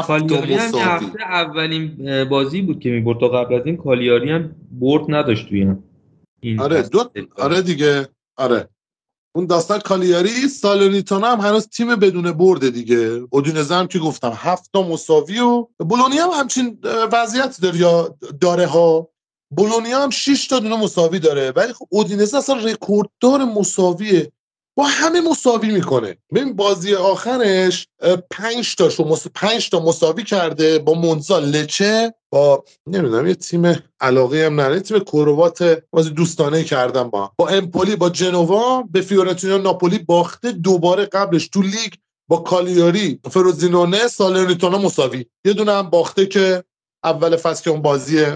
[0.06, 5.04] کالیاری هم هفته اولین بازی بود که می‌برد تا قبل از این کالیاری هم برد
[5.08, 5.66] نداشت توی
[6.40, 7.10] این آره دو...
[7.36, 8.68] آره دیگه آره.
[9.36, 13.22] اون داستان کالیاری سالونیتانا هم هنوز تیم بدون برده دیگه.
[13.30, 16.78] اودینزه هم که گفتم هفت تا مساوی و بولونی هم همچین
[17.12, 19.08] وضعیت داره یا داره ها
[19.50, 21.50] بولونیا هم 6 تا دونه مساوی داره.
[21.50, 24.32] ولی خب اودینزه اصلا رکورددار مساویه.
[24.76, 26.16] با همه مساوی می‌کنه.
[26.34, 27.88] ببین بازی آخرش
[28.30, 31.38] پنج تا شو پنج تا مساوی کرده با مونزا.
[31.38, 37.32] لچه با نمی‌دونم یه تیم علاقه هم نه تیم کروات بازی دوستانه کردم با.
[37.36, 41.48] با امپولی با جنوا به فیورنتینا ناپولی باخته دوباره قبلش.
[41.48, 41.92] تو لیگ
[42.28, 45.26] با کالیاری فروزینونه سالرنیتونا مساوی.
[45.44, 46.64] یه دونه هم باخته که
[47.04, 48.26] اول فصل که اون بازی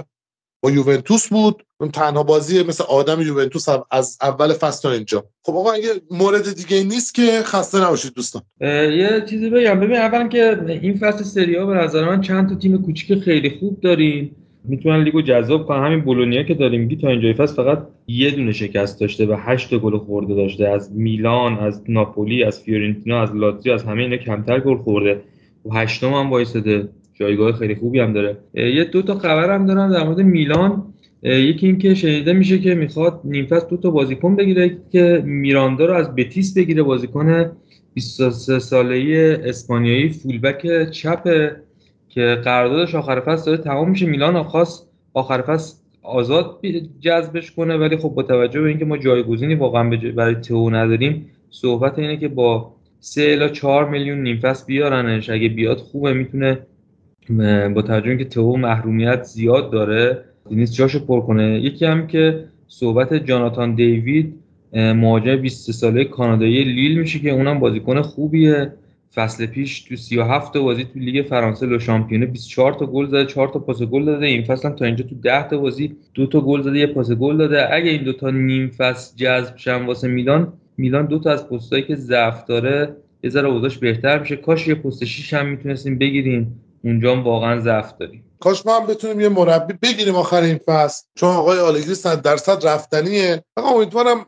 [0.62, 1.62] با یوونتوس بود.
[1.85, 5.24] اون تنها بازی مثل آدم یوونتوس از اول فصل تا اینجا.
[5.43, 8.43] خب آقا اگه مورد دیگه نیست که خسته نباشید دوستان.
[8.61, 9.81] یه چیزی بگم.
[9.81, 13.81] ببین اولا که این فصل سری به نظر من چند تا تیم کوچیک خیلی خوب
[13.81, 14.36] داریم.
[14.65, 15.86] می‌تونن لیگو جذاب کنن.
[15.86, 19.78] همین بولونیا که داریم میگی تا اینجای فصل فقط یه دونه شکست داشته و هشت
[19.78, 20.69] گل خورده داشته.
[20.69, 25.20] از میلان از ناپولی از فیورنتینا از لاتزیو از همه اینا کمتر گل خورده.
[25.65, 26.89] و هشتم هم وایساده.
[27.15, 28.36] جایگاه خیلی خوبی هم داره.
[28.55, 30.93] یه دو تا خبر دارم در مورد میلان.
[31.24, 36.14] یکی اینکه شنیده میشه که می‌خواد نیم دو تا بازیکن بگیره که میراندا رو از
[36.14, 37.51] بتیس بگیره بازیکن
[37.94, 41.52] 23 ساله اسپانیایی فولبک چپ
[42.09, 44.06] که قراردادش آخر فصل داره تمام میشه.
[44.06, 44.82] میلان خاص
[45.14, 46.60] آخر فصل آزاد
[47.01, 51.98] جذبش کنه ولی خب با توجه به اینکه ما جایگزینی واقعا برای تو نداریم صحبت
[51.98, 55.30] اینه که با 3 الی 4 میلیون نیم فصل بیارنش.
[55.30, 56.59] اگه بیاد خوبه می‌تونه
[57.74, 61.60] با توجه اینکه تو محرومیت زیاد داره نیست جاشو پر کنه.
[61.60, 64.34] یکی هم که صحبت جاناتان دیوید
[64.72, 68.72] مهاجم 23 ساله کانادایی لیل میشه که اونم بازیکن خوبیه.
[69.14, 73.26] فصل پیش تو 37 تا بازی تو لیگ فرانسه لو شامپیونه 24 تا گل زده
[73.26, 74.26] 4 تا پاس گل داده.
[74.26, 77.12] این فصل هم تا اینجا تو 10 تا بازی دو تا گل زده یه پاس
[77.12, 77.74] گل داده.
[77.74, 81.82] اگه این دو تا نیم فصل جذب شن واسه میلان میلان دو تا از پستایی
[81.82, 84.36] که ضعف داره یه ذره بهتر میشه.
[84.36, 86.60] کاش یه پست 6 هم می‌تونستیم بگیریم.
[86.84, 88.23] اونجا واقعا ضعف داریم.
[88.40, 91.05] کاش ما هم بتونیم یه مربی بگیریم آخر این فصل.
[91.15, 93.44] چون آقای آلگری صد درصد رفتنیه.
[93.59, 94.27] فقط امیدوارم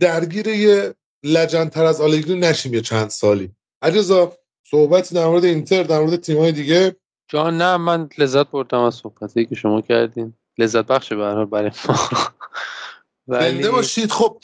[0.00, 0.94] درگیر یه
[1.24, 3.50] لجنتر از آلگری نشیم یه چند سالی.
[3.82, 4.32] علیرضا
[4.70, 6.96] صحبتی در مورد اینتر در مورد تیم‌های دیگه؟
[7.28, 10.34] جان نه من لذت بردم از صحبتی که شما کردین.
[10.58, 11.96] لذت بخش به هر برای ما.
[13.28, 14.10] ولی باشید.
[14.10, 14.42] خب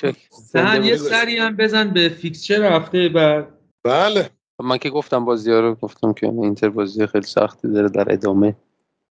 [0.82, 3.48] یه سری هم بزن به fixture هفته بعد.
[3.84, 4.30] بله.
[4.62, 8.56] من که گفتم بازی ها رو گفتم که اینتر بازی خیلی سختی داره در ادامه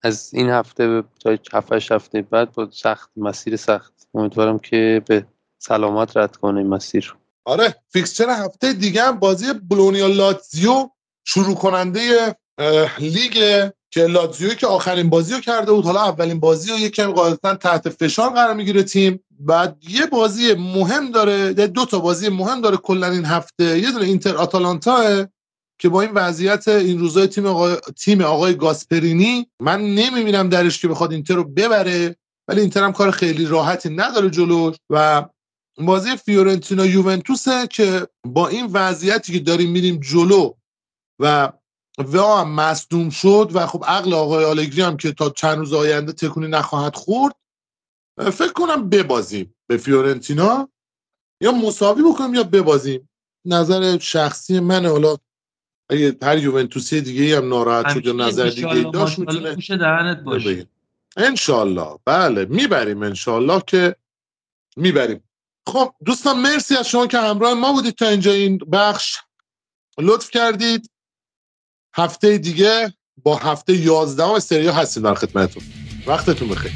[0.02, 3.92] از این هفته تا هفته هفته بعد با سخت مسیر سخت.
[4.14, 5.26] امیدوارم که به
[5.58, 7.14] سلامت رد کنه مسیر.
[7.44, 10.90] آره fixture هفته دیگه هم بازی بولونیا لاتزیو
[11.24, 12.36] شروع کننده
[12.98, 13.32] لیگ
[13.90, 15.84] که لاتزیو که آخرین بازی رو کرده بود.
[15.84, 19.24] حالا اولین بازی رو یکم غالبا تحت فشار قرار می‌گیره تیم.
[19.40, 23.78] بعد یه بازی مهم داره دو تا بازی مهم داره کلا این هفته.
[23.78, 25.26] یه دونه اینتر آتالانتا
[25.80, 30.88] که با این وضعیت این روزای تیم آقای, تیم آقای گاسپرینی من نمی‌بینم درش که
[30.88, 32.16] بخواد اینتر رو ببره
[32.48, 34.76] ولی اینتر هم کار خیلی راحتی نداره جلوش.
[34.90, 35.24] و
[35.78, 40.52] بازی فیورنتینا یوونتوسه که با این وضعیتی که داریم میریم جلو
[41.18, 41.52] و
[41.98, 46.12] و هم مصدوم شد و خب عقل آقای آلگری هم که تا چند روز آینده
[46.12, 47.36] تکونی نخواهد خورد
[48.18, 50.68] فکر کنم ببازیم به فیورنتینا.
[51.40, 53.08] یا مساوی بکنیم یا ببازیم.
[53.44, 55.16] نظر شخصی من حالا
[55.90, 60.66] اگه هر یوونتوسی دیگه هم ناراحت شد یا نظر دیگه داشت می‌تونه دهنت باشه.
[61.16, 63.96] انشالله بله می‌بریم انشالله که
[64.76, 65.22] می‌بریم.
[65.66, 68.32] خب دوستان مرسی از شما که همراه ما بودید تا اینجا.
[68.32, 69.18] این بخش
[69.98, 70.90] لطف کردید.
[71.94, 75.62] هفته دیگه با هفته یازدهم سریا هستیم در خدمتتون.
[76.06, 76.72] وقتتون بخیر.